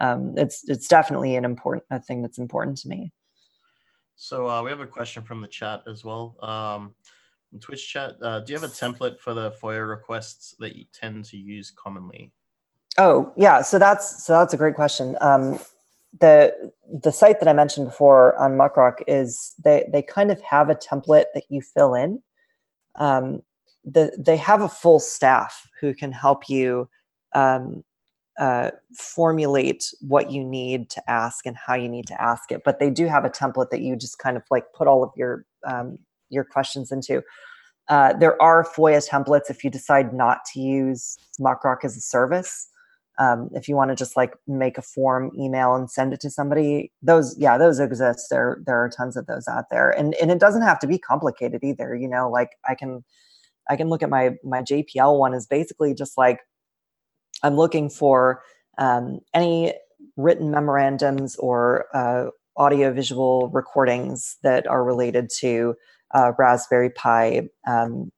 [0.00, 3.12] Um, it's it's definitely an important a thing that's important to me.
[4.16, 6.36] So uh, we have a question from the chat as well.
[6.42, 6.94] Um,
[7.60, 11.24] Twitch chat, uh, do you have a template for the FOIA requests that you tend
[11.26, 12.32] to use commonly?
[12.98, 15.16] Oh yeah, so that's so that's a great question.
[15.20, 15.58] Um,
[16.18, 20.70] the the site that I mentioned before on Muckrock is they they kind of have
[20.70, 22.22] a template that you fill in.
[22.94, 23.42] Um,
[23.84, 26.88] the they have a full staff who can help you
[27.34, 27.84] um,
[28.38, 32.62] uh, formulate what you need to ask and how you need to ask it.
[32.64, 35.10] But they do have a template that you just kind of like put all of
[35.16, 35.98] your um,
[36.30, 37.22] your questions into.
[37.88, 42.68] Uh, there are FOIA templates if you decide not to use Muckrock as a service
[43.18, 46.30] um, if you want to just like make a form email and send it to
[46.30, 48.26] somebody those yeah those exist.
[48.30, 49.90] There there are tons of those out there.
[49.90, 53.04] And and it doesn't have to be complicated either you know like i can
[53.68, 56.40] i can look at my my jpl one is basically just like
[57.42, 58.42] i'm looking for
[58.78, 59.72] um, any
[60.16, 65.74] written memorandums or uh, audio visual recordings that are related to
[66.14, 68.10] uh, raspberry pi um,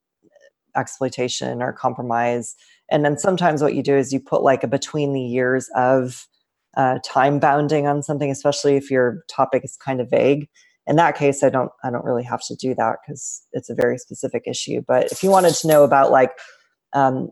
[0.76, 2.54] exploitation or compromise
[2.90, 6.26] and then sometimes what you do is you put like a between the years of
[6.76, 10.48] uh, time bounding on something especially if your topic is kind of vague
[10.86, 13.74] in that case i don't i don't really have to do that because it's a
[13.74, 16.32] very specific issue but if you wanted to know about like
[16.94, 17.30] um,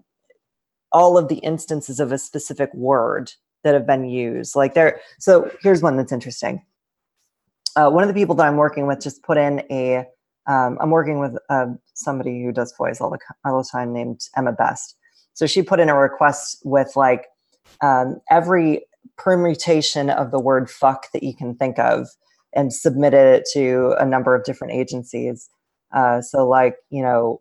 [0.93, 3.33] all of the instances of a specific word
[3.65, 6.63] that have been used like there so here's one that's interesting
[7.77, 10.05] uh, one of the people that I'm working with just put in a.
[10.49, 14.21] Um, I'm working with uh, somebody who does FOIAs all the all the time named
[14.37, 14.97] Emma Best.
[15.37, 17.27] So she put in a request with like
[17.83, 18.87] um, every
[19.19, 22.09] permutation of the word "fuck" that you can think of,
[22.55, 25.49] and submitted it to a number of different agencies.
[25.95, 27.41] Uh, so like you know.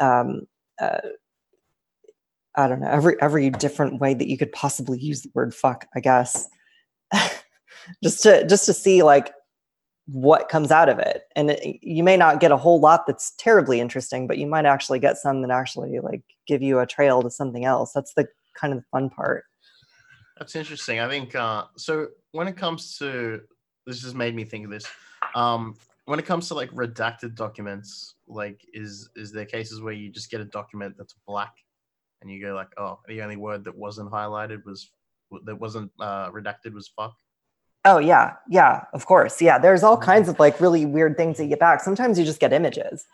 [0.00, 0.42] Um,
[0.80, 0.98] uh,
[2.56, 5.86] I don't know every every different way that you could possibly use the word fuck,
[5.94, 6.48] I guess.
[8.02, 9.32] just to just to see like
[10.06, 11.22] what comes out of it.
[11.36, 14.66] And it, you may not get a whole lot that's terribly interesting, but you might
[14.66, 17.92] actually get some that actually like give you a trail to something else.
[17.92, 18.26] That's the
[18.60, 19.44] kind of the fun part.
[20.38, 21.00] That's interesting.
[21.00, 22.08] I think uh, so.
[22.32, 23.40] When it comes to
[23.86, 24.86] this, has made me think of this.
[25.34, 30.10] Um, when it comes to like redacted documents, like is is there cases where you
[30.10, 31.54] just get a document that's black
[32.22, 34.90] and you go like, oh, the only word that wasn't highlighted was
[35.44, 37.14] that wasn't uh, redacted was fuck.
[37.84, 39.40] Oh yeah, yeah, of course.
[39.40, 41.80] Yeah, there's all kinds of like really weird things that you get back.
[41.80, 43.06] Sometimes you just get images.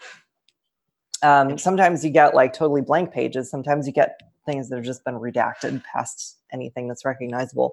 [1.23, 3.51] Um, sometimes you get like totally blank pages.
[3.51, 7.73] Sometimes you get things that have just been redacted past anything that's recognizable.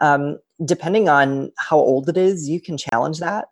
[0.00, 3.46] Um, depending on how old it is, you can challenge that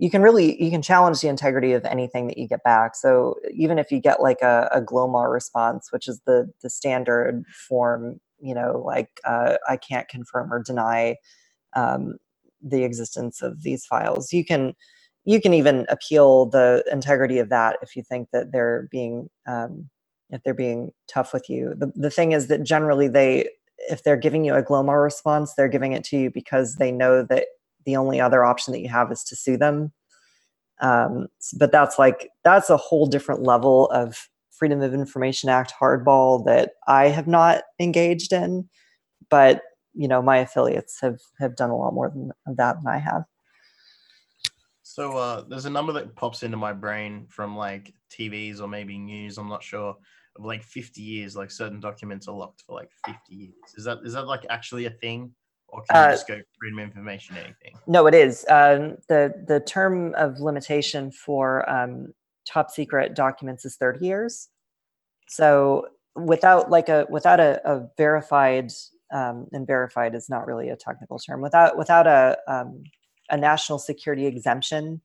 [0.00, 3.36] you can really you can challenge the integrity of anything that you get back so
[3.52, 8.18] even if you get like a, a glomar response which is the the standard form
[8.40, 11.14] you know like uh, i can't confirm or deny
[11.74, 12.16] um,
[12.62, 14.74] the existence of these files you can
[15.24, 19.88] you can even appeal the integrity of that if you think that they're being um,
[20.30, 23.48] if they're being tough with you the, the thing is that generally they
[23.88, 27.22] if they're giving you a glomar response they're giving it to you because they know
[27.22, 27.46] that
[27.84, 29.92] the only other option that you have is to sue them.
[30.80, 31.28] Um,
[31.58, 36.72] but that's like that's a whole different level of Freedom of Information Act hardball that
[36.86, 38.68] I have not engaged in.
[39.28, 39.62] But
[39.94, 43.24] you know, my affiliates have have done a lot more than that than I have.
[44.90, 48.98] So uh, there's a number that pops into my brain from like TVs or maybe
[48.98, 49.38] news.
[49.38, 49.96] I'm not sure
[50.36, 51.36] of like 50 years.
[51.36, 53.54] Like certain documents are locked for like 50 years.
[53.76, 55.32] Is that is that like actually a thing?
[55.72, 57.78] or can you uh, just go freedom of information anything?
[57.86, 58.44] No, it is.
[58.48, 62.12] Um, the the term of limitation for um,
[62.46, 64.48] top secret documents is 30 years.
[65.28, 68.72] So without like a without a, a verified
[69.12, 71.40] um, and verified is not really a technical term.
[71.40, 72.82] Without without a um,
[73.30, 75.00] a national security exemption,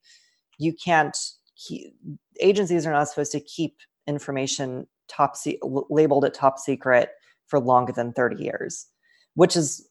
[0.57, 1.17] you can't.
[1.57, 1.95] Keep,
[2.41, 3.77] agencies are not supposed to keep
[4.07, 7.11] information top se- labeled at top secret
[7.47, 8.87] for longer than 30 years
[9.35, 9.87] which is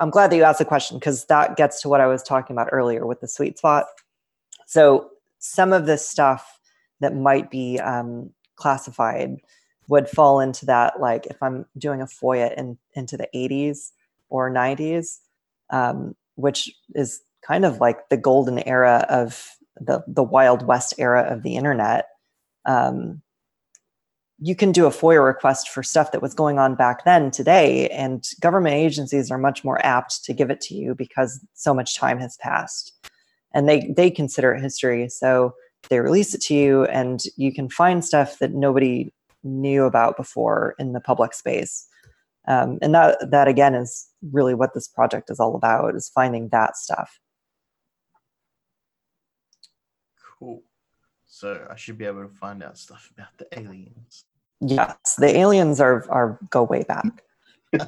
[0.00, 2.54] I'm glad that you asked the question because that gets to what I was talking
[2.54, 3.86] about earlier with the sweet spot.
[4.66, 6.60] So some of this stuff
[7.00, 9.38] that might be um, classified
[9.88, 11.00] would fall into that.
[11.00, 13.90] Like if I'm doing a FOIA in, into the 80s
[14.28, 15.18] or 90s,
[15.70, 21.22] um, which is kind of like the golden era of the the Wild West era
[21.22, 22.06] of the internet.
[22.64, 23.22] Um,
[24.44, 27.88] you can do a FOIA request for stuff that was going on back then today,
[27.90, 31.96] and government agencies are much more apt to give it to you because so much
[31.96, 32.92] time has passed.
[33.54, 35.08] And they, they consider it history.
[35.08, 35.54] So
[35.90, 39.12] they release it to you, and you can find stuff that nobody
[39.44, 41.86] knew about before in the public space.
[42.48, 46.48] Um, and that, that, again, is really what this project is all about, is finding
[46.48, 47.20] that stuff.
[50.42, 50.62] Cool.
[51.24, 54.24] So I should be able to find out stuff about the aliens.
[54.60, 57.22] Yes, the aliens are are go way back.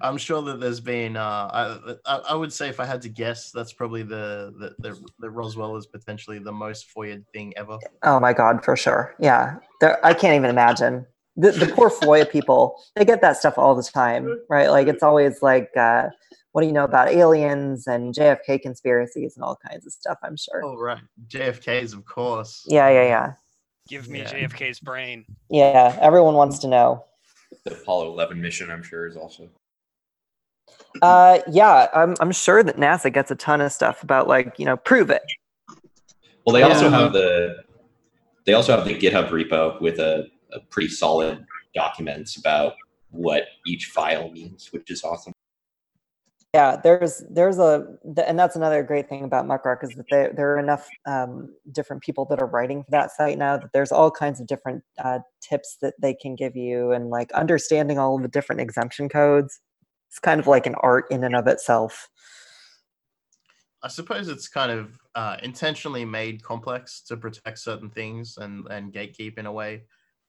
[0.00, 1.16] I'm sure that there's been.
[1.16, 4.98] Uh, I, I would say if I had to guess, that's probably the the, the,
[5.20, 7.78] the Roswell is potentially the most FOIA thing ever.
[8.02, 9.14] Oh my god, for sure.
[9.20, 11.06] Yeah, They're, I can't even imagine
[11.36, 12.82] the the poor FOIA people.
[12.96, 14.68] They get that stuff all the time, right?
[14.68, 16.08] Like it's always like, uh,
[16.56, 20.16] what do you know about aliens and JFK conspiracies and all kinds of stuff.
[20.22, 20.64] I'm sure.
[20.64, 22.64] Oh right, JFK's of course.
[22.66, 23.32] Yeah, yeah, yeah.
[23.90, 24.32] Give me yeah.
[24.32, 25.26] JFK's brain.
[25.50, 27.04] Yeah, everyone wants to know.
[27.64, 29.50] The Apollo 11 mission, I'm sure, is also.
[31.02, 34.64] Uh, yeah, I'm I'm sure that NASA gets a ton of stuff about like you
[34.64, 35.20] know prove it.
[36.46, 37.64] Well, they also have the
[38.46, 42.76] they also have the GitHub repo with a, a pretty solid documents about
[43.10, 45.34] what each file means, which is awesome
[46.56, 47.86] yeah there's there's a
[48.26, 52.02] and that's another great thing about muckrock is that there, there are enough um, different
[52.02, 55.18] people that are writing for that site now that there's all kinds of different uh,
[55.42, 59.60] tips that they can give you and like understanding all of the different exemption codes
[60.08, 62.08] it's kind of like an art in and of itself.
[63.82, 68.92] I suppose it's kind of uh, intentionally made complex to protect certain things and and
[68.92, 69.82] gatekeep in a way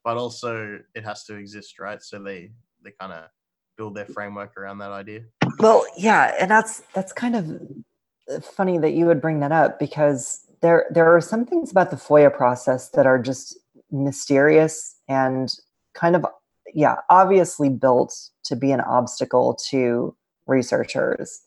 [0.03, 2.01] but also it has to exist right?
[2.01, 2.51] So they
[2.83, 3.29] they kind of
[3.77, 5.21] build their framework around that idea
[5.59, 10.41] well, yeah, and that's that's kind of funny that you would bring that up because
[10.61, 13.57] there there are some things about the FOIA process that are just
[13.91, 15.53] mysterious and
[15.93, 16.25] kind of
[16.73, 18.13] yeah obviously built
[18.43, 20.15] to be an obstacle to
[20.45, 21.41] researchers.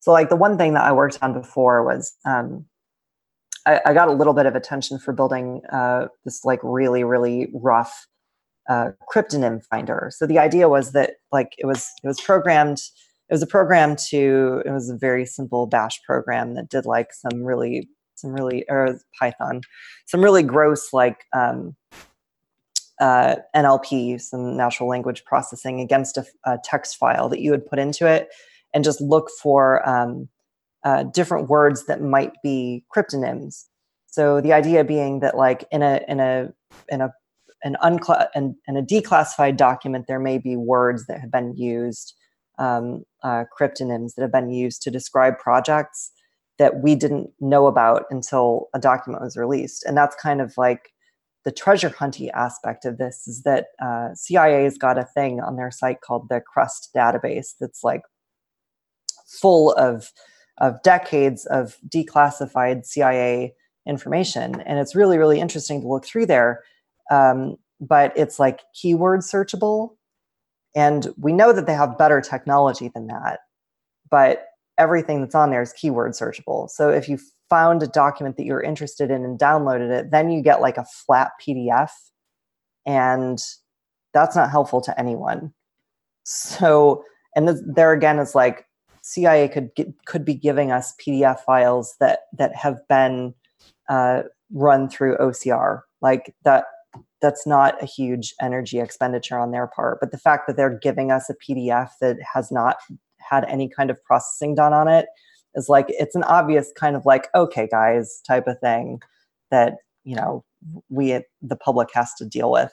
[0.00, 2.66] So like the one thing that I worked on before was um,
[3.66, 7.50] I, I, got a little bit of attention for building uh, this like really really
[7.54, 8.06] rough
[8.68, 10.10] uh, cryptonym finder.
[10.14, 12.80] So the idea was that like it was it was programmed.
[13.28, 17.12] It was a program to it was a very simple bash program that did like
[17.12, 19.62] some really some really or Python
[20.06, 21.74] some really gross like um,
[23.00, 27.78] uh, NLP, some natural language processing against a, a, text file that you would put
[27.78, 28.28] into it
[28.72, 30.28] and just look for um,
[30.84, 33.64] uh, different words that might be cryptonyms.
[34.06, 36.52] So the idea being that like in a in a
[36.88, 37.12] in a
[37.64, 42.14] an uncla- and, in a declassified document, there may be words that have been used,
[42.58, 46.12] um, uh, cryptonyms that have been used to describe projects
[46.58, 49.84] that we didn't know about until a document was released.
[49.84, 50.92] And that's kind of like
[51.44, 55.70] the treasure hunty aspect of this is that uh, CIA's got a thing on their
[55.70, 58.02] site called the CREST database that's like
[59.26, 60.10] full of
[60.58, 63.52] of decades of declassified CIA
[63.86, 66.62] information, and it's really really interesting to look through there
[67.10, 69.96] um, but it's like keyword searchable.
[70.74, 73.40] And we know that they have better technology than that,
[74.10, 74.46] but
[74.78, 76.68] everything that's on there is keyword searchable.
[76.68, 77.18] So if you
[77.48, 80.84] found a document that you're interested in and downloaded it, then you get like a
[80.84, 81.90] flat PDF.
[82.86, 83.38] And
[84.12, 85.52] that's not helpful to anyone.
[86.24, 87.04] So,
[87.36, 88.66] and th- there again is like
[89.02, 93.34] CIA could get, could be giving us PDF files that that have been
[93.88, 94.22] uh,
[94.52, 95.82] run through OCR.
[96.00, 96.64] Like that
[97.20, 99.98] that's not a huge energy expenditure on their part.
[100.00, 102.76] But the fact that they're giving us a PDF that has not
[103.18, 105.06] had any kind of processing done on it
[105.54, 109.00] is like it's an obvious kind of like okay guys type of thing
[109.50, 109.74] that
[110.04, 110.44] you know
[110.88, 112.72] we the public has to deal with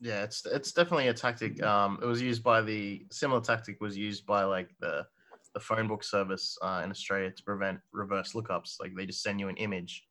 [0.00, 3.96] yeah it's it's definitely a tactic um it was used by the similar tactic was
[3.96, 5.04] used by like the
[5.54, 9.38] the phone book service uh, in australia to prevent reverse lookups like they just send
[9.40, 10.06] you an image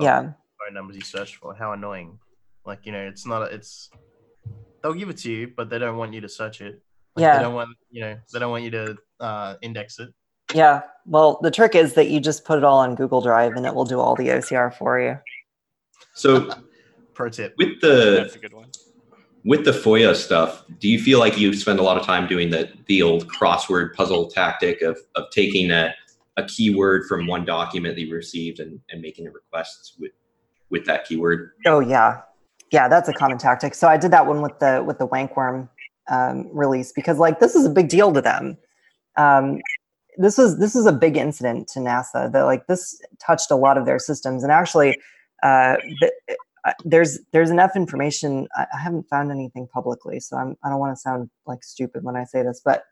[0.00, 0.32] yeah
[0.64, 1.54] phone numbers you search for.
[1.54, 2.18] How annoying!
[2.64, 3.42] Like you know, it's not.
[3.42, 3.90] A, it's
[4.82, 6.82] they'll give it to you, but they don't want you to search it.
[7.16, 7.36] Like, yeah.
[7.38, 8.16] They don't want you know.
[8.32, 10.10] They don't want you to uh, index it.
[10.54, 10.82] Yeah.
[11.06, 13.74] Well, the trick is that you just put it all on Google Drive, and it
[13.74, 15.18] will do all the OCR for you.
[16.14, 16.50] So,
[17.14, 18.70] pro tip with the That's a good one.
[19.44, 22.50] with the FOIA stuff, do you feel like you spend a lot of time doing
[22.50, 25.94] the the old crossword puzzle tactic of of taking a
[26.38, 30.12] a keyword from one document that you received and, and making a request with
[30.72, 31.52] with that keyword?
[31.66, 32.22] Oh yeah,
[32.72, 33.76] yeah, that's a common tactic.
[33.76, 35.68] So I did that one with the with the Wankworm
[36.10, 38.56] um, release because like this is a big deal to them.
[39.16, 39.60] Um,
[40.16, 42.32] this was this is a big incident to NASA.
[42.32, 44.96] That like this touched a lot of their systems, and actually,
[45.42, 45.76] uh,
[46.64, 48.48] uh, there's there's enough information.
[48.56, 52.02] I, I haven't found anything publicly, so I'm I don't want to sound like stupid
[52.02, 52.84] when I say this, but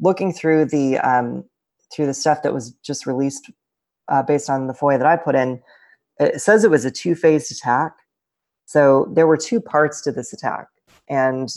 [0.00, 1.44] looking through the um,
[1.92, 3.50] through the stuff that was just released
[4.08, 5.62] uh, based on the FOIA that I put in,
[6.18, 7.92] it says it was a two-phased attack.
[8.66, 10.68] So there were two parts to this attack,
[11.08, 11.48] and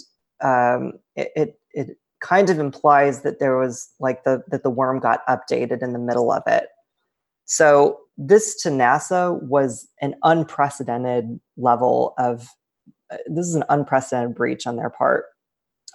[0.42, 5.00] um, it, it, it kind of implies that there was like the that the worm
[5.00, 6.68] got updated in the middle of it.
[7.46, 12.50] So this to NASA was an unprecedented level of
[13.12, 15.26] uh, this is an unprecedented breach on their part.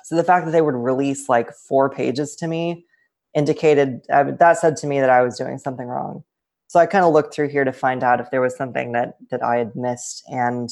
[0.04, 2.86] So the fact that they would release like four pages to me
[3.34, 6.24] indicated uh, that said to me that I was doing something wrong.
[6.72, 9.18] So I kind of looked through here to find out if there was something that
[9.30, 10.24] that I had missed.
[10.28, 10.70] And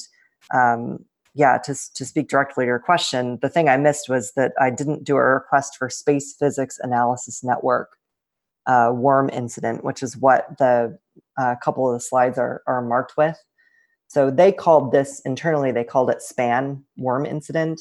[0.51, 1.05] um,
[1.35, 4.71] yeah, to to speak directly to your question, the thing I missed was that I
[4.71, 7.99] didn't do a request for Space Physics Analysis Network
[8.65, 10.99] uh, worm incident, which is what the
[11.39, 13.37] uh, couple of the slides are are marked with.
[14.09, 15.71] So they called this internally.
[15.71, 17.79] They called it span worm incident.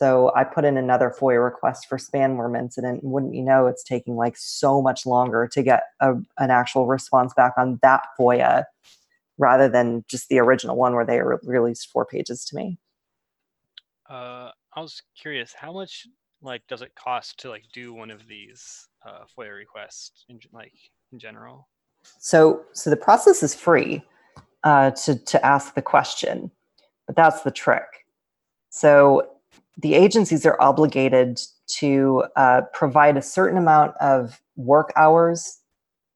[0.00, 3.02] So I put in another FOIA request for spanworm incident.
[3.02, 6.86] And wouldn't you know, it's taking like so much longer to get a, an actual
[6.86, 8.64] response back on that FOIA
[9.36, 12.78] rather than just the original one where they re- released four pages to me.
[14.08, 16.06] Uh, I was curious, how much
[16.40, 20.72] like does it cost to like do one of these uh, FOIA requests in like
[21.12, 21.68] in general?
[22.18, 24.02] So, so the process is free
[24.64, 26.50] uh, to to ask the question,
[27.06, 28.06] but that's the trick.
[28.70, 29.26] So
[29.80, 35.60] the agencies are obligated to uh, provide a certain amount of work hours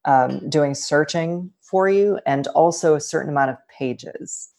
[0.04, 4.50] um, doing searching for you and also a certain amount of pages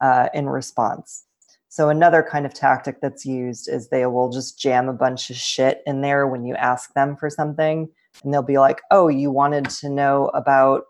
[0.00, 1.24] uh, in response.
[1.68, 5.36] So, another kind of tactic that's used is they will just jam a bunch of
[5.36, 7.88] shit in there when you ask them for something
[8.22, 10.84] and they'll be like, "Oh, you wanted to know about,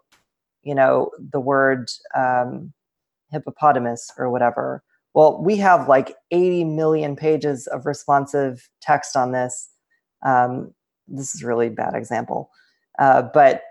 [0.62, 2.72] you know, the word um,
[3.30, 4.82] hippopotamus or whatever."
[5.14, 9.68] Well, we have like 80 million pages of responsive text on this.
[10.24, 10.72] Um,
[11.08, 12.50] this is a really bad example,
[12.98, 13.62] uh, but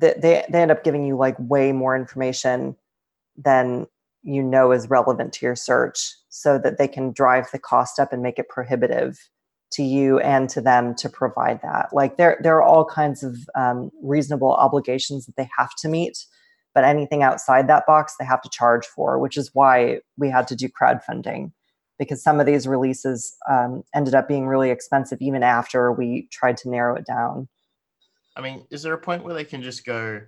[0.00, 2.76] th- they they end up giving you like way more information
[3.36, 3.86] than
[4.22, 8.12] you know is relevant to your search, so that they can drive the cost up
[8.12, 9.18] and make it prohibitive
[9.72, 11.88] to you and to them to provide that.
[11.92, 16.26] Like there there are all kinds of um, reasonable obligations that they have to meet
[16.74, 20.46] but anything outside that box they have to charge for which is why we had
[20.48, 21.52] to do crowdfunding
[21.98, 26.56] because some of these releases um, ended up being really expensive even after we tried
[26.56, 27.48] to narrow it down
[28.34, 30.22] I mean, is there a point where they can just go,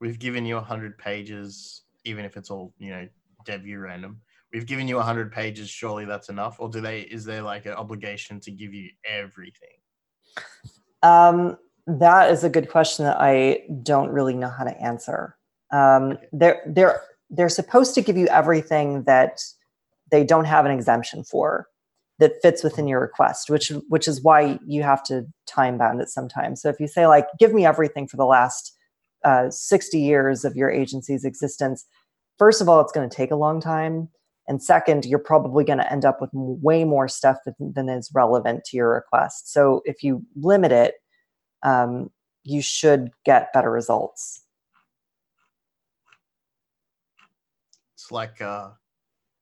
[0.00, 3.08] "We've given you hundred pages, even if it's all you know,
[3.44, 4.20] debut random.
[4.52, 5.70] We've given you hundred pages.
[5.70, 7.02] Surely that's enough." Or do they?
[7.02, 9.68] Is there like an obligation to give you everything?
[11.04, 11.56] um,
[11.86, 15.36] that is a good question that i don't really know how to answer
[15.74, 19.42] um, they're they're they're supposed to give you everything that
[20.10, 21.66] they don't have an exemption for
[22.20, 26.08] that fits within your request which which is why you have to time bound it
[26.08, 26.62] sometimes.
[26.62, 28.72] So if you say like give me everything for the last
[29.24, 31.84] uh, 60 years of your agency's existence
[32.38, 34.08] first of all it's going to take a long time.
[34.46, 38.12] And second you're probably going to end up with way more stuff than, than is
[38.14, 39.52] relevant to your request.
[39.52, 40.94] So if you limit it
[41.64, 42.10] um,
[42.44, 44.43] you should get better results
[48.04, 48.68] It's like uh,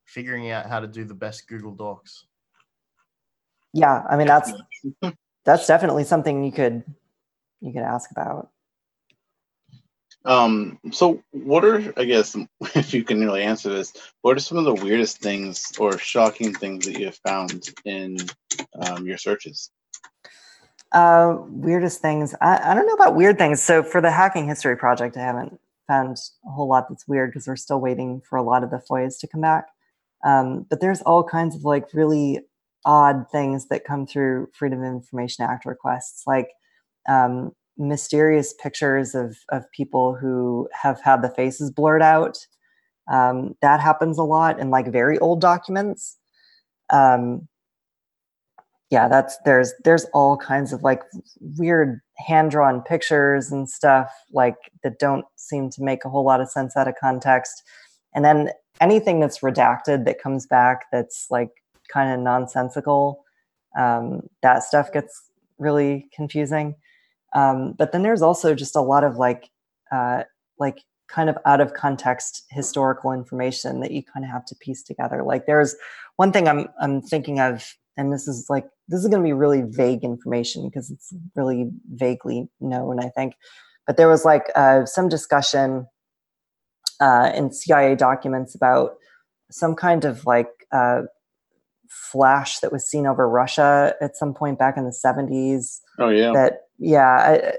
[0.05, 2.23] figuring out how to do the best Google dorks.
[3.73, 4.53] yeah i mean that's
[5.45, 6.85] that's definitely something you could
[7.61, 8.51] you could ask about
[10.25, 12.37] Um, so what are I guess
[12.77, 16.55] if you can really answer this, what are some of the weirdest things or shocking
[16.55, 18.17] things that you have found in
[18.79, 19.73] um, your searches?
[20.93, 22.37] Uh, weirdest things.
[22.41, 23.61] I, I don't know about weird things.
[23.61, 27.47] So for the hacking history project, I haven't found a whole lot that's weird because
[27.47, 29.67] we're still waiting for a lot of the FOIAs to come back.
[30.25, 32.41] Um, but there's all kinds of like really
[32.85, 36.49] odd things that come through Freedom of Information Act requests, like
[37.09, 42.39] um, mysterious pictures of of people who have had the faces blurred out.
[43.11, 46.19] Um, that happens a lot in like very old documents.
[46.91, 47.49] Um,
[48.93, 51.03] yeah that's there's there's all kinds of like
[51.57, 56.41] weird hand drawn pictures and stuff like that don't seem to make a whole lot
[56.41, 57.63] of sense out of context.
[58.15, 58.51] And then
[58.81, 61.51] anything that's redacted that comes back that's like
[61.93, 63.25] kind of nonsensical
[63.79, 66.75] um, that stuff gets really confusing.
[67.35, 69.51] Um, but then there's also just a lot of like
[69.91, 70.25] uh,
[70.59, 74.83] like kind of out of context historical information that you kind of have to piece
[74.83, 75.23] together.
[75.23, 75.77] Like there's
[76.17, 79.33] one thing i'm i'm thinking of and this is like this is going to be
[79.33, 83.35] really vague information because it's really vaguely known i think.
[83.87, 85.87] But there was like uh, some discussion
[87.01, 88.95] uh, in cia documents about
[89.51, 91.03] some kind of like uh,
[91.89, 96.33] flash that was seen over russia at some point back in the 70s Oh yeah.
[96.33, 97.53] that yeah I,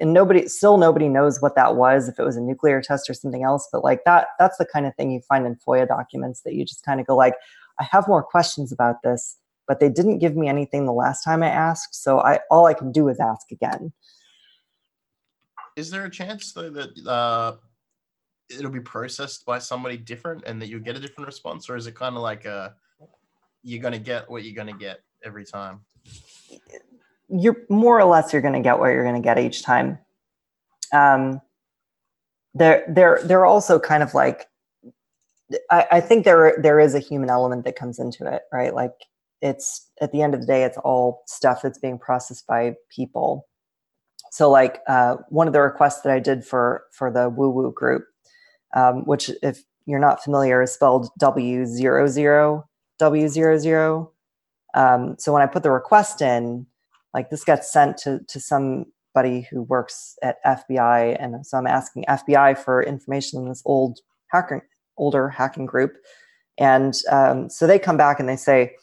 [0.00, 3.14] and nobody still nobody knows what that was if it was a nuclear test or
[3.14, 3.68] something else.
[3.72, 6.64] But like that that's the kind of thing you find in foia documents that you
[6.64, 7.34] just kind of go like
[7.80, 9.36] i have more questions about this
[9.68, 12.74] but they didn't give me anything the last time i asked so i all i
[12.74, 13.92] can do is ask again.
[15.76, 17.54] Is there a chance though that uh,
[18.50, 21.86] it'll be processed by somebody different and that you'll get a different response, or is
[21.86, 22.74] it kind of like a
[23.62, 25.80] you're gonna get what you're gonna get every time?
[27.28, 29.98] you're more or less you're going to get what you're going to get each time.
[30.92, 31.40] Um
[32.54, 34.46] there there there are also kind of like
[35.70, 38.74] I, I think there there is a human element that comes into it right?
[38.74, 38.94] Like
[39.40, 43.46] it's at the end of the day it's all stuff that's being processed by people.
[44.30, 48.04] So like uh, one of the requests that i did for for the w00w00 group
[48.74, 54.12] um, which if you're not familiar is spelled w zero zero w zero zero.
[54.74, 56.66] Um, so when i put the request in
[57.14, 62.04] like this gets sent to to somebody who works at FBI, and so I'm asking
[62.08, 64.60] FBI for information on this old hacking,
[64.98, 65.96] older hacking group,
[66.58, 68.74] and um, so they come back and they say,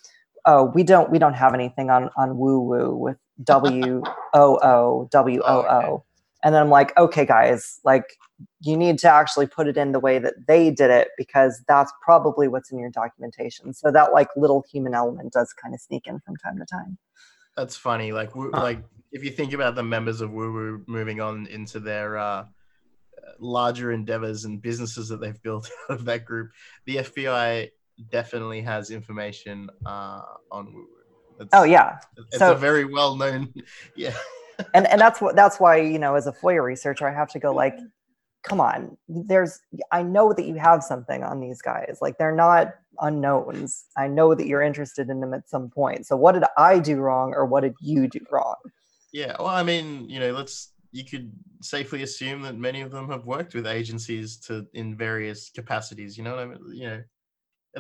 [0.46, 4.02] "Oh, we don't we don't have anything on on woo woo with W
[4.34, 6.04] O O W O O,"
[6.44, 8.06] and then I'm like, "Okay, guys, like."
[8.60, 11.94] You need to actually put it in the way that they did it because that's
[12.04, 13.74] probably what's in your documentation.
[13.74, 16.98] So that like little human element does kind of sneak in from time to time.
[17.56, 18.12] That's funny.
[18.12, 22.18] Like, woo- like if you think about the members of w00w00 moving on into their
[22.18, 22.46] uh,
[23.40, 26.52] larger endeavors and businesses that they've built out of that group,
[26.86, 27.70] the FBI
[28.12, 30.74] definitely has information uh, on.
[31.40, 31.98] It's, Oh yeah.
[32.18, 33.54] it's So- a very well known.
[33.96, 34.16] Yeah.
[34.74, 37.40] and and that's what that's why you know as a FOIA researcher I have to
[37.40, 37.78] go like,
[38.44, 39.60] come on, there's
[39.92, 41.98] I know that you have something on these guys.
[42.02, 43.86] Like they're not unknowns.
[43.98, 46.06] I know that you're interested in them at some point.
[46.08, 48.56] So what did I do wrong or what did you do wrong?
[49.12, 51.30] Yeah, well, I mean, you know, let's you could
[51.62, 56.18] safely assume that many of them have worked with agencies to in various capacities.
[56.18, 56.60] You know what I mean?
[56.74, 57.04] You know,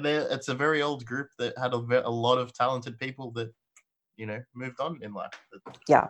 [0.04, 3.54] they it's a very old group that had a, a lot of talented people that
[4.18, 5.32] you know moved on in life.
[5.88, 6.08] Yeah.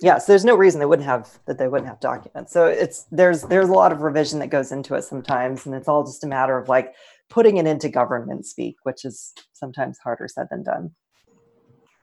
[0.00, 3.06] yeah so there's no reason they wouldn't have that they wouldn't have documents so it's
[3.10, 6.24] there's there's a lot of revision that goes into it sometimes and it's all just
[6.24, 6.94] a matter of like
[7.30, 10.90] putting it into government speak which is sometimes harder said than done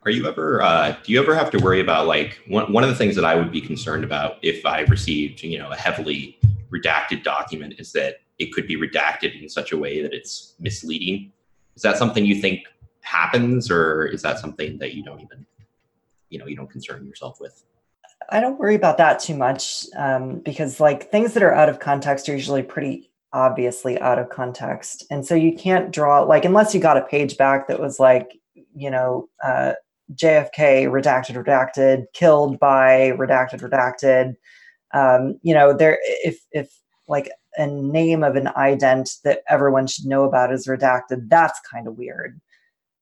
[0.03, 0.61] Are you ever?
[0.61, 3.25] Uh, do you ever have to worry about like one one of the things that
[3.25, 6.39] I would be concerned about if I received you know a heavily
[6.71, 11.31] redacted document is that it could be redacted in such a way that it's misleading.
[11.75, 12.61] Is that something you think
[13.01, 15.45] happens, or is that something that you don't even
[16.29, 17.63] you know you don't concern yourself with?
[18.29, 21.79] i don't worry about that too much um, because like things that are out of
[21.79, 26.73] context are usually pretty obviously out of context and so you can't draw like unless
[26.73, 28.37] you got a page back that was like
[28.75, 29.73] you know uh,
[30.13, 34.35] jfk redacted redacted killed by redacted redacted
[34.93, 36.69] um, you know there if if
[37.07, 41.87] like a name of an ident that everyone should know about is redacted that's kind
[41.87, 42.39] of weird.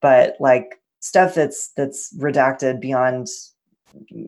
[0.01, 3.27] But like stuff that's that's redacted beyond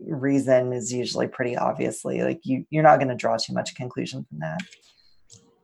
[0.06, 4.24] reason is usually pretty obviously like you you're not going to draw too much conclusion
[4.28, 4.60] from that.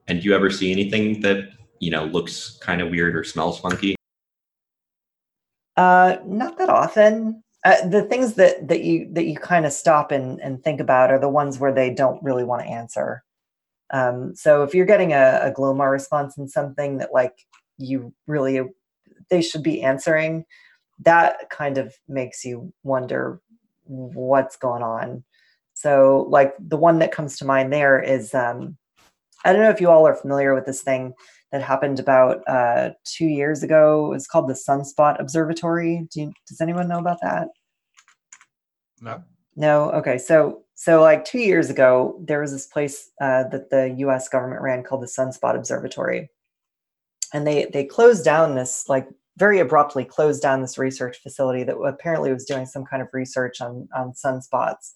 [0.07, 3.59] And do you ever see anything that you know looks kind of weird or smells
[3.61, 3.95] funky?
[5.77, 7.43] uh not that often.
[7.65, 11.11] Uh, the things that that you that you kind of stop and and think about
[11.11, 13.23] are the ones where they don't really want to answer
[13.91, 17.47] um so if you're getting a, a glomar response in something that like
[17.79, 18.61] you really
[19.31, 20.45] they should be answering
[21.01, 23.41] that kind of makes you wonder
[23.85, 25.25] what's going on.
[25.75, 28.77] So like the one that comes to mind there is um
[29.45, 31.15] i don't know if you all are familiar with this thing
[31.53, 34.13] that happened about uh two years ago.
[34.13, 36.07] It's called the sunspot observatory.
[36.13, 37.49] Do you, does anyone know about that?
[39.01, 39.23] No.
[39.55, 39.93] no?
[39.93, 44.29] Okay so so like two years ago there was this place uh, that the us
[44.29, 46.31] government ran called the sunspot observatory.
[47.35, 51.77] And they they closed down this like very abruptly closed down this research facility that
[51.79, 54.93] apparently was doing some kind of research on on sunspots.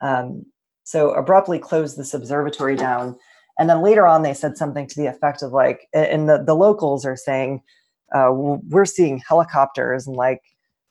[0.00, 0.46] Um,
[0.82, 3.16] so abruptly closed this observatory down.
[3.56, 6.56] And then later on they said something to the effect of like and the, the
[6.56, 7.62] locals are saying
[8.12, 10.42] uh, we're seeing helicopters and like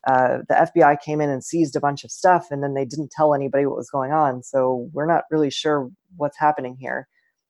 [0.08, 3.12] uh, the fbi came in and seized a bunch of stuff and then they didn't
[3.12, 7.08] tell anybody what was going on so we're not really sure what's happening here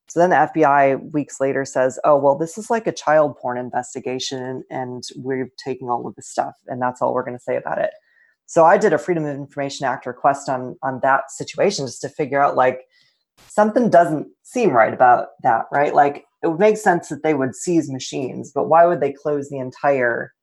[0.08, 3.56] so then the FBI weeks later says, "Oh, well, this is like a child porn
[3.56, 7.56] investigation, and we're taking all of this stuff, and that's all we're going to say
[7.56, 7.90] about it."
[8.46, 12.08] So I did a Freedom of Information Act request on on that situation just to
[12.10, 12.82] figure out like
[13.48, 15.94] something doesn't seem right about that, right?
[15.94, 19.48] Like it would make sense that they would seize machines, but why would they close
[19.48, 20.33] the entire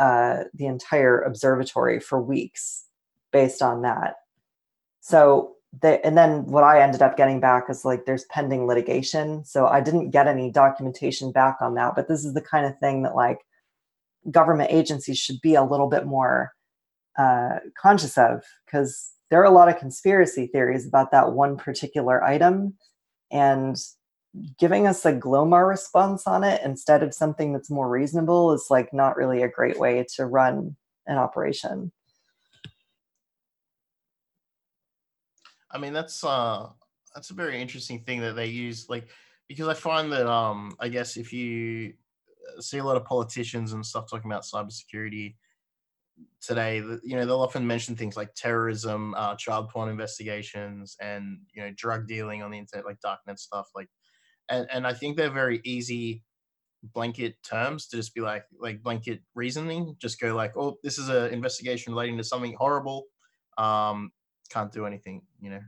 [0.00, 2.86] uh, the entire observatory for weeks
[3.32, 4.16] based on that?
[5.00, 9.44] So they, and then what I ended up getting back is like there's pending litigation.
[9.44, 11.94] So I didn't get any documentation back on that.
[11.94, 13.38] But this is the kind of thing that like
[14.30, 16.52] government agencies should be a little bit more
[17.18, 22.22] uh, conscious of because there are a lot of conspiracy theories about that one particular
[22.24, 22.74] item.
[23.30, 23.76] And
[24.58, 28.92] giving us a Glomar response on it instead of something that's more reasonable is like
[28.92, 30.76] not really a great way to run
[31.06, 31.90] an operation.
[35.70, 36.68] I mean, that's uh,
[37.14, 39.08] that's a very interesting thing that they use, like
[39.48, 41.94] because I find that um, I guess if you
[42.56, 45.34] uh, see a lot of politicians and stuff talking about cybersecurity
[46.40, 51.62] today, you know, they'll often mention things like terrorism, uh, child porn investigations, and you
[51.62, 53.88] know, drug dealing on the internet, like darknet stuff, like,
[54.50, 56.22] and and I think they're very easy
[56.82, 59.96] blanket terms to just be like like blanket reasoning.
[59.98, 63.06] Just go like oh this is an investigation relating to something horrible.
[63.58, 64.12] Um
[64.50, 65.60] can't do anything you know?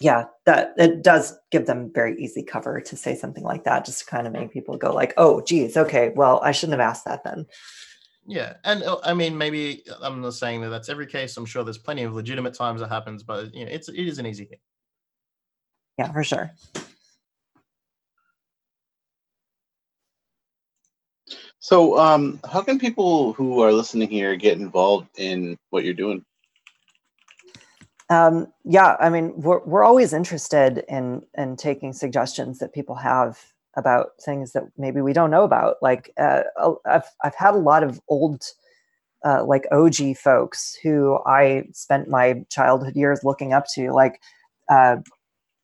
[0.00, 4.00] Yeah that it does give them very easy cover to say something like that just
[4.00, 7.04] to kind of make people go like oh geez okay well i shouldn't have asked
[7.04, 7.46] that then.
[8.26, 11.36] Yeah and uh, i mean maybe i'm not saying that that's every case.
[11.36, 14.18] I'm sure there's plenty of legitimate times that happens but you know it's it is
[14.18, 14.58] an easy thing
[15.98, 16.50] yeah for sure
[21.58, 26.24] So, um, how can people who are listening here get involved in what you're doing?
[28.10, 33.38] um, yeah i mean we're, we're always interested in in taking suggestions that people have
[33.76, 36.42] about things that maybe we don't know about like uh,
[36.86, 38.44] I've, I've had a lot of old
[39.24, 44.20] uh, like OG folks who I spent my childhood years looking up to, like
[44.68, 44.96] uh,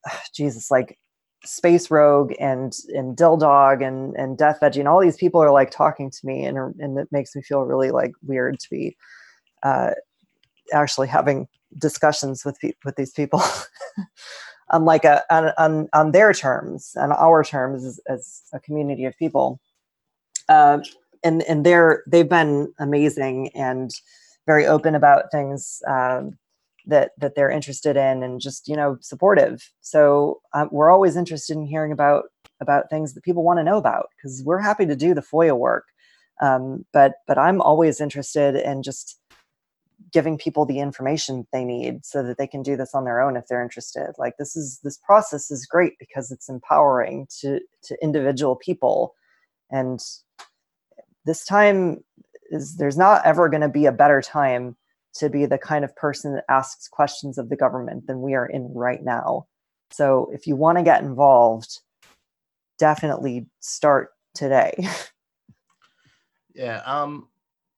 [0.35, 0.99] Jesus, like
[1.45, 5.70] Space Rogue and and DilDog and and Deth Veggie and all these people are like
[5.70, 8.97] talking to me and and it makes me feel really like weird to be
[9.62, 9.91] uh,
[10.73, 11.49] actually having
[11.79, 13.43] discussions with with these people
[14.70, 19.05] on like a on, on on their terms and our terms as, as a community
[19.05, 19.61] of people.
[20.49, 20.79] Uh,
[21.24, 23.91] and and they're they've been amazing and
[24.47, 26.37] very open about things um,
[26.87, 29.71] that that they're interested in and just you know supportive.
[29.81, 32.25] So um, we're always interested in hearing about
[32.61, 35.57] about things that people want to know about because we're happy to do the foia
[35.57, 35.85] work.
[36.41, 39.21] Um, but but i'm always interested in just
[40.13, 43.37] giving people the information they need so that they can do this on their own
[43.37, 44.13] if they're interested.
[44.19, 49.15] Like this is this process is great because it's empowering to to individual people.
[49.71, 50.01] And
[51.25, 52.05] this time
[52.51, 54.77] is there's not ever going to be a better time
[55.15, 58.47] to be the kind of person that asks questions of the government than we are
[58.47, 59.47] in right now.
[59.91, 61.81] So if you want to get involved,
[62.79, 64.75] definitely start today.
[66.55, 66.83] Yeah.
[66.85, 67.29] Um,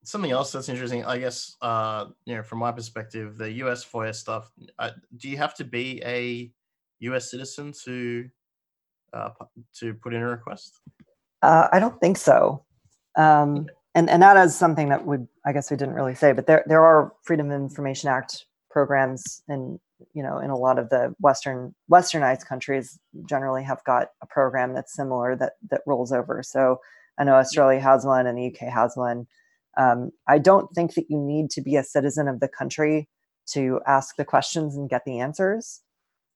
[0.05, 1.57] something else that's interesting, I guess.
[1.61, 3.85] Uh, you know, from my perspective, the U.S.
[3.85, 4.51] FOIA stuff.
[4.79, 6.51] Uh, do you have to be a
[7.01, 7.31] U.S.
[7.31, 8.29] citizen to
[9.13, 9.31] uh,
[9.79, 10.81] to put in a request?
[11.43, 12.65] Uh, I don't think so.
[13.17, 16.47] Um, and and that is something that we I guess we didn't really say, but
[16.47, 19.79] there there are Freedom of Information Act programs and
[20.15, 22.99] you know in a lot of the western westernized countries
[23.29, 26.43] generally have got a program that's similar that that rolls over.
[26.43, 26.81] So
[27.19, 29.27] i know australia has one and the uk has one.
[29.77, 33.09] Um, i don't think that you need to be a citizen of the country
[33.53, 35.83] to ask the questions and get the answers.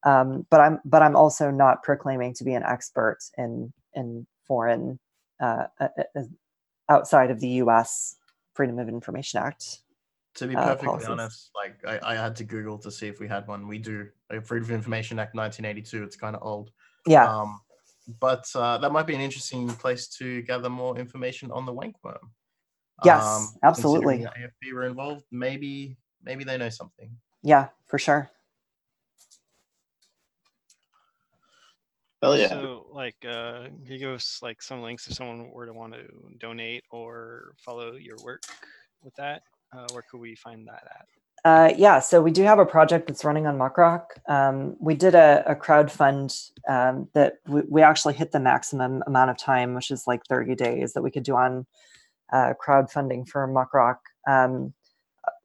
[0.04, 5.00] Um, but i'm but i'm also not proclaiming to be an expert in in foreign
[5.40, 5.88] uh, uh,
[6.88, 8.16] outside of the us
[8.54, 9.80] freedom of information act
[10.34, 11.08] to be uh, perfectly policies.
[11.08, 13.66] honest, like I, I had to Google to see if we had one.
[13.68, 14.08] We do.
[14.30, 16.02] Like, Freedom of Information Act 1982.
[16.04, 16.70] It's kind of old.
[17.06, 17.24] Yeah.
[17.26, 17.60] Um,
[18.20, 21.96] but uh, that might be an interesting place to gather more information on the WANK
[22.04, 22.30] worm.
[23.04, 24.18] Yes, Um, absolutely.
[24.18, 25.24] AFP were involved.
[25.30, 27.10] Maybe maybe they know something.
[27.42, 28.28] yeah for sure
[32.22, 32.48] Hell yeah.
[32.48, 35.94] So, like, uh, can you give us like some links if someone were to want
[35.94, 36.02] to
[36.38, 38.42] donate or follow your work
[39.02, 39.42] with that?
[39.72, 41.06] Uh, where could we find that at?
[41.44, 44.06] Uh, yeah, so we do have a project that's running on Muckrock.
[44.28, 46.34] Um, we did a, a crowd fund
[46.68, 50.56] um, that we, we actually hit the maximum amount of time, which is like 30
[50.56, 51.64] days that we could do on
[52.32, 53.98] uh, crowdfunding for Muckrock.
[54.28, 54.74] Um,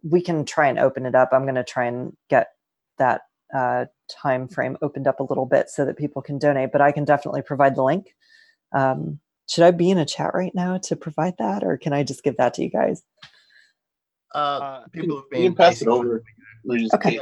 [0.02, 1.30] we can try and open it up.
[1.32, 2.48] I'm going to try and get
[2.98, 3.22] that
[3.56, 6.92] uh, time frame opened up a little bit so that people can donate, but I
[6.92, 8.16] can definitely provide the link.
[8.72, 9.20] Um,
[9.50, 12.24] should I be in a chat right now to provide that, or can I just
[12.24, 13.04] give that to you guys?
[14.34, 16.24] Uh, people have been can pass it over.
[16.68, 17.20] Just Okay.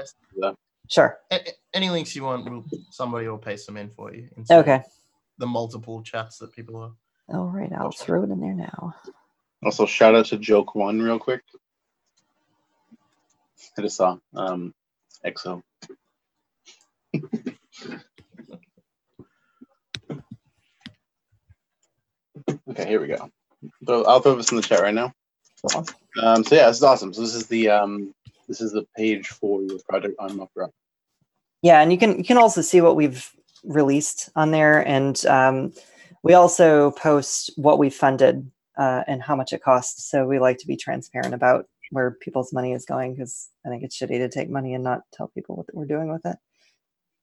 [0.87, 1.17] Sure.
[1.31, 4.29] A- a- any links you want, will somebody will paste them in for you.
[4.49, 4.81] Okay.
[5.37, 6.91] The multiple chats that people are.
[7.33, 8.93] All right, I'll throw it in there now.
[9.63, 11.41] Also, shout out to Joke One real quick.
[13.77, 14.73] I just saw um,
[15.25, 15.61] EXO.
[22.81, 23.29] Okay, here we go.
[23.85, 25.13] So I'll throw this in the chat right now.
[26.21, 27.13] Um, so yeah, this is awesome.
[27.13, 28.13] So this is the um,
[28.47, 30.71] this is the page for your project on Muckrock.
[31.61, 33.29] Yeah, and you can you can also see what we've
[33.63, 35.73] released on there, and um,
[36.23, 40.09] we also post what we funded uh, and how much it costs.
[40.09, 43.83] So we like to be transparent about where people's money is going because I think
[43.83, 46.37] it's shitty to take money and not tell people what we're doing with it.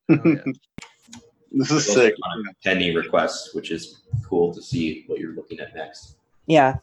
[1.51, 2.15] This is Also sick.
[2.25, 6.17] on Penny requests, which is cool to see what you're looking at next.
[6.47, 6.77] Yeah.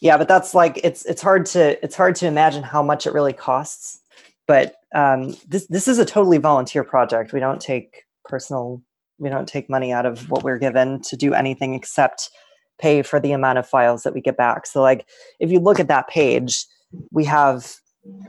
[0.00, 3.12] Yeah, but that's like it's it's hard to it's hard to imagine how much it
[3.12, 4.00] really costs.
[4.46, 7.32] But um, this this is a totally volunteer project.
[7.32, 8.82] We don't take personal
[9.18, 12.30] we don't take money out of what we're given to do anything except
[12.78, 14.66] pay for the amount of files that we get back.
[14.66, 15.06] So like
[15.40, 16.64] if you look at that page,
[17.10, 17.74] we have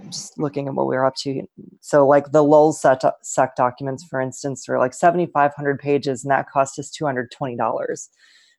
[0.01, 1.43] I'm just looking at what we we're up to.
[1.81, 6.49] So like the lull set sec documents, for instance, are like 7,500 pages, and that
[6.49, 8.10] cost us $220,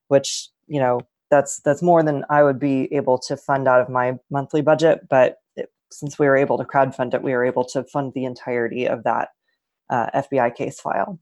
[0.08, 3.88] which you know that's that's more than I would be able to fund out of
[3.88, 5.08] my monthly budget.
[5.08, 8.24] But it, since we were able to crowdfund it, we were able to fund the
[8.24, 9.28] entirety of that
[9.88, 11.18] uh, FBI case file.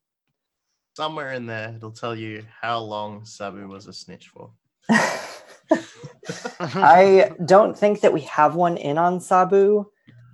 [0.96, 4.50] Somewhere in there, it'll tell you how long Sabu was a snitch for.
[6.60, 9.86] I don't think that we have one in on Sabu.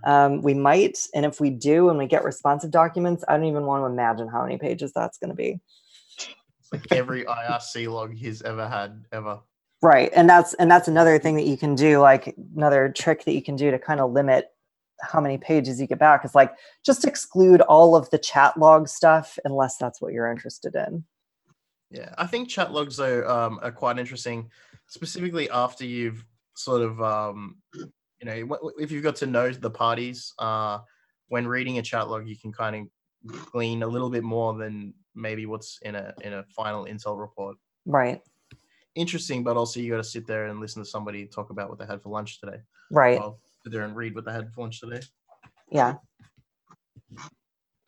[0.05, 3.65] Um, we might, and if we do, and we get responsive documents, I don't even
[3.65, 5.61] want to imagine how many pages that's going to be.
[6.19, 9.40] It's like every IRC log he's ever had, ever.
[9.82, 10.11] Right.
[10.15, 13.43] And that's and that's another thing that you can do, like another trick that you
[13.43, 14.47] can do to kind of limit
[15.02, 16.52] how many pages you get back is like
[16.85, 21.05] just exclude all of the chat log stuff unless that's what you're interested in.
[21.94, 24.50] Yeah, I think chat logs are um, are quite interesting,
[24.88, 26.24] specifically after you've
[26.56, 27.86] sort of um, you
[28.24, 30.34] know if you've got to know the parties.
[30.40, 30.78] Uh,
[31.28, 34.92] when reading a chat log, you can kind of glean a little bit more than
[35.14, 37.56] maybe what's in a in a final intel report.
[37.86, 38.20] Right.
[38.96, 41.78] Interesting, but also you got to sit there and listen to somebody talk about what
[41.78, 42.58] they had for lunch today.
[42.90, 43.20] Right.
[43.20, 45.00] Well, sit there and read what they had for lunch today.
[45.70, 45.94] Yeah.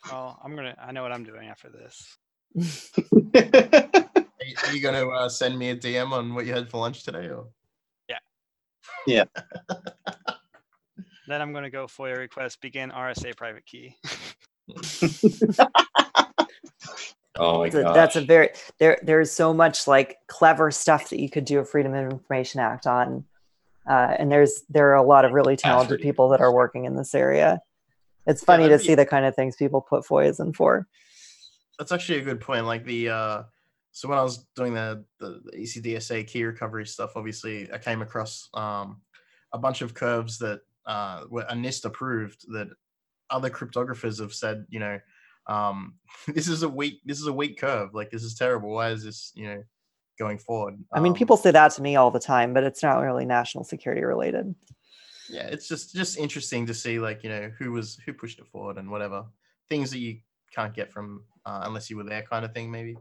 [0.09, 0.77] Well, I'm gonna.
[0.81, 2.17] I know what I'm doing after this.
[4.67, 7.05] Are you, going to uh, send me a DM on what you had for lunch
[7.05, 7.29] today?
[7.29, 7.47] Or
[8.09, 8.19] Yeah.
[9.07, 9.25] Yeah.
[11.29, 13.97] Then I'm gonna go FOIA request begin RSA private key.
[17.39, 17.97] Oh my That's a, god.
[17.97, 18.49] that's a very
[18.79, 22.61] there there's so much like clever stuff that you could do a Freedom of Information
[22.61, 23.25] Act on.
[23.87, 26.97] Uh, and there's there are a lot of really talented people that are working in
[26.97, 27.61] this area.
[28.27, 30.89] It's funny to be- see the kind of things people put FOIAs in for.
[31.79, 32.65] that's actually a good point.
[32.65, 33.43] Like the uh,
[33.97, 38.03] so when I was doing the, the the ECDSA key recovery stuff, obviously I came
[38.03, 39.01] across um,
[39.55, 42.69] a bunch of curves that uh, were NIST approved that
[43.31, 45.01] other cryptographers have said, you know,
[45.47, 45.95] um,
[46.29, 47.95] this is a weak this is a weak curve.
[47.95, 48.69] Like this is terrible.
[48.69, 49.63] Why is this you know
[50.19, 50.75] going forward?
[50.93, 53.25] I mean, Um, people say that to me all the time, but it's not really
[53.25, 54.55] national security related.
[55.31, 58.47] yeah it's just just interesting to see like you know who was who pushed it
[58.47, 59.25] forward and whatever
[59.71, 60.19] things that you
[60.55, 62.95] can't get from uh, unless you were there kind of thing maybe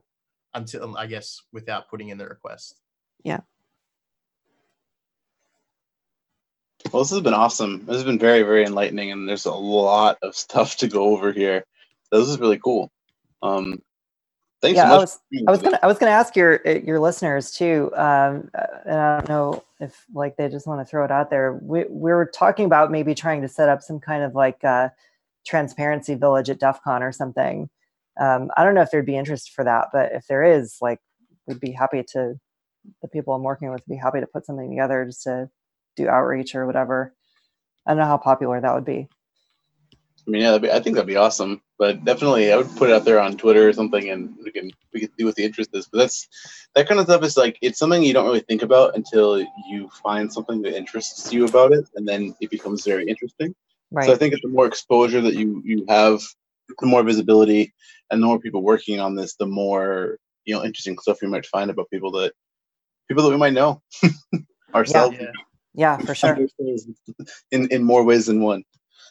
[0.55, 2.81] until i guess without putting in the request
[3.23, 3.41] Yeah.
[6.91, 7.85] Well, this has been awesome.
[7.85, 11.31] This has been very, very enlightening, and there's a lot of stuff to go over
[11.31, 11.65] here.
[12.11, 12.91] This is really cool.
[13.41, 13.81] Um,
[14.61, 16.99] thanks yeah, so I was, I was gonna, I was gonna ask your uh, your
[16.99, 21.03] listeners too, um, uh, and I don't know if like they just want to throw
[21.03, 21.59] it out there.
[21.61, 24.89] We we were talking about maybe trying to set up some kind of like uh,
[25.45, 27.69] transparency village at DEF CON or something.
[28.19, 30.99] Um, I don't know if there'd be interest for that, but if there is, like,
[31.47, 32.35] we'd be happy to.
[33.01, 35.49] The people I'm working with would be happy to put something together just to
[35.95, 37.15] do outreach or whatever.
[37.83, 39.09] I don't know how popular that would be.
[40.27, 41.61] I mean, yeah, that'd be, I think that'd be awesome.
[41.77, 44.71] But definitely, I would put it out there on Twitter or something, and we can
[44.93, 45.87] we can see what the interest is.
[45.87, 46.27] But that's
[46.73, 49.89] that kind of stuff is like it's something you don't really think about until you
[50.03, 53.53] find something that interests you about it, and then it becomes very interesting.
[53.91, 54.05] Right.
[54.05, 56.21] So I think the more exposure that you you have,
[56.79, 57.73] the more visibility,
[58.11, 61.45] and the more people working on this, the more you know interesting stuff we might
[61.45, 62.33] find about people that
[63.07, 63.81] people that we might know
[64.75, 65.17] ourselves.
[65.19, 65.31] Yeah.
[65.77, 66.37] Yeah, for sure.
[67.51, 68.63] In in more ways than one.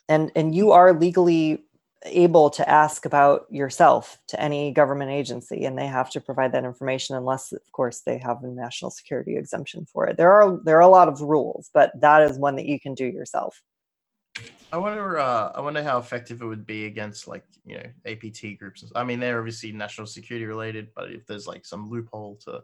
[0.08, 1.62] and and you are legally
[2.06, 6.64] able to ask about yourself to any government agency and they have to provide that
[6.64, 10.76] information unless of course they have a national security exemption for it there are there
[10.76, 13.62] are a lot of rules but that is one that you can do yourself
[14.72, 18.58] i wonder uh, i wonder how effective it would be against like you know apt
[18.58, 22.62] groups I mean they're obviously national security related but if there's like some loophole to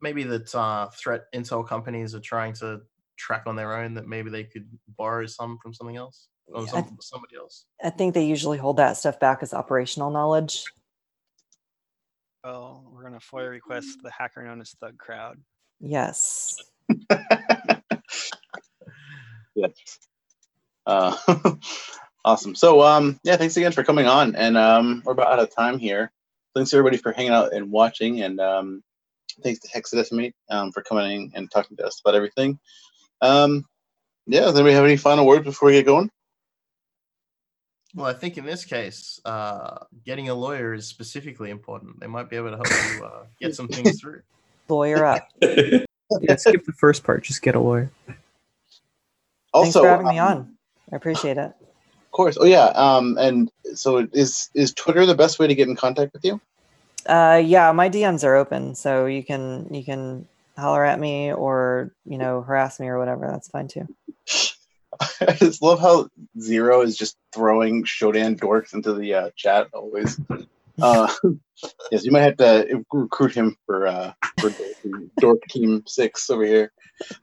[0.00, 2.82] maybe that uh, threat intel companies are trying to
[3.16, 6.66] track on their own that maybe they could borrow some from something else or Yeah,
[6.66, 10.10] I some, th- somebody else i think they usually hold that stuff back as operational
[10.10, 10.64] knowledge
[12.42, 15.38] Well, we're gonna FOIA request the hacker known as Thug Crowd.
[15.80, 16.56] yes
[19.56, 19.72] Yes.
[20.86, 21.16] Uh,
[22.24, 22.54] awesome.
[22.54, 24.34] So, um, yeah, thanks again for coming on.
[24.36, 26.12] And um, we're about out of time here.
[26.54, 28.22] Thanks everybody for hanging out and watching.
[28.22, 28.82] And um,
[29.42, 32.58] thanks to Hexadecimate um, for coming and talking to us about everything.
[33.20, 33.64] Um,
[34.26, 36.10] yeah, does anybody have any final words before we get going?
[37.96, 42.28] well i think in this case uh, getting a lawyer is specifically important they might
[42.28, 44.20] be able to help you uh, get some things through
[44.68, 45.28] lawyer up
[46.20, 47.24] Yeah, skip the first part.
[47.24, 47.90] Just get a lawyer.
[48.06, 48.18] thanks
[49.52, 50.56] Also, for having me um, on
[50.92, 52.38] i appreciate it Of course.
[52.40, 52.66] Oh, yeah.
[52.66, 56.40] Um, and so is is Twitter the best way to get in contact with you?
[57.06, 61.92] uh yeah my dms are open so you can you can holler at me or
[62.06, 63.86] you know harass me or whatever that's fine too
[65.20, 66.08] I just love how
[66.40, 70.20] Zero is just throwing Shodan dorks into the uh, chat always.
[70.80, 71.12] Uh,
[71.90, 74.52] yes, you might have to recruit him for uh, for
[75.20, 76.72] Dork- Team Six over here.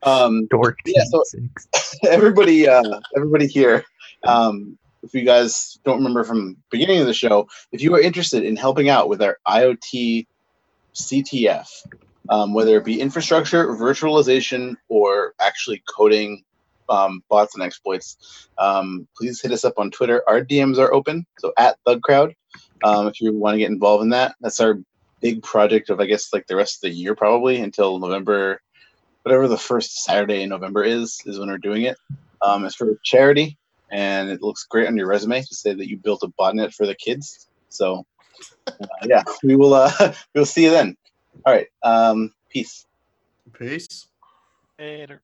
[0.03, 1.23] Um, Dork yeah, so
[2.09, 3.83] everybody, uh, everybody here.
[4.23, 8.01] Um, if you guys don't remember from the beginning of the show, if you are
[8.01, 10.27] interested in helping out with our IoT
[10.93, 11.67] CTF,
[12.29, 16.43] um, whether it be infrastructure, virtualization, or actually coding
[16.89, 20.21] um, bots and exploits, um, please hit us up on Twitter.
[20.27, 22.35] Our DMs are open, so at ThugCrowd.
[22.83, 24.79] Um, if you want to get involved in that, that's our
[25.21, 28.59] big project of I guess like the rest of the year probably until November
[29.23, 31.97] whatever the first Saturday in November is, is when we're doing it.
[32.41, 33.57] Um, it's for charity,
[33.91, 36.87] and it looks great on your resume to say that you built a botnet for
[36.87, 37.47] the kids.
[37.69, 38.05] So,
[38.67, 39.73] uh, yeah, we will.
[39.73, 40.97] Uh, we'll see you then.
[41.45, 41.67] All right.
[41.83, 42.85] Um, peace.
[43.53, 44.07] Peace.
[44.79, 45.21] Later.